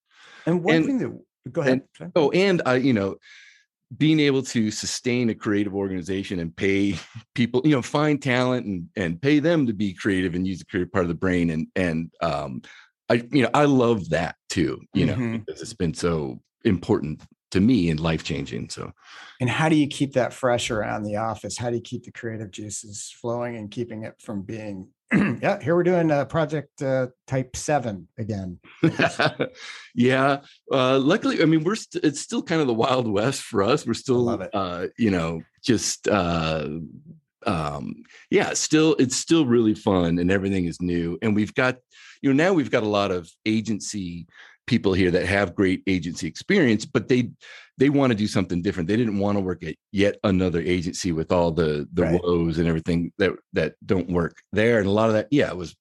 and 0.46 0.64
one 0.64 0.76
and, 0.76 0.86
thing 0.86 0.98
that 0.98 1.52
go 1.52 1.60
ahead 1.60 1.82
and, 2.00 2.12
oh 2.16 2.30
and 2.30 2.62
i 2.64 2.76
you 2.76 2.92
know 2.92 3.16
being 3.96 4.18
able 4.18 4.42
to 4.42 4.70
sustain 4.70 5.30
a 5.30 5.34
creative 5.34 5.74
organization 5.74 6.40
and 6.40 6.56
pay 6.56 6.96
people 7.34 7.60
you 7.64 7.70
know 7.70 7.82
find 7.82 8.22
talent 8.22 8.66
and 8.66 8.88
and 8.96 9.20
pay 9.20 9.38
them 9.38 9.66
to 9.66 9.72
be 9.72 9.92
creative 9.92 10.34
and 10.34 10.46
use 10.46 10.58
the 10.58 10.64
creative 10.64 10.92
part 10.92 11.04
of 11.04 11.08
the 11.08 11.14
brain 11.14 11.50
and 11.50 11.66
and 11.76 12.10
um 12.20 12.62
I 13.08 13.26
you 13.30 13.42
know 13.42 13.50
I 13.54 13.64
love 13.64 14.10
that 14.10 14.36
too, 14.48 14.80
you 14.94 15.06
mm-hmm. 15.06 15.32
know, 15.32 15.38
because 15.38 15.60
it's 15.62 15.74
been 15.74 15.94
so 15.94 16.40
important 16.64 17.22
to 17.54 17.60
me 17.60 17.88
and 17.88 18.00
life 18.00 18.24
changing. 18.24 18.68
So, 18.68 18.92
and 19.40 19.48
how 19.48 19.68
do 19.68 19.76
you 19.76 19.86
keep 19.86 20.14
that 20.14 20.32
fresh 20.32 20.72
around 20.72 21.04
the 21.04 21.16
office? 21.16 21.56
How 21.56 21.70
do 21.70 21.76
you 21.76 21.82
keep 21.82 22.04
the 22.04 22.10
creative 22.10 22.50
juices 22.50 23.14
flowing 23.20 23.56
and 23.56 23.70
keeping 23.70 24.02
it 24.02 24.14
from 24.20 24.42
being, 24.42 24.88
yeah, 25.12 25.62
here 25.62 25.76
we're 25.76 25.84
doing 25.84 26.10
a 26.10 26.26
project 26.26 26.82
uh, 26.82 27.06
type 27.28 27.54
seven 27.54 28.08
again. 28.18 28.58
yeah. 29.94 30.40
Uh, 30.72 30.98
luckily, 30.98 31.42
I 31.42 31.44
mean, 31.44 31.62
we're, 31.62 31.76
st- 31.76 32.02
it's 32.02 32.20
still 32.20 32.42
kind 32.42 32.60
of 32.60 32.66
the 32.66 32.74
wild 32.74 33.06
west 33.06 33.42
for 33.42 33.62
us. 33.62 33.86
We're 33.86 33.94
still, 33.94 34.48
uh, 34.52 34.86
you 34.98 35.12
know, 35.12 35.42
just, 35.62 36.08
uh, 36.08 36.68
um, 37.46 38.02
yeah, 38.30 38.54
still, 38.54 38.96
it's 38.98 39.16
still 39.16 39.46
really 39.46 39.74
fun 39.74 40.18
and 40.18 40.30
everything 40.30 40.66
is 40.66 40.80
new. 40.80 41.18
And 41.22 41.34
we've 41.34 41.54
got, 41.54 41.76
you 42.22 42.32
know, 42.32 42.44
now 42.44 42.52
we've 42.52 42.70
got 42.70 42.82
a 42.82 42.88
lot 42.88 43.10
of 43.10 43.30
agency 43.46 44.26
people 44.66 44.94
here 44.94 45.10
that 45.10 45.26
have 45.26 45.54
great 45.54 45.82
agency 45.86 46.26
experience, 46.26 46.84
but 46.84 47.08
they 47.08 47.30
they 47.76 47.90
want 47.90 48.12
to 48.12 48.16
do 48.16 48.28
something 48.28 48.62
different. 48.62 48.88
They 48.88 48.96
didn't 48.96 49.18
want 49.18 49.36
to 49.36 49.40
work 49.40 49.64
at 49.64 49.74
yet 49.90 50.16
another 50.22 50.60
agency 50.60 51.12
with 51.12 51.32
all 51.32 51.50
the 51.50 51.88
the 51.92 52.02
right. 52.02 52.22
woes 52.22 52.58
and 52.58 52.68
everything 52.68 53.12
that 53.18 53.32
that 53.52 53.74
don't 53.84 54.10
work 54.10 54.36
there. 54.52 54.78
And 54.78 54.86
a 54.86 54.92
lot 54.92 55.08
of 55.08 55.14
that, 55.14 55.28
yeah, 55.30 55.48
it 55.48 55.56
was 55.56 55.76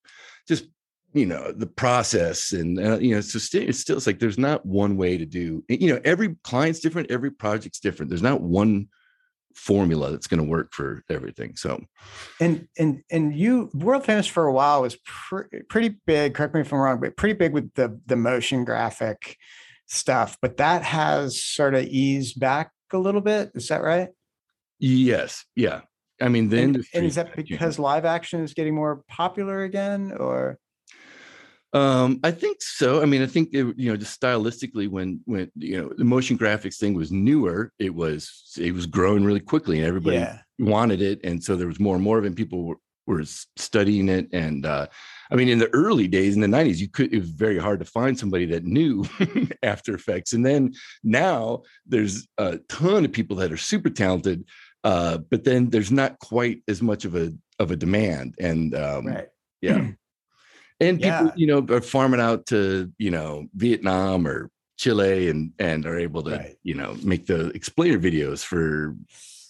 just 0.47 0.65
you 1.13 1.25
know 1.25 1.51
the 1.51 1.67
process 1.67 2.51
and 2.53 2.79
uh, 2.79 2.97
you 2.97 3.13
know 3.13 3.21
so 3.21 3.39
still 3.39 3.61
it's 3.61 3.79
still 3.79 3.97
it's 3.97 4.07
like 4.07 4.19
there's 4.19 4.39
not 4.39 4.65
one 4.65 4.97
way 4.97 5.15
to 5.15 5.25
do 5.25 5.63
you 5.69 5.93
know 5.93 6.01
every 6.03 6.35
client's 6.43 6.79
different 6.79 7.11
every 7.11 7.29
project's 7.29 7.79
different 7.79 8.09
there's 8.09 8.23
not 8.23 8.41
one 8.41 8.87
formula 9.55 10.11
that's 10.11 10.27
going 10.27 10.43
to 10.43 10.49
work 10.49 10.73
for 10.73 11.03
everything. 11.09 11.55
So, 11.55 11.83
and 12.39 12.67
and 12.77 13.03
and 13.11 13.35
you 13.35 13.69
world 13.73 14.05
famous 14.05 14.27
for 14.27 14.45
a 14.45 14.53
while 14.53 14.81
was 14.81 14.97
pre- 15.05 15.63
pretty 15.69 15.97
big. 16.05 16.33
Correct 16.33 16.53
me 16.53 16.61
if 16.61 16.73
I'm 16.73 16.79
wrong, 16.79 16.99
but 16.99 17.17
pretty 17.17 17.33
big 17.33 17.53
with 17.53 17.73
the 17.73 17.99
the 18.05 18.15
motion 18.15 18.65
graphic 18.65 19.37
stuff. 19.87 20.37
But 20.41 20.57
that 20.57 20.83
has 20.83 21.41
sort 21.41 21.75
of 21.75 21.85
eased 21.85 22.39
back 22.39 22.71
a 22.91 22.97
little 22.97 23.21
bit. 23.21 23.51
Is 23.55 23.67
that 23.67 23.81
right? 23.81 24.09
Yes. 24.79 25.45
Yeah. 25.55 25.81
I 26.21 26.29
mean, 26.29 26.49
the 26.49 26.61
and, 26.61 26.85
and 26.93 27.05
is 27.05 27.15
that 27.15 27.35
because 27.35 27.79
live 27.79 28.05
action 28.05 28.41
is 28.41 28.53
getting 28.53 28.75
more 28.75 29.03
popular 29.07 29.63
again, 29.63 30.13
or? 30.17 30.59
Um, 31.73 32.19
I 32.23 32.29
think 32.29 32.61
so. 32.61 33.01
I 33.01 33.05
mean, 33.05 33.23
I 33.23 33.25
think 33.25 33.49
it, 33.51 33.75
you 33.77 33.89
know, 33.89 33.97
just 33.97 34.19
stylistically, 34.19 34.87
when 34.87 35.21
when 35.25 35.51
you 35.55 35.81
know 35.81 35.91
the 35.97 36.03
motion 36.03 36.37
graphics 36.37 36.77
thing 36.77 36.93
was 36.93 37.11
newer, 37.11 37.71
it 37.79 37.93
was 37.93 38.53
it 38.59 38.73
was 38.73 38.85
growing 38.85 39.25
really 39.25 39.39
quickly, 39.39 39.79
and 39.79 39.87
everybody 39.87 40.17
yeah. 40.17 40.39
wanted 40.59 41.01
it, 41.01 41.19
and 41.23 41.43
so 41.43 41.55
there 41.55 41.67
was 41.67 41.79
more 41.79 41.95
and 41.95 42.03
more 42.03 42.19
of 42.19 42.25
it. 42.25 42.27
And 42.27 42.35
people 42.35 42.63
were, 42.63 42.75
were 43.07 43.23
studying 43.57 44.07
it, 44.07 44.27
and 44.31 44.67
uh, 44.67 44.85
I 45.31 45.35
mean, 45.35 45.49
in 45.49 45.57
the 45.57 45.73
early 45.73 46.07
days 46.07 46.35
in 46.35 46.41
the 46.41 46.47
'90s, 46.47 46.77
you 46.77 46.89
could 46.89 47.11
it 47.11 47.19
was 47.19 47.31
very 47.31 47.57
hard 47.57 47.79
to 47.79 47.85
find 47.85 48.19
somebody 48.19 48.45
that 48.47 48.65
knew 48.65 49.03
After 49.63 49.95
Effects, 49.95 50.33
and 50.33 50.45
then 50.45 50.73
now 51.03 51.63
there's 51.87 52.27
a 52.37 52.59
ton 52.69 53.03
of 53.03 53.11
people 53.11 53.37
that 53.37 53.51
are 53.51 53.57
super 53.57 53.89
talented, 53.89 54.45
uh, 54.83 55.17
but 55.17 55.43
then 55.43 55.71
there's 55.71 55.91
not 55.91 56.19
quite 56.19 56.61
as 56.67 56.83
much 56.83 57.03
of 57.03 57.15
a 57.15 57.33
of 57.57 57.71
a 57.71 57.75
demand, 57.75 58.35
and 58.39 58.75
um, 58.75 59.07
right. 59.07 59.29
yeah. 59.59 59.87
and 60.89 60.99
people 60.99 61.25
yeah. 61.25 61.31
you 61.35 61.47
know 61.47 61.65
are 61.69 61.81
farming 61.81 62.19
out 62.19 62.45
to 62.45 62.91
you 62.97 63.11
know 63.11 63.47
vietnam 63.55 64.27
or 64.27 64.49
chile 64.77 65.29
and 65.29 65.51
and 65.59 65.85
are 65.85 65.97
able 65.97 66.23
to 66.23 66.35
right. 66.35 66.55
you 66.63 66.73
know 66.73 66.95
make 67.03 67.25
the 67.27 67.47
explainer 67.49 67.99
videos 67.99 68.43
for 68.43 68.95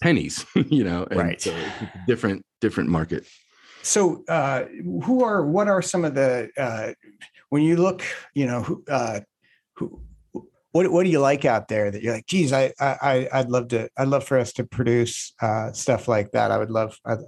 pennies 0.00 0.44
you 0.68 0.84
know 0.84 1.06
and 1.10 1.18
right 1.18 1.40
so 1.40 1.54
different 2.06 2.44
different 2.60 2.88
market 2.88 3.26
so 3.82 4.22
uh 4.28 4.64
who 5.04 5.24
are 5.24 5.44
what 5.44 5.68
are 5.68 5.82
some 5.82 6.04
of 6.04 6.14
the 6.14 6.48
uh 6.58 6.92
when 7.50 7.62
you 7.62 7.76
look 7.76 8.02
you 8.34 8.46
know 8.46 8.62
who 8.62 8.82
uh 8.88 9.20
who 9.76 10.00
what, 10.72 10.90
what 10.90 11.04
do 11.04 11.10
you 11.10 11.20
like 11.20 11.44
out 11.44 11.68
there 11.68 11.90
that 11.90 12.02
you're 12.02 12.14
like 12.14 12.26
geez 12.26 12.52
I, 12.52 12.72
I 12.80 13.28
i'd 13.32 13.48
love 13.48 13.68
to 13.68 13.88
i'd 13.96 14.08
love 14.08 14.24
for 14.24 14.38
us 14.38 14.52
to 14.54 14.64
produce 14.64 15.32
uh 15.40 15.72
stuff 15.72 16.08
like 16.08 16.32
that 16.32 16.50
i 16.50 16.58
would 16.58 16.70
love 16.70 16.98
are, 17.04 17.20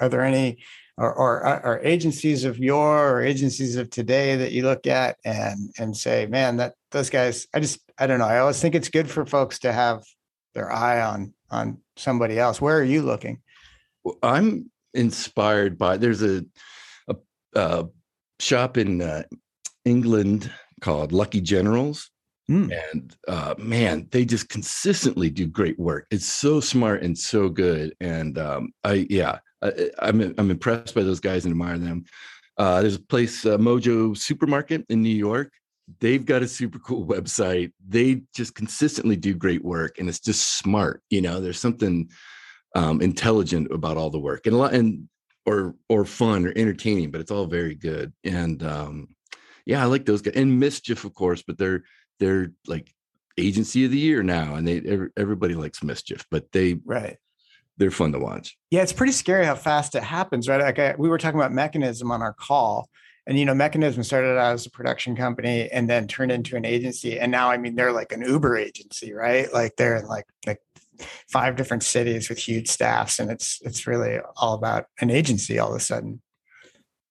are 0.00 0.08
there 0.08 0.22
any 0.22 0.58
or, 0.98 1.12
or, 1.12 1.46
uh, 1.46 1.60
or 1.64 1.80
agencies 1.82 2.44
of 2.44 2.58
yore 2.58 3.10
or 3.10 3.22
agencies 3.22 3.76
of 3.76 3.90
today 3.90 4.36
that 4.36 4.52
you 4.52 4.62
look 4.62 4.86
at 4.86 5.16
and 5.24 5.72
and 5.78 5.96
say, 5.96 6.26
man, 6.26 6.56
that 6.58 6.74
those 6.90 7.10
guys, 7.10 7.46
I 7.54 7.60
just 7.60 7.80
I 7.98 8.06
don't 8.06 8.18
know. 8.18 8.26
I 8.26 8.38
always 8.38 8.60
think 8.60 8.74
it's 8.74 8.88
good 8.88 9.10
for 9.10 9.24
folks 9.24 9.58
to 9.60 9.72
have 9.72 10.02
their 10.54 10.70
eye 10.70 11.00
on 11.00 11.34
on 11.50 11.78
somebody 11.96 12.38
else. 12.38 12.60
Where 12.60 12.78
are 12.78 12.84
you 12.84 13.02
looking? 13.02 13.40
Well, 14.04 14.18
I'm 14.22 14.70
inspired 14.94 15.78
by 15.78 15.96
there's 15.96 16.22
a 16.22 16.44
a, 17.08 17.16
a 17.54 17.86
shop 18.38 18.76
in 18.76 19.00
uh, 19.00 19.22
England 19.84 20.50
called 20.80 21.12
Lucky 21.12 21.40
Generals. 21.40 22.10
Mm. 22.50 22.76
And 22.92 23.16
uh, 23.28 23.54
man, 23.56 24.08
they 24.10 24.24
just 24.24 24.48
consistently 24.48 25.30
do 25.30 25.46
great 25.46 25.78
work. 25.78 26.06
It's 26.10 26.26
so 26.26 26.60
smart 26.60 27.02
and 27.02 27.16
so 27.16 27.48
good. 27.48 27.94
And 28.00 28.36
um, 28.36 28.72
I, 28.82 29.06
yeah, 29.08 29.38
I, 29.62 29.90
I'm, 30.00 30.34
I'm 30.38 30.50
impressed 30.50 30.94
by 30.94 31.02
those 31.02 31.20
guys 31.20 31.44
and 31.44 31.52
admire 31.52 31.78
them. 31.78 32.04
Uh, 32.58 32.80
there's 32.80 32.96
a 32.96 33.00
place, 33.00 33.46
uh, 33.46 33.56
Mojo 33.56 34.16
Supermarket 34.16 34.84
in 34.88 35.02
New 35.02 35.08
York. 35.14 35.52
They've 36.00 36.24
got 36.24 36.42
a 36.42 36.48
super 36.48 36.78
cool 36.78 37.06
website. 37.14 37.72
They 37.86 38.22
just 38.34 38.54
consistently 38.54 39.16
do 39.16 39.34
great 39.34 39.64
work, 39.64 39.98
and 39.98 40.08
it's 40.08 40.20
just 40.20 40.58
smart. 40.58 41.02
You 41.10 41.22
know, 41.22 41.40
there's 41.40 41.60
something 41.60 42.10
um, 42.74 43.00
intelligent 43.00 43.72
about 43.72 43.96
all 43.96 44.10
the 44.10 44.20
work, 44.20 44.46
and 44.46 44.54
a 44.54 44.58
lot, 44.58 44.74
and 44.74 45.08
or 45.46 45.74
or 45.88 46.04
fun 46.04 46.46
or 46.46 46.52
entertaining, 46.54 47.10
but 47.10 47.20
it's 47.20 47.30
all 47.30 47.46
very 47.46 47.74
good. 47.74 48.12
And 48.24 48.62
um, 48.62 49.08
yeah, 49.66 49.82
I 49.82 49.86
like 49.86 50.04
those 50.04 50.22
guys. 50.22 50.34
And 50.36 50.60
Mischief, 50.60 51.04
of 51.04 51.14
course, 51.14 51.42
but 51.42 51.58
they're 51.58 51.84
they're 52.20 52.52
like 52.66 52.92
agency 53.38 53.84
of 53.84 53.90
the 53.90 53.98
year 53.98 54.22
now, 54.22 54.54
and 54.54 54.66
they 54.68 55.08
everybody 55.16 55.54
likes 55.54 55.82
Mischief, 55.82 56.24
but 56.30 56.52
they 56.52 56.74
right 56.84 57.16
they're 57.78 57.90
fun 57.90 58.12
to 58.12 58.18
watch. 58.18 58.56
Yeah, 58.70 58.82
it's 58.82 58.92
pretty 58.92 59.12
scary 59.12 59.44
how 59.44 59.54
fast 59.54 59.94
it 59.94 60.02
happens, 60.02 60.48
right? 60.48 60.60
Like 60.60 60.78
I, 60.78 60.94
we 60.98 61.08
were 61.08 61.18
talking 61.18 61.40
about 61.40 61.52
Mekanism 61.52 62.10
on 62.10 62.22
our 62.22 62.32
call, 62.32 62.88
and 63.26 63.38
you 63.38 63.44
know, 63.44 63.54
Mekanism 63.54 64.04
started 64.04 64.38
out 64.38 64.54
as 64.54 64.66
a 64.66 64.70
production 64.70 65.16
company 65.16 65.68
and 65.70 65.88
then 65.88 66.06
turned 66.06 66.32
into 66.32 66.56
an 66.56 66.64
agency, 66.64 67.18
and 67.18 67.30
now 67.30 67.50
I 67.50 67.56
mean 67.56 67.74
they're 67.74 67.92
like 67.92 68.12
an 68.12 68.22
Uber 68.22 68.56
agency, 68.56 69.12
right? 69.12 69.52
Like 69.52 69.76
they're 69.76 69.96
in 69.96 70.06
like 70.06 70.26
like 70.46 70.60
five 71.28 71.56
different 71.56 71.82
cities 71.82 72.28
with 72.28 72.38
huge 72.38 72.68
staffs, 72.68 73.18
and 73.18 73.30
it's 73.30 73.60
it's 73.62 73.86
really 73.86 74.18
all 74.36 74.54
about 74.54 74.86
an 75.00 75.10
agency 75.10 75.58
all 75.58 75.70
of 75.70 75.76
a 75.76 75.80
sudden. 75.80 76.20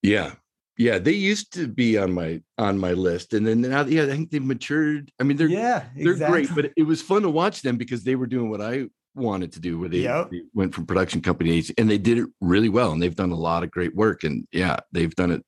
Yeah, 0.04 0.34
yeah, 0.78 0.98
they 0.98 1.12
used 1.12 1.54
to 1.54 1.68
be 1.68 1.98
on 1.98 2.12
my 2.12 2.42
on 2.58 2.78
my 2.78 2.92
list, 2.94 3.34
and 3.34 3.46
then 3.46 3.62
now, 3.62 3.86
yeah, 3.86 4.04
I 4.04 4.08
think 4.08 4.32
they've 4.32 4.44
matured. 4.44 5.12
I 5.20 5.24
mean, 5.24 5.38
they're 5.38 5.48
yeah, 5.48 5.86
they're 5.96 6.14
exactly. 6.14 6.46
great, 6.46 6.56
but 6.56 6.74
it 6.76 6.84
was 6.84 7.02
fun 7.02 7.22
to 7.22 7.30
watch 7.30 7.62
them 7.62 7.78
because 7.78 8.04
they 8.04 8.16
were 8.16 8.28
doing 8.28 8.50
what 8.50 8.62
I 8.62 8.88
wanted 9.16 9.52
to 9.54 9.60
do, 9.60 9.80
where 9.80 9.90
they, 9.90 10.00
yep. 10.00 10.30
they 10.32 10.42
went 10.54 10.74
from 10.74 10.86
production 10.86 11.22
companies, 11.22 11.72
and 11.78 11.90
they 11.90 11.98
did 11.98 12.18
it 12.18 12.28
really 12.40 12.70
well, 12.70 12.92
and 12.92 13.02
they've 13.02 13.16
done 13.16 13.32
a 13.32 13.36
lot 13.36 13.64
of 13.64 13.72
great 13.72 13.96
work, 13.96 14.24
and 14.24 14.48
yeah, 14.52 14.78
they've 14.92 15.16
done 15.16 15.32
it 15.32 15.44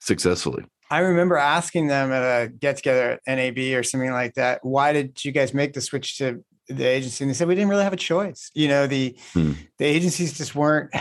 successfully. 0.00 0.64
I 0.90 0.98
remember 0.98 1.36
asking 1.36 1.86
them 1.86 2.12
at 2.12 2.22
a 2.22 2.48
get 2.48 2.76
together 2.76 3.18
at 3.26 3.36
NAB 3.36 3.58
or 3.78 3.82
something 3.82 4.12
like 4.12 4.34
that, 4.34 4.60
why 4.62 4.92
did 4.92 5.24
you 5.24 5.32
guys 5.32 5.54
make 5.54 5.72
the 5.72 5.80
switch 5.80 6.18
to 6.18 6.44
the 6.68 6.84
agency? 6.84 7.24
And 7.24 7.30
they 7.30 7.34
said 7.34 7.48
we 7.48 7.54
didn't 7.54 7.70
really 7.70 7.84
have 7.84 7.94
a 7.94 7.96
choice. 7.96 8.50
You 8.52 8.68
know, 8.68 8.86
the 8.86 9.16
hmm. 9.32 9.52
the 9.78 9.86
agencies 9.86 10.36
just 10.36 10.54
weren't 10.54 10.94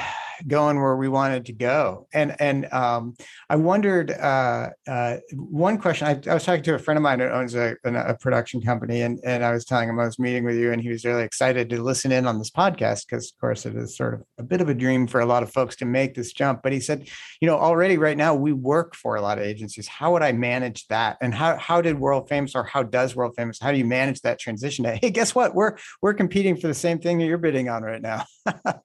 going 0.48 0.80
where 0.80 0.96
we 0.96 1.08
wanted 1.08 1.46
to 1.46 1.54
go. 1.54 2.08
And 2.14 2.36
and 2.40 2.72
um, 2.74 3.16
I 3.50 3.56
wondered 3.56 4.12
uh, 4.12 4.70
uh, 4.88 5.18
one 5.34 5.78
question. 5.78 6.08
I, 6.08 6.30
I, 6.30 6.34
was 6.34 6.44
talking 6.44 6.64
to 6.64 6.76
a 6.76 6.80
friend 6.80 6.98
of 6.98 7.04
mine 7.04 7.20
who 7.20 7.28
owns 7.28 7.56
a, 7.56 7.76
a, 7.84 8.16
production 8.16 8.62
company, 8.62 9.02
and 9.02 9.20
and 9.24 9.44
I 9.44 9.52
was 9.52 9.66
telling 9.66 9.90
him 9.90 10.00
I 10.00 10.06
was 10.06 10.20
meeting 10.20 10.44
with 10.44 10.58
you, 10.58 10.72
and 10.72 10.82
he 10.82 10.90
was 10.90 11.06
really 11.06 11.24
excited 11.24 11.70
to 11.70 11.82
listen 11.82 12.12
in 12.12 12.28
on 12.28 12.40
this 12.40 12.50
podcast 12.50 13.06
because, 13.08 13.32
of 13.32 13.40
course, 13.40 13.66
it 13.66 13.76
is 13.76 13.96
sort 13.96 14.14
of 14.14 14.24
a 14.38 14.44
bit 14.44 14.62
of 14.62 14.70
a 14.70 14.74
dream 14.74 15.08
for 15.08 15.22
a 15.22 15.26
lot 15.26 15.44
of 15.44 15.52
folks 15.52 15.76
to 15.78 15.86
make 15.86 16.14
this 16.14 16.34
jump. 16.34 16.62
But 16.64 16.74
he 16.74 16.80
said, 16.80 17.08
you 17.40 17.48
know, 17.48 17.58
already 17.58 17.98
right 17.98 18.18
now 18.18 18.36
we 18.36 18.54
work 18.54 18.96
for 18.96 19.16
a 19.16 19.22
lot 19.22 19.38
of 19.38 19.44
agencies. 19.44 19.88
How 19.88 20.14
would 20.14 20.24
I 20.24 20.32
manage 20.32 20.88
that? 20.88 21.18
And 21.22 21.34
how 21.34 21.58
how 21.58 21.82
did 21.82 22.00
World 22.00 22.30
Famous 22.30 22.56
or 22.56 22.64
how 22.64 22.84
does 22.84 23.16
World 23.16 23.34
Famous? 23.36 23.60
How 23.60 23.72
do 23.72 23.78
you 23.78 23.86
manage 23.86 24.22
that 24.22 24.40
transition? 24.40 24.86
To, 24.86 24.96
hey, 24.96 25.10
guess 25.10 25.36
what? 25.36 25.56
We're 25.56 25.78
we're 26.02 26.14
competing 26.14 26.58
for 26.58 26.68
the 26.68 26.74
same 26.74 27.00
thing 27.00 27.18
that 27.20 27.26
you're 27.26 27.38
bidding 27.38 27.70
on 27.70 27.84
right 27.84 28.02
now. 28.02 28.26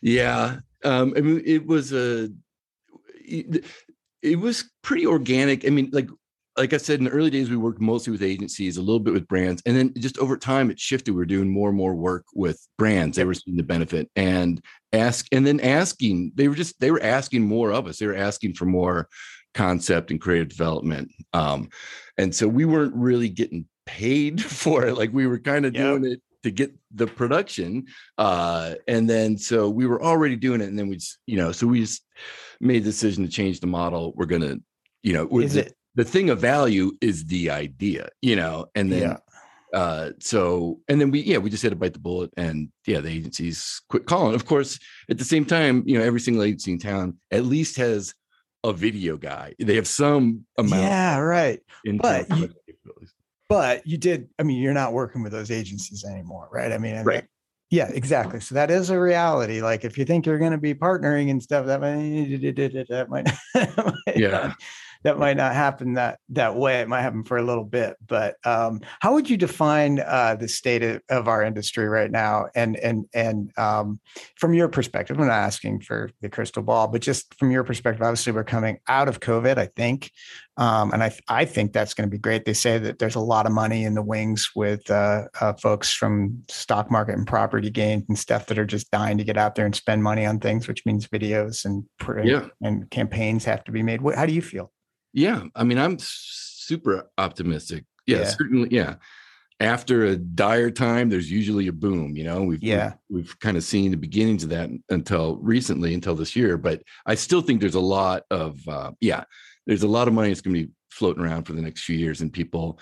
yeah 0.00 0.56
um, 0.84 1.12
I 1.16 1.20
mean, 1.20 1.42
it 1.44 1.66
was 1.66 1.92
a, 1.92 2.30
it 3.24 4.38
was 4.38 4.70
pretty 4.82 5.06
organic. 5.06 5.66
I 5.66 5.70
mean, 5.70 5.90
like, 5.92 6.08
like 6.56 6.72
I 6.72 6.78
said, 6.78 6.98
in 6.98 7.04
the 7.04 7.10
early 7.10 7.30
days, 7.30 7.48
we 7.48 7.56
worked 7.56 7.80
mostly 7.80 8.10
with 8.10 8.22
agencies, 8.22 8.76
a 8.76 8.82
little 8.82 8.98
bit 8.98 9.14
with 9.14 9.28
brands, 9.28 9.62
and 9.66 9.76
then 9.76 9.94
just 9.98 10.18
over 10.18 10.36
time, 10.36 10.70
it 10.70 10.80
shifted. 10.80 11.14
We 11.14 11.22
are 11.22 11.26
doing 11.26 11.48
more 11.48 11.68
and 11.68 11.78
more 11.78 11.94
work 11.94 12.24
with 12.34 12.66
brands. 12.76 13.16
They 13.16 13.24
were 13.24 13.34
seeing 13.34 13.56
the 13.56 13.62
benefit 13.62 14.10
and 14.16 14.62
ask, 14.92 15.26
and 15.32 15.46
then 15.46 15.60
asking. 15.60 16.32
They 16.34 16.48
were 16.48 16.54
just 16.54 16.80
they 16.80 16.90
were 16.90 17.02
asking 17.02 17.46
more 17.46 17.72
of 17.72 17.86
us. 17.86 17.98
They 17.98 18.06
were 18.06 18.16
asking 18.16 18.54
for 18.54 18.66
more 18.66 19.08
concept 19.54 20.10
and 20.10 20.20
creative 20.20 20.48
development, 20.48 21.10
um, 21.32 21.68
and 22.18 22.34
so 22.34 22.48
we 22.48 22.64
weren't 22.64 22.94
really 22.94 23.28
getting 23.28 23.66
paid 23.86 24.42
for 24.44 24.86
it. 24.86 24.96
Like 24.96 25.12
we 25.12 25.26
were 25.26 25.38
kind 25.38 25.64
of 25.64 25.74
yep. 25.74 25.82
doing 25.82 26.12
it 26.12 26.20
to 26.42 26.50
get 26.50 26.72
the 26.94 27.06
production 27.06 27.84
uh 28.18 28.74
and 28.88 29.08
then 29.08 29.36
so 29.36 29.68
we 29.68 29.86
were 29.86 30.02
already 30.02 30.36
doing 30.36 30.60
it 30.60 30.68
and 30.68 30.78
then 30.78 30.88
we 30.88 30.96
just 30.96 31.18
you 31.26 31.36
know 31.36 31.52
so 31.52 31.66
we 31.66 31.80
just 31.80 32.02
made 32.60 32.80
the 32.80 32.90
decision 32.90 33.24
to 33.24 33.30
change 33.30 33.60
the 33.60 33.66
model. 33.66 34.12
We're 34.14 34.26
gonna 34.26 34.58
you 35.02 35.14
know 35.14 35.28
is 35.40 35.54
the, 35.54 35.66
it 35.66 35.74
the 35.94 36.04
thing 36.04 36.30
of 36.30 36.40
value 36.40 36.92
is 37.00 37.24
the 37.24 37.50
idea 37.50 38.08
you 38.22 38.36
know 38.36 38.66
and 38.74 38.92
then 38.92 39.16
yeah. 39.72 39.78
uh 39.78 40.10
so 40.20 40.80
and 40.88 41.00
then 41.00 41.10
we 41.10 41.20
yeah 41.20 41.38
we 41.38 41.50
just 41.50 41.62
had 41.62 41.72
to 41.72 41.76
bite 41.76 41.94
the 41.94 41.98
bullet 41.98 42.30
and 42.36 42.70
yeah 42.86 43.00
the 43.00 43.08
agencies 43.08 43.80
quit 43.88 44.06
calling. 44.06 44.34
Of 44.34 44.46
course 44.46 44.78
at 45.08 45.18
the 45.18 45.24
same 45.24 45.44
time 45.44 45.82
you 45.86 45.98
know 45.98 46.04
every 46.04 46.20
single 46.20 46.42
agency 46.42 46.72
in 46.72 46.78
town 46.78 47.18
at 47.30 47.44
least 47.44 47.76
has 47.76 48.14
a 48.62 48.74
video 48.74 49.16
guy. 49.16 49.54
They 49.58 49.76
have 49.76 49.88
some 49.88 50.44
amount 50.58 50.82
yeah 50.82 51.18
right. 51.18 51.60
but 51.98 52.28
you, 52.36 52.50
but 53.50 53.86
you 53.86 53.98
did 53.98 54.28
i 54.38 54.42
mean 54.42 54.62
you're 54.62 54.72
not 54.72 54.94
working 54.94 55.22
with 55.22 55.32
those 55.32 55.50
agencies 55.50 56.04
anymore 56.04 56.48
right? 56.50 56.72
I 56.72 56.78
mean, 56.78 56.94
I 56.94 56.98
mean 56.98 57.06
right. 57.06 57.24
Yeah 57.70 57.88
exactly. 57.92 58.40
So 58.40 58.56
that 58.56 58.70
is 58.70 58.90
a 58.90 58.98
reality. 58.98 59.62
Like 59.62 59.84
if 59.84 59.96
you 59.96 60.04
think 60.04 60.26
you're 60.26 60.40
going 60.40 60.50
to 60.52 60.58
be 60.58 60.74
partnering 60.74 61.30
and 61.30 61.40
stuff 61.40 61.66
that 61.66 61.80
might 61.80 62.40
that 62.88 63.06
might 63.08 64.16
yeah. 64.16 64.54
that 65.02 65.18
might 65.18 65.36
not 65.36 65.54
happen 65.54 65.94
that 65.94 66.18
that 66.30 66.56
way. 66.56 66.80
It 66.80 66.88
might 66.88 67.00
happen 67.02 67.24
for 67.24 67.38
a 67.38 67.42
little 67.42 67.64
bit, 67.64 67.96
but 68.06 68.36
um, 68.44 68.80
how 69.00 69.14
would 69.14 69.30
you 69.30 69.36
define 69.36 70.00
uh, 70.00 70.36
the 70.38 70.48
state 70.48 70.82
of, 70.82 71.00
of, 71.08 71.26
our 71.26 71.42
industry 71.42 71.88
right 71.88 72.10
now? 72.10 72.48
And 72.54 72.76
and 72.76 73.06
and 73.14 73.50
um, 73.56 74.00
from 74.36 74.52
your 74.52 74.68
perspective, 74.68 75.18
I'm 75.18 75.26
not 75.26 75.32
asking 75.32 75.80
for 75.82 76.10
the 76.20 76.28
crystal 76.28 76.62
ball, 76.62 76.88
but 76.88 77.00
just 77.00 77.34
from 77.38 77.50
your 77.50 77.64
perspective, 77.64 78.02
obviously 78.02 78.32
we're 78.32 78.44
coming 78.44 78.78
out 78.88 79.08
of 79.08 79.20
COVID, 79.20 79.56
I 79.56 79.66
think, 79.66 80.10
um, 80.60 80.92
and 80.92 81.02
I 81.02 81.10
I 81.26 81.46
think 81.46 81.72
that's 81.72 81.94
going 81.94 82.06
to 82.06 82.10
be 82.10 82.20
great. 82.20 82.44
They 82.44 82.52
say 82.52 82.76
that 82.76 82.98
there's 82.98 83.14
a 83.14 83.20
lot 83.20 83.46
of 83.46 83.52
money 83.52 83.84
in 83.84 83.94
the 83.94 84.02
wings 84.02 84.50
with 84.54 84.88
uh, 84.90 85.24
uh, 85.40 85.54
folks 85.54 85.90
from 85.90 86.44
stock 86.48 86.90
market 86.90 87.16
and 87.16 87.26
property 87.26 87.70
gains 87.70 88.04
and 88.08 88.18
stuff 88.18 88.44
that 88.46 88.58
are 88.58 88.66
just 88.66 88.90
dying 88.90 89.16
to 89.16 89.24
get 89.24 89.38
out 89.38 89.54
there 89.54 89.64
and 89.64 89.74
spend 89.74 90.02
money 90.02 90.26
on 90.26 90.38
things, 90.38 90.68
which 90.68 90.84
means 90.84 91.08
videos 91.08 91.64
and 91.64 91.84
yeah. 92.26 92.48
and 92.60 92.90
campaigns 92.90 93.42
have 93.46 93.64
to 93.64 93.72
be 93.72 93.82
made. 93.82 94.00
How 94.14 94.26
do 94.26 94.34
you 94.34 94.42
feel? 94.42 94.70
Yeah, 95.14 95.44
I 95.56 95.64
mean, 95.64 95.78
I'm 95.78 95.96
super 95.98 97.10
optimistic. 97.16 97.84
Yeah, 98.06 98.18
yeah, 98.18 98.24
certainly. 98.24 98.68
Yeah, 98.70 98.96
after 99.60 100.04
a 100.04 100.16
dire 100.16 100.70
time, 100.70 101.08
there's 101.08 101.30
usually 101.30 101.68
a 101.68 101.72
boom. 101.72 102.16
You 102.16 102.24
know, 102.24 102.42
we've 102.42 102.62
yeah 102.62 102.94
we've, 103.08 103.24
we've 103.24 103.38
kind 103.40 103.56
of 103.56 103.64
seen 103.64 103.92
the 103.92 103.96
beginnings 103.96 104.42
of 104.42 104.50
that 104.50 104.68
until 104.90 105.36
recently, 105.36 105.94
until 105.94 106.14
this 106.14 106.36
year. 106.36 106.58
But 106.58 106.82
I 107.06 107.14
still 107.14 107.40
think 107.40 107.62
there's 107.62 107.74
a 107.74 107.80
lot 107.80 108.24
of 108.30 108.60
uh, 108.68 108.92
yeah, 109.00 109.24
there's 109.66 109.82
a 109.82 109.88
lot 109.88 110.08
of 110.08 110.14
money 110.14 110.28
that's 110.28 110.40
going 110.40 110.56
to 110.56 110.66
be 110.66 110.72
floating 110.90 111.22
around 111.22 111.44
for 111.44 111.52
the 111.52 111.62
next 111.62 111.84
few 111.84 111.96
years, 111.96 112.20
and 112.20 112.32
people. 112.32 112.78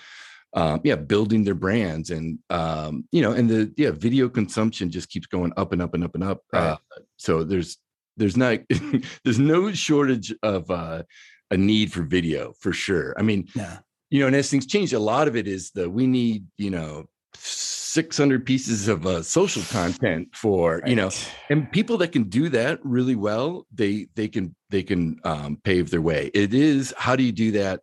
Um, 0.55 0.81
yeah, 0.83 0.97
building 0.97 1.45
their 1.45 1.55
brands 1.55 2.09
and 2.09 2.39
um, 2.49 3.05
you 3.13 3.21
know, 3.21 3.33
and 3.33 3.51
the 3.51 3.71
yeah, 3.77 3.91
video 3.91 4.31
consumption 4.31 4.91
just 4.91 5.11
keeps 5.11 5.27
going 5.27 5.53
up 5.59 5.75
and 5.75 5.83
up 5.83 5.93
and 5.93 6.03
up 6.03 6.15
and 6.15 6.25
up. 6.25 6.41
Right. 6.51 6.63
Uh, 6.71 6.77
so 7.19 7.45
there's 7.45 7.77
there's 8.17 8.37
not 8.37 8.61
there's 9.25 9.39
no 9.39 9.73
shortage 9.73 10.35
of 10.43 10.71
uh, 10.71 11.03
a 11.51 11.57
need 11.57 11.93
for 11.93 12.03
video 12.03 12.53
for 12.61 12.73
sure. 12.73 13.15
I 13.19 13.23
mean, 13.23 13.49
yeah. 13.55 13.79
you 14.11 14.21
know, 14.21 14.27
and 14.27 14.37
as 14.37 14.51
things 14.51 14.67
change, 14.67 14.93
a 14.93 14.99
lot 14.99 15.29
of 15.29 15.37
it 15.37 15.49
is 15.49 15.71
the 15.71 15.89
we 15.89 16.07
need, 16.07 16.45
you 16.59 16.71
know, 16.71 17.09
600 17.35 18.45
pieces 18.45 18.89
of 18.89 19.07
uh, 19.07 19.23
social 19.23 19.63
content 19.63 20.29
for 20.35 20.79
right. 20.79 20.89
you 20.89 20.97
know 20.97 21.11
and 21.51 21.71
people 21.73 21.97
that 21.99 22.13
can 22.13 22.25
do 22.25 22.49
that 22.49 22.79
really 22.85 23.17
well 23.17 23.67
they 23.73 24.07
they 24.15 24.29
can 24.29 24.55
they 24.71 24.83
can 24.83 25.21
um, 25.25 25.59
pave 25.65 25.91
their 25.91 26.03
way. 26.03 26.31
It 26.35 26.55
is 26.55 26.95
how 26.97 27.17
do 27.17 27.23
you 27.23 27.33
do 27.33 27.53
that 27.53 27.81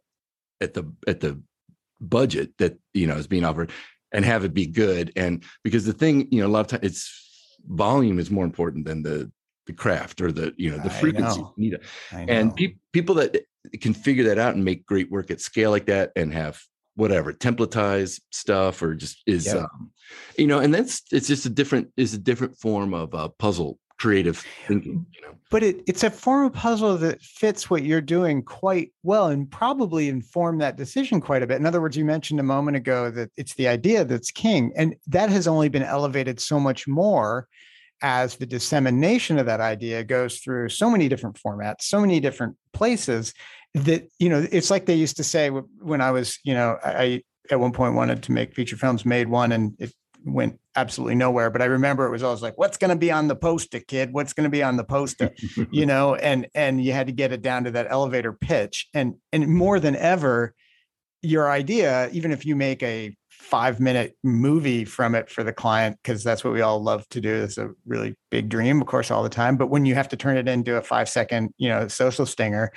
at 0.61 0.73
the 0.73 0.91
at 1.07 1.19
the 1.19 1.41
budget 1.99 2.51
that 2.59 2.77
you 2.93 3.07
know 3.07 3.15
is 3.15 3.27
being 3.27 3.45
offered 3.45 3.71
and 4.11 4.23
have 4.25 4.43
it 4.43 4.53
be 4.53 4.67
good? 4.67 5.11
And 5.15 5.43
because 5.63 5.85
the 5.85 5.93
thing 5.93 6.27
you 6.31 6.41
know 6.41 6.47
a 6.47 6.49
lot 6.49 6.61
of 6.61 6.67
times 6.67 6.83
it's 6.83 7.57
volume 7.67 8.19
is 8.19 8.29
more 8.29 8.45
important 8.45 8.85
than 8.85 9.03
the 9.03 9.31
the 9.65 9.73
craft 9.73 10.21
or 10.21 10.31
the 10.31 10.53
you 10.57 10.69
know 10.69 10.77
the 10.77 10.89
frequency 10.89 11.41
need 11.57 11.79
and 12.11 12.55
pe- 12.55 12.75
people 12.93 13.15
that 13.15 13.35
can 13.81 13.95
figure 13.95 14.25
that 14.25 14.37
out 14.37 14.53
and 14.53 14.63
make 14.63 14.85
great 14.85 15.09
work 15.09 15.31
at 15.31 15.41
scale 15.41 15.71
like 15.71 15.87
that 15.87 16.11
and 16.15 16.31
have 16.31 16.61
whatever 16.95 17.33
templatized 17.33 18.21
stuff 18.31 18.81
or 18.81 18.95
just 18.95 19.21
is 19.25 19.53
um, 19.53 19.91
you 20.37 20.47
know 20.47 20.59
and 20.59 20.73
that's 20.73 21.03
it's 21.11 21.27
just 21.27 21.45
a 21.45 21.49
different 21.49 21.89
is 21.97 22.13
a 22.13 22.17
different 22.17 22.57
form 22.57 22.93
of 22.93 23.13
uh, 23.13 23.27
puzzle 23.37 23.79
creative 23.97 24.43
thinking 24.67 25.05
you 25.11 25.21
know? 25.21 25.35
but 25.49 25.63
it, 25.63 25.81
it's 25.87 26.03
a 26.03 26.09
form 26.09 26.45
of 26.45 26.53
puzzle 26.53 26.97
that 26.97 27.21
fits 27.21 27.69
what 27.69 27.83
you're 27.83 28.01
doing 28.01 28.43
quite 28.43 28.91
well 29.03 29.27
and 29.27 29.49
probably 29.49 30.09
inform 30.09 30.57
that 30.57 30.75
decision 30.75 31.21
quite 31.21 31.43
a 31.43 31.47
bit. 31.47 31.59
In 31.59 31.65
other 31.65 31.81
words 31.81 31.95
you 31.95 32.03
mentioned 32.03 32.39
a 32.39 32.43
moment 32.43 32.75
ago 32.75 33.09
that 33.11 33.31
it's 33.37 33.53
the 33.55 33.67
idea 33.67 34.03
that's 34.03 34.31
king 34.31 34.73
and 34.75 34.95
that 35.07 35.29
has 35.29 35.47
only 35.47 35.69
been 35.69 35.83
elevated 35.83 36.39
so 36.39 36.59
much 36.59 36.87
more 36.87 37.47
as 38.01 38.35
the 38.35 38.45
dissemination 38.45 39.39
of 39.39 39.45
that 39.45 39.61
idea 39.61 40.03
goes 40.03 40.39
through 40.39 40.69
so 40.69 40.89
many 40.89 41.07
different 41.07 41.37
formats, 41.37 41.83
so 41.83 42.01
many 42.01 42.19
different 42.19 42.57
places 42.73 43.33
that, 43.75 44.09
you 44.19 44.29
know, 44.29 44.45
it's 44.51 44.71
like 44.71 44.85
they 44.85 44.95
used 44.95 45.17
to 45.17 45.23
say 45.23 45.49
when 45.49 46.01
I 46.01 46.11
was, 46.11 46.39
you 46.43 46.53
know, 46.53 46.77
I 46.83 47.23
at 47.51 47.59
one 47.59 47.73
point 47.73 47.95
wanted 47.95 48.23
to 48.23 48.31
make 48.31 48.55
feature 48.55 48.77
films, 48.77 49.05
made 49.05 49.27
one, 49.27 49.51
and 49.51 49.75
it 49.79 49.93
went 50.23 50.59
absolutely 50.75 51.15
nowhere. 51.15 51.49
But 51.49 51.61
I 51.61 51.65
remember 51.65 52.05
it 52.05 52.11
was 52.11 52.23
always 52.23 52.41
like, 52.41 52.57
what's 52.57 52.77
going 52.77 52.89
to 52.89 52.95
be 52.95 53.11
on 53.11 53.27
the 53.27 53.35
poster, 53.35 53.79
kid? 53.79 54.13
What's 54.13 54.33
going 54.33 54.45
to 54.45 54.49
be 54.49 54.63
on 54.63 54.77
the 54.77 54.83
poster? 54.83 55.31
you 55.71 55.85
know, 55.85 56.15
and 56.15 56.47
and 56.55 56.83
you 56.83 56.93
had 56.93 57.07
to 57.07 57.13
get 57.13 57.31
it 57.31 57.41
down 57.41 57.65
to 57.65 57.71
that 57.71 57.87
elevator 57.89 58.33
pitch. 58.33 58.87
And 58.93 59.15
and 59.31 59.47
more 59.47 59.79
than 59.79 59.95
ever, 59.95 60.55
your 61.21 61.51
idea, 61.51 62.09
even 62.11 62.31
if 62.31 62.45
you 62.45 62.55
make 62.55 62.81
a 62.81 63.15
five 63.29 63.79
minute 63.79 64.15
movie 64.23 64.85
from 64.85 65.15
it 65.15 65.29
for 65.29 65.43
the 65.43 65.53
client, 65.53 65.97
because 66.01 66.23
that's 66.23 66.43
what 66.43 66.53
we 66.53 66.61
all 66.61 66.81
love 66.81 67.07
to 67.09 67.19
do. 67.19 67.35
It's 67.43 67.57
a 67.57 67.71
really 67.85 68.15
big 68.31 68.49
dream, 68.49 68.81
of 68.81 68.87
course, 68.87 69.11
all 69.11 69.21
the 69.21 69.29
time. 69.29 69.57
But 69.57 69.67
when 69.67 69.85
you 69.85 69.95
have 69.95 70.09
to 70.09 70.15
turn 70.15 70.37
it 70.37 70.47
into 70.47 70.77
a 70.77 70.81
five 70.81 71.09
second, 71.09 71.53
you 71.57 71.69
know, 71.69 71.87
social 71.87 72.25
stinger, 72.25 72.71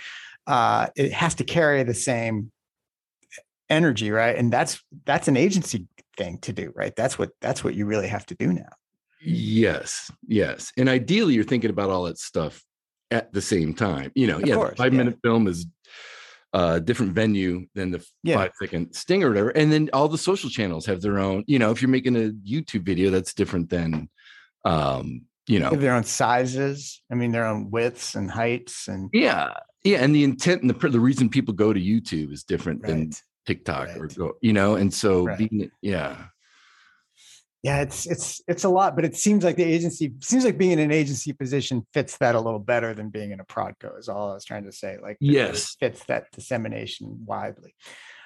uh, 0.48 0.88
it 0.96 1.12
has 1.12 1.36
to 1.36 1.44
carry 1.44 1.82
the 1.84 1.94
same 1.94 2.50
energy, 3.70 4.10
right? 4.10 4.34
And 4.36 4.52
that's 4.52 4.82
that's 5.04 5.28
an 5.28 5.36
agency 5.36 5.86
thing 6.16 6.38
to 6.38 6.52
do, 6.52 6.72
right? 6.74 6.94
That's 6.96 7.18
what 7.18 7.30
that's 7.40 7.62
what 7.62 7.74
you 7.74 7.86
really 7.86 8.08
have 8.08 8.26
to 8.26 8.34
do 8.34 8.52
now. 8.52 8.70
Yes, 9.20 10.10
yes. 10.26 10.72
And 10.76 10.88
ideally 10.88 11.34
you're 11.34 11.44
thinking 11.44 11.70
about 11.70 11.90
all 11.90 12.04
that 12.04 12.18
stuff 12.18 12.64
at 13.10 13.32
the 13.32 13.42
same 13.42 13.74
time. 13.74 14.10
You 14.14 14.26
know, 14.26 14.38
Of 14.38 14.46
yeah, 14.46 14.54
course, 14.54 14.76
five 14.78 14.92
yeah. 14.92 14.98
minute 14.98 15.18
film 15.22 15.46
is 15.46 15.66
a 16.54 16.80
different 16.80 17.12
venue 17.12 17.66
than 17.74 17.90
the 17.90 18.04
Yeah. 18.22 18.36
five 18.36 18.52
second 18.60 18.94
sting 18.94 19.22
or 19.22 19.28
whatever. 19.28 19.50
And 19.50 19.70
then 19.70 19.90
all 19.92 20.08
the 20.08 20.16
social 20.18 20.48
channels 20.48 20.86
have 20.86 21.02
their 21.02 21.18
own, 21.18 21.44
you 21.46 21.58
know, 21.58 21.70
if 21.70 21.82
you're 21.82 21.90
making 21.90 22.16
a 22.16 22.30
YouTube 22.30 22.84
video, 22.84 23.10
that's 23.10 23.34
different 23.34 23.68
than 23.68 24.08
um, 24.64 25.22
you 25.46 25.58
know, 25.58 25.70
their 25.70 25.94
own 25.94 26.04
sizes. 26.04 27.02
I 27.10 27.14
mean, 27.14 27.32
their 27.32 27.46
own 27.46 27.70
widths 27.70 28.14
and 28.14 28.30
heights 28.30 28.86
and 28.88 29.10
yeah. 29.12 29.54
Yeah. 29.84 30.02
And 30.02 30.14
the 30.14 30.24
intent 30.24 30.62
and 30.62 30.70
the 30.70 30.88
the 30.88 31.00
reason 31.00 31.28
people 31.28 31.54
go 31.54 31.72
to 31.72 31.80
YouTube 31.80 32.32
is 32.32 32.44
different 32.44 32.82
than. 32.82 33.10
TikTok 33.46 33.96
or 33.96 34.02
Right. 34.02 34.14
go, 34.14 34.32
you 34.42 34.52
know, 34.52 34.74
and 34.74 34.92
so 34.92 35.24
Right. 35.24 35.38
being 35.38 35.70
yeah. 35.80 36.26
Yeah, 37.62 37.80
it's 37.80 38.04
it's 38.04 38.42
it's 38.46 38.64
a 38.64 38.68
lot, 38.68 38.94
but 38.94 39.06
it 39.06 39.16
seems 39.16 39.42
like 39.42 39.56
the 39.56 39.64
agency 39.64 40.12
seems 40.20 40.44
like 40.44 40.58
being 40.58 40.72
in 40.72 40.78
an 40.78 40.92
agency 40.92 41.32
position 41.32 41.86
fits 41.94 42.18
that 42.18 42.34
a 42.34 42.40
little 42.40 42.60
better 42.60 42.92
than 42.92 43.08
being 43.08 43.32
in 43.32 43.40
a 43.40 43.44
Prodco. 43.46 43.98
Is 43.98 44.08
all 44.10 44.32
I 44.32 44.34
was 44.34 44.44
trying 44.44 44.64
to 44.64 44.72
say. 44.72 44.98
Like, 45.02 45.16
Yes. 45.20 45.76
fits 45.80 46.04
that 46.04 46.30
dissemination 46.32 47.24
widely. 47.24 47.74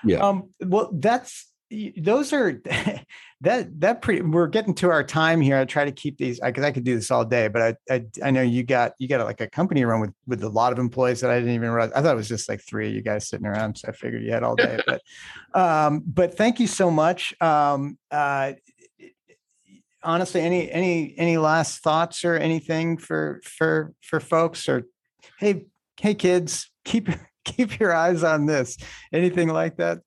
Yeah. 0.05 0.19
Um. 0.19 0.51
Well, 0.61 0.91
that's 0.93 1.52
those 1.97 2.33
are 2.33 2.61
that 3.41 3.81
that 3.81 4.03
pretty. 4.03 4.23
We're 4.23 4.47
getting 4.47 4.75
to 4.77 4.91
our 4.91 5.03
time 5.03 5.41
here. 5.41 5.57
I 5.57 5.65
try 5.65 5.85
to 5.85 5.93
keep 5.93 6.19
these 6.19 6.41
because 6.41 6.65
I, 6.65 6.71
could 6.71 6.85
do 6.85 6.95
this 6.95 7.11
all 7.11 7.25
day, 7.25 7.49
but 7.49 7.77
I, 7.91 7.95
I 7.95 8.05
I 8.25 8.31
know 8.31 8.43
you 8.43 8.63
got 8.63 8.93
you 8.99 9.09
got 9.09 9.25
like 9.25 9.41
a 9.41 9.49
company 9.49 9.85
run 9.85 10.01
with 10.01 10.13
with 10.27 10.43
a 10.45 10.49
lot 10.49 10.73
of 10.73 10.79
employees 10.79 11.21
that 11.21 11.31
I 11.31 11.39
didn't 11.39 11.55
even 11.55 11.71
realize. 11.71 11.93
I 11.95 12.03
thought 12.03 12.13
it 12.13 12.17
was 12.17 12.29
just 12.29 12.49
like 12.49 12.61
three 12.63 12.89
of 12.89 12.95
you 12.95 13.03
guys 13.03 13.29
sitting 13.29 13.47
around, 13.47 13.79
so 13.79 13.89
I 13.89 13.93
figured 13.93 14.23
you 14.23 14.33
had 14.33 14.43
all 14.43 14.57
day. 14.57 14.79
but 14.87 15.03
um. 15.55 16.03
But 16.07 16.37
thank 16.37 16.61
you 16.61 16.67
so 16.67 16.91
much. 16.91 17.35
Um. 17.41 17.99
Uh 18.11 18.53
honestly 20.05 20.41
any 20.41 20.71
any 20.71 21.15
any 21.17 21.39
last 21.39 21.81
thoughts 21.83 22.25
or 22.25 22.35
anything 22.35 22.99
for 22.99 23.41
for 23.45 23.95
for 24.03 24.19
folks 24.19 24.69
or 24.69 24.83
hey 25.39 25.65
hey 26.01 26.13
kids 26.13 26.71
keep 26.85 27.09
keep 27.45 27.79
your 27.79 27.95
eyes 27.95 28.25
on 28.25 28.47
this 28.47 28.77
anything 29.13 29.49
like 29.49 29.77
that 29.77 30.01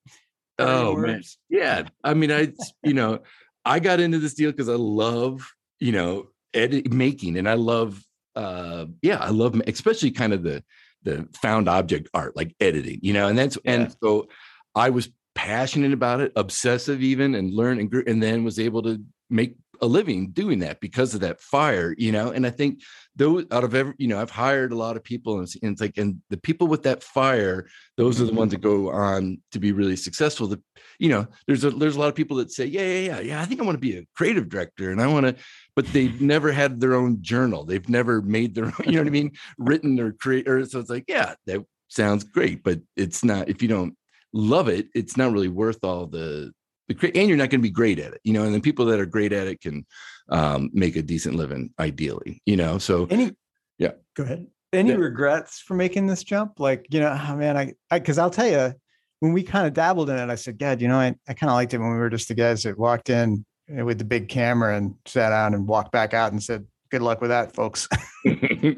Oh 0.59 0.95
man. 0.95 1.21
Yeah. 1.49 1.83
I 2.03 2.13
mean, 2.13 2.31
I, 2.31 2.53
you 2.83 2.93
know, 2.93 3.19
I 3.65 3.79
got 3.79 3.99
into 3.99 4.19
this 4.19 4.33
deal 4.33 4.51
because 4.51 4.69
I 4.69 4.75
love, 4.75 5.51
you 5.79 5.91
know, 5.91 6.27
edit 6.53 6.91
making 6.93 7.37
and 7.37 7.49
I 7.49 7.55
love, 7.55 8.01
uh, 8.35 8.85
yeah, 9.01 9.17
I 9.17 9.29
love, 9.29 9.61
especially 9.67 10.11
kind 10.11 10.33
of 10.33 10.43
the, 10.43 10.63
the 11.03 11.27
found 11.41 11.67
object 11.67 12.09
art, 12.13 12.35
like 12.35 12.55
editing, 12.59 12.99
you 13.01 13.13
know, 13.13 13.27
and 13.27 13.37
that's, 13.37 13.57
Yeah. 13.63 13.71
and 13.73 13.95
so 14.01 14.27
I 14.75 14.89
was 14.89 15.09
passionate 15.35 15.93
about 15.93 16.21
it, 16.21 16.31
obsessive 16.35 17.01
even, 17.01 17.35
and 17.35 17.53
learn 17.53 17.79
and 17.79 17.91
grew, 17.91 18.03
and 18.07 18.21
then 18.23 18.43
was 18.43 18.59
able 18.59 18.81
to 18.83 19.01
make 19.29 19.55
a 19.81 19.85
living 19.85 20.31
doing 20.31 20.59
that 20.59 20.79
because 20.79 21.13
of 21.13 21.21
that 21.21 21.41
fire, 21.41 21.95
you 21.97 22.11
know. 22.11 22.31
And 22.31 22.45
I 22.45 22.49
think 22.49 22.81
those 23.15 23.45
out 23.51 23.63
of 23.63 23.75
every, 23.75 23.93
you 23.97 24.07
know, 24.07 24.19
I've 24.19 24.29
hired 24.29 24.71
a 24.71 24.75
lot 24.75 24.97
of 24.97 25.03
people, 25.03 25.35
and 25.35 25.43
it's, 25.43 25.55
and 25.55 25.71
it's 25.71 25.81
like, 25.81 25.97
and 25.97 26.21
the 26.29 26.37
people 26.37 26.67
with 26.67 26.83
that 26.83 27.03
fire, 27.03 27.67
those 27.97 28.21
are 28.21 28.25
the 28.25 28.33
ones 28.33 28.53
mm-hmm. 28.53 28.61
that 28.61 28.67
go 28.67 28.91
on 28.91 29.41
to 29.51 29.59
be 29.59 29.71
really 29.71 29.95
successful. 29.95 30.47
The, 30.47 30.61
you 30.99 31.09
know, 31.09 31.27
there's 31.47 31.63
a 31.63 31.69
there's 31.69 31.95
a 31.95 31.99
lot 31.99 32.09
of 32.09 32.15
people 32.15 32.37
that 32.37 32.51
say, 32.51 32.65
yeah, 32.65 32.81
yeah, 32.81 32.99
yeah, 32.99 33.19
yeah, 33.19 33.41
I 33.41 33.45
think 33.45 33.61
I 33.61 33.65
want 33.65 33.75
to 33.75 33.79
be 33.79 33.97
a 33.97 34.05
creative 34.15 34.49
director, 34.49 34.91
and 34.91 35.01
I 35.01 35.07
want 35.07 35.25
to, 35.25 35.35
but 35.75 35.85
they've 35.87 36.21
never 36.21 36.51
had 36.51 36.79
their 36.79 36.95
own 36.95 37.21
journal. 37.21 37.65
They've 37.65 37.87
never 37.89 38.21
made 38.21 38.55
their, 38.55 38.65
own, 38.65 38.73
you 38.85 38.93
know 38.93 38.99
what 38.99 39.07
I 39.07 39.11
mean, 39.11 39.31
written 39.57 39.99
or 39.99 40.13
create, 40.13 40.47
or 40.47 40.65
so 40.65 40.79
it's 40.79 40.89
like, 40.89 41.05
yeah, 41.07 41.35
that 41.45 41.65
sounds 41.87 42.23
great, 42.23 42.63
but 42.63 42.79
it's 42.95 43.23
not 43.23 43.49
if 43.49 43.61
you 43.61 43.67
don't 43.67 43.95
love 44.33 44.67
it, 44.67 44.87
it's 44.93 45.17
not 45.17 45.31
really 45.31 45.47
worth 45.47 45.83
all 45.83 46.05
the 46.05 46.51
and 46.89 47.27
you're 47.27 47.37
not 47.37 47.49
going 47.49 47.61
to 47.61 47.67
be 47.67 47.71
great 47.71 47.99
at 47.99 48.13
it, 48.13 48.21
you 48.23 48.33
know. 48.33 48.43
And 48.43 48.53
then 48.53 48.61
people 48.61 48.85
that 48.85 48.99
are 48.99 49.05
great 49.05 49.33
at 49.33 49.47
it 49.47 49.61
can 49.61 49.85
um, 50.29 50.69
make 50.73 50.95
a 50.95 51.01
decent 51.01 51.35
living, 51.35 51.71
ideally, 51.79 52.41
you 52.45 52.57
know. 52.57 52.77
So 52.77 53.07
any 53.09 53.31
Yeah. 53.77 53.91
go 54.15 54.23
ahead 54.23 54.47
any 54.73 54.89
Yeah. 54.89 54.95
regrets 54.95 55.59
for 55.59 55.73
making 55.75 56.07
this 56.07 56.23
jump 56.23 56.59
like 56.59 56.85
you 56.89 56.99
know 56.99 57.17
oh 57.29 57.35
man 57.35 57.55
i 57.55 57.73
because 57.97 58.17
i'll 58.17 58.29
tell 58.29 58.47
you 58.47 58.73
when 59.21 59.31
we 59.31 59.41
kind 59.41 59.65
of 59.65 59.73
dabbled 59.73 60.09
in 60.09 60.17
it 60.17 60.29
i 60.29 60.35
said 60.35 60.57
god 60.59 60.81
you 60.81 60.87
know 60.87 60.97
i, 60.99 61.15
I 61.27 61.33
kind 61.33 61.49
of 61.49 61.53
liked 61.55 61.73
it 61.73 61.77
when 61.77 61.91
we 61.91 61.97
were 61.97 62.09
just 62.09 62.27
the 62.27 62.33
guys 62.33 62.63
that 62.63 62.77
walked 62.77 63.09
in 63.09 63.45
uh, 63.79 63.85
with 63.85 63.99
the 63.99 64.05
big 64.05 64.27
camera 64.27 64.75
and 64.75 64.95
sat 65.05 65.29
down 65.29 65.53
and 65.53 65.67
walked 65.67 65.91
back 65.91 66.13
out 66.13 66.31
and 66.33 66.43
said 66.43 66.65
good 66.91 67.01
luck 67.01 67.21
with 67.21 67.29
that 67.29 67.53
folks 67.55 67.87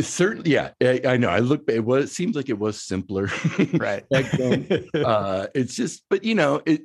certainly, 0.00 0.50
yeah, 0.50 0.70
I, 0.82 1.00
I 1.06 1.16
know. 1.16 1.28
I 1.28 1.38
look, 1.40 1.64
it 1.68 1.84
was 1.84 2.06
it 2.06 2.08
seems 2.14 2.34
like 2.34 2.48
it 2.48 2.58
was 2.58 2.82
simpler, 2.82 3.28
right 3.74 4.04
uh, 4.12 5.46
it's 5.54 5.74
just, 5.76 6.04
but 6.08 6.24
you 6.24 6.34
know, 6.34 6.62
it 6.66 6.82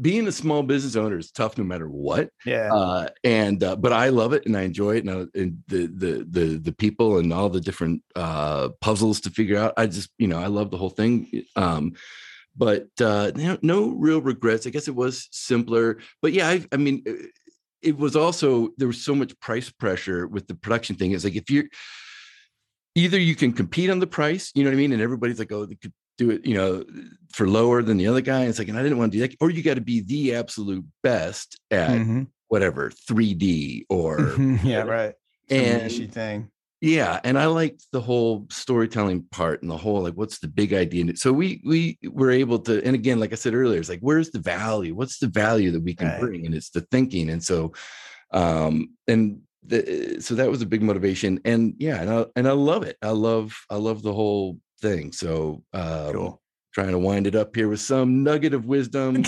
being 0.00 0.28
a 0.28 0.32
small 0.32 0.62
business 0.62 0.96
owner 0.96 1.18
is 1.18 1.30
tough 1.30 1.56
no 1.58 1.64
matter 1.64 1.88
what. 1.88 2.30
yeah. 2.44 2.72
uh 2.72 3.08
and 3.24 3.62
uh, 3.64 3.76
but 3.76 3.92
i 3.92 4.08
love 4.08 4.32
it 4.32 4.46
and 4.46 4.56
i 4.56 4.62
enjoy 4.62 4.96
it 4.96 5.04
and, 5.04 5.10
I, 5.10 5.38
and 5.38 5.62
the 5.68 5.86
the 5.86 6.26
the 6.28 6.58
the 6.58 6.72
people 6.72 7.18
and 7.18 7.32
all 7.32 7.48
the 7.48 7.60
different 7.60 8.02
uh 8.14 8.68
puzzles 8.80 9.20
to 9.22 9.30
figure 9.30 9.58
out. 9.58 9.74
I 9.76 9.86
just 9.86 10.10
you 10.18 10.28
know 10.28 10.38
i 10.38 10.46
love 10.46 10.70
the 10.70 10.76
whole 10.76 10.90
thing 10.90 11.44
um 11.56 11.94
but 12.56 12.88
uh 13.00 13.32
no, 13.34 13.58
no 13.62 13.88
real 13.90 14.20
regrets. 14.20 14.66
I 14.66 14.70
guess 14.70 14.88
it 14.88 14.94
was 14.94 15.28
simpler 15.30 15.98
but 16.22 16.32
yeah 16.32 16.48
i, 16.48 16.64
I 16.72 16.76
mean 16.76 17.02
it, 17.06 17.30
it 17.82 17.96
was 17.96 18.16
also 18.16 18.70
there 18.76 18.88
was 18.88 19.04
so 19.04 19.14
much 19.14 19.38
price 19.40 19.70
pressure 19.70 20.26
with 20.26 20.48
the 20.48 20.54
production 20.54 20.96
thing. 20.96 21.12
It's 21.12 21.24
like 21.24 21.36
if 21.36 21.50
you're 21.50 21.66
either 22.94 23.18
you 23.18 23.36
can 23.36 23.52
compete 23.52 23.90
on 23.90 24.00
the 24.00 24.06
price 24.06 24.50
you 24.54 24.64
know 24.64 24.70
what 24.70 24.74
i 24.74 24.78
mean? 24.78 24.92
And 24.92 25.02
everybody's 25.02 25.38
like 25.38 25.52
oh 25.52 25.66
could 25.66 25.92
do 26.18 26.30
it 26.30 26.44
you 26.46 26.54
know 26.54 26.84
for 27.32 27.48
lower 27.48 27.82
than 27.82 27.96
the 27.96 28.06
other 28.06 28.20
guy 28.20 28.44
it's 28.44 28.58
like 28.58 28.68
and 28.68 28.78
i 28.78 28.82
didn't 28.82 28.98
want 28.98 29.12
to 29.12 29.18
do 29.18 29.22
that 29.26 29.36
or 29.40 29.50
you 29.50 29.62
got 29.62 29.74
to 29.74 29.80
be 29.80 30.00
the 30.00 30.34
absolute 30.34 30.84
best 31.02 31.58
at 31.70 31.98
Mhm. 31.98 32.26
whatever 32.48 32.90
3D 32.90 33.86
or 33.90 34.36
yeah, 34.64 34.82
right. 34.82 35.14
And 35.50 35.82
niche-y 35.82 36.06
thing. 36.06 36.50
yeah, 36.80 37.20
and 37.24 37.38
I 37.38 37.46
liked 37.46 37.86
the 37.92 38.00
whole 38.00 38.46
storytelling 38.50 39.22
part 39.30 39.62
and 39.62 39.70
the 39.70 39.76
whole 39.76 40.02
like 40.02 40.14
what's 40.14 40.38
the 40.38 40.48
big 40.48 40.72
idea. 40.72 41.16
So 41.16 41.32
we 41.32 41.60
we 41.64 41.98
were 42.04 42.30
able 42.30 42.58
to, 42.60 42.84
and 42.84 42.94
again, 42.94 43.18
like 43.20 43.32
I 43.32 43.36
said 43.36 43.54
earlier, 43.54 43.80
it's 43.80 43.88
like 43.88 44.00
where's 44.00 44.30
the 44.30 44.38
value? 44.38 44.94
What's 44.94 45.18
the 45.18 45.26
value 45.28 45.70
that 45.72 45.82
we 45.82 45.94
can 45.94 46.08
Right. 46.08 46.20
bring? 46.20 46.46
And 46.46 46.54
it's 46.54 46.70
the 46.70 46.82
thinking. 46.92 47.30
And 47.30 47.42
so 47.42 47.72
um 48.32 48.90
and 49.08 49.40
the, 49.64 50.18
so 50.20 50.34
that 50.36 50.50
was 50.50 50.62
a 50.62 50.66
big 50.66 50.82
motivation. 50.82 51.40
And 51.44 51.74
yeah, 51.78 52.00
and 52.00 52.10
I 52.10 52.26
and 52.36 52.46
I 52.48 52.52
love 52.52 52.84
it. 52.84 52.96
I 53.02 53.10
love 53.10 53.56
I 53.70 53.76
love 53.76 54.02
the 54.02 54.12
whole 54.12 54.58
thing. 54.80 55.12
So 55.12 55.62
um 55.72 56.12
Cool. 56.12 56.42
trying 56.72 56.90
to 56.92 56.98
wind 56.98 57.26
it 57.26 57.34
up 57.34 57.54
here 57.56 57.68
with 57.68 57.80
some 57.80 58.22
nugget 58.22 58.54
of 58.54 58.66
wisdom. 58.74 59.22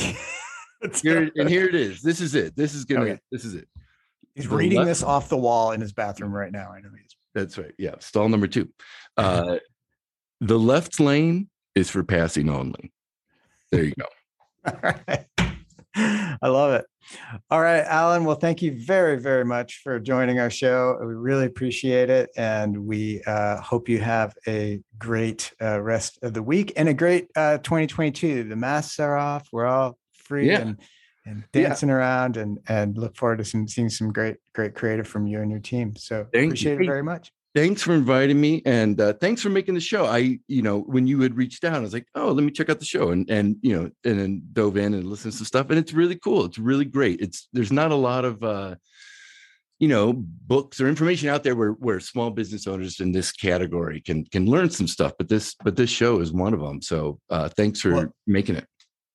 Here, 1.03 1.30
and 1.36 1.49
here 1.49 1.66
it 1.66 1.74
is. 1.74 2.03
This 2.03 2.20
is 2.20 2.34
it. 2.34 2.55
This 2.57 2.74
is 2.74 2.84
gonna 2.84 3.03
Okay. 3.03 3.18
this 3.32 3.44
is 3.44 3.55
it. 3.55 3.68
He's 4.34 4.49
the 4.49 4.55
reading 4.57 4.78
left- 4.78 4.88
this 4.88 5.03
off 5.03 5.28
the 5.28 5.36
wall 5.36 5.72
in 5.72 5.80
his 5.80 5.92
bathroom 5.92 6.32
right 6.32 6.53
now. 6.53 6.70
I 6.70 6.80
know 6.80 6.90
he's. 6.96 7.16
That's 7.34 7.59
right. 7.59 7.72
Yeah. 7.78 7.94
Stall 8.01 8.28
number 8.28 8.46
two. 8.46 8.68
Uh, 9.16 9.59
the 10.40 10.57
left 10.59 11.01
lane 11.01 11.49
is 11.74 11.90
for 11.90 12.05
passing 12.05 12.49
only. 12.49 12.92
There 13.72 13.82
you 13.82 13.92
go. 13.99 14.07
All 14.64 14.78
right. 14.80 15.26
I 15.96 16.38
love 16.46 16.74
it. 16.74 16.86
All 17.51 17.61
right, 17.61 17.85
Alan. 17.85 18.25
Well, 18.25 18.37
thank 18.37 18.63
you 18.63 18.79
very, 18.85 19.19
very 19.19 19.45
much 19.45 19.81
for 19.83 19.99
joining 19.99 20.39
our 20.41 20.51
show. 20.51 20.97
We 21.01 21.15
really 21.15 21.47
appreciate 21.47 22.11
it. 22.11 22.31
And 22.37 22.87
we 22.87 23.23
uh, 23.27 23.61
hope 23.61 23.89
you 23.89 23.99
have 24.01 24.35
a 24.47 24.81
great 24.99 25.53
uh, 25.61 25.81
rest 25.81 26.19
of 26.23 26.35
the 26.35 26.43
week 26.43 26.73
and 26.77 26.89
a 26.89 26.95
great 26.95 27.29
uh, 27.37 27.59
2022. 27.59 28.45
The 28.45 28.57
masks 28.57 28.99
are 29.01 29.17
off. 29.17 29.49
We're 29.53 29.67
all 29.67 29.97
free 30.15 30.49
Yeah. 30.49 30.61
and, 30.61 30.81
and 31.25 31.45
Yeah. 31.55 31.63
dancing 31.69 31.91
around 31.91 32.37
and, 32.37 32.59
and 32.69 32.97
look 32.99 33.17
forward 33.17 33.39
to 33.39 33.45
some, 33.45 33.69
seeing 33.69 33.89
some 33.89 34.13
great, 34.13 34.37
great 34.55 34.75
creative 34.75 35.07
from 35.09 35.27
you 35.27 35.41
and 35.41 35.51
your 35.51 35.61
team. 35.61 35.97
So 35.97 36.27
Thank 36.33 36.35
you. 36.35 36.49
appreciate 36.49 36.81
it 36.81 36.87
very 36.87 37.03
much. 37.03 37.33
Thanks 37.59 37.83
for 37.83 37.93
inviting 37.93 38.41
me, 38.41 38.63
and 38.65 39.01
uh, 39.01 39.15
thanks 39.15 39.43
for 39.43 39.49
making 39.49 39.75
the 39.75 39.81
show. 39.81 40.07
I, 40.07 40.39
you 40.47 40.63
know, 40.63 40.79
when 40.83 41.09
you 41.09 41.21
had 41.23 41.37
reached 41.37 41.65
out, 41.65 41.75
I 41.75 41.81
was 41.81 41.93
like, 41.93 42.07
oh, 42.15 42.31
let 42.31 42.45
me 42.45 42.53
check 42.53 42.71
out 42.71 42.79
the 42.79 42.85
show, 42.85 43.11
and 43.11 43.29
and 43.29 43.57
you 43.63 43.75
know, 43.75 43.91
and 44.05 44.21
then 44.21 44.43
dove 44.53 44.77
in 44.77 44.95
and 44.95 45.05
listened 45.05 45.35
to 45.35 45.45
stuff, 45.45 45.69
and 45.71 45.77
it's 45.77 45.93
really 45.93 46.15
cool. 46.15 46.45
It's 46.45 46.59
really 46.59 46.85
great. 46.85 47.21
It's 47.21 47.49
there's 47.53 47.73
not 47.73 47.91
a 47.91 47.97
lot 47.97 48.25
of. 48.25 48.43
uh 48.43 48.77
you 49.81 49.87
know 49.87 50.13
books 50.13 50.81
or 50.81 50.89
information 50.89 51.29
out 51.29 51.45
there 51.45 51.55
where 51.55 51.71
where 51.71 52.01
small 52.01 52.31
business 52.31 52.67
owners 52.67 52.99
in 52.99 53.13
this 53.13 53.31
category 53.31 54.01
can 54.01 54.25
can 54.25 54.45
learn 54.47 54.69
some 54.69 54.89
stuff 54.89 55.13
but 55.17 55.29
this 55.29 55.55
but 55.63 55.77
this 55.77 55.89
show 55.89 56.19
is 56.19 56.33
one 56.33 56.53
of 56.53 56.59
them 56.59 56.83
so 56.83 57.21
uh 57.31 57.49
thanks 57.57 57.81
for 57.81 57.93
Well- 57.93 58.15
making 58.27 58.57
it 58.57 58.67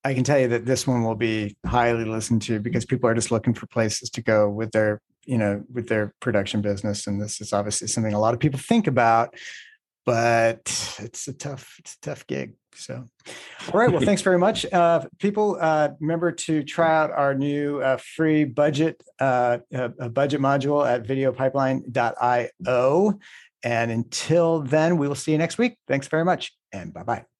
I 0.05 0.13
can 0.13 0.23
tell 0.23 0.39
you 0.39 0.47
that 0.49 0.65
this 0.65 0.85
one 0.87 1.03
will 1.03 1.15
be 1.15 1.57
highly 1.65 2.05
listened 2.05 2.41
to 2.43 2.61
because 2.61 2.85
people 2.85 3.09
are 3.09 3.13
just 3.13 3.31
looking 3.31 3.53
for 3.53 3.67
places 3.67 4.09
to 4.11 4.21
go 4.21 4.49
with 4.49 4.71
their, 4.71 5.01
you 5.25 5.37
know, 5.37 5.63
with 5.71 5.87
their 5.87 6.13
production 6.19 6.61
business. 6.61 7.07
And 7.07 7.21
this 7.21 7.41
is 7.41 7.53
obviously 7.53 7.87
something 7.87 8.13
a 8.13 8.19
lot 8.19 8.33
of 8.33 8.39
people 8.39 8.59
think 8.59 8.87
about, 8.87 9.35
but 10.05 10.61
it's 10.99 11.27
a 11.27 11.33
tough, 11.33 11.75
it's 11.79 11.95
a 11.95 12.01
tough 12.01 12.27
gig. 12.27 12.53
So, 12.75 13.07
all 13.71 13.79
right. 13.79 13.91
Well, 13.91 14.01
thanks 14.05 14.21
very 14.21 14.39
much. 14.39 14.65
Uh, 14.71 15.05
people, 15.19 15.57
uh, 15.59 15.89
remember 15.99 16.31
to 16.31 16.63
try 16.63 16.95
out 16.95 17.11
our 17.11 17.35
new 17.35 17.81
uh, 17.81 17.97
free 17.97 18.45
budget, 18.45 19.03
uh, 19.19 19.57
budget 20.11 20.41
module 20.41 20.87
at 20.87 21.03
videopipeline.io. 21.03 23.19
And 23.65 23.91
until 23.91 24.59
then, 24.59 24.97
we 24.97 25.07
will 25.07 25.15
see 25.15 25.31
you 25.31 25.37
next 25.37 25.57
week. 25.57 25.77
Thanks 25.87 26.07
very 26.07 26.25
much 26.25 26.51
and 26.73 26.93
bye 26.93 27.03
bye. 27.03 27.32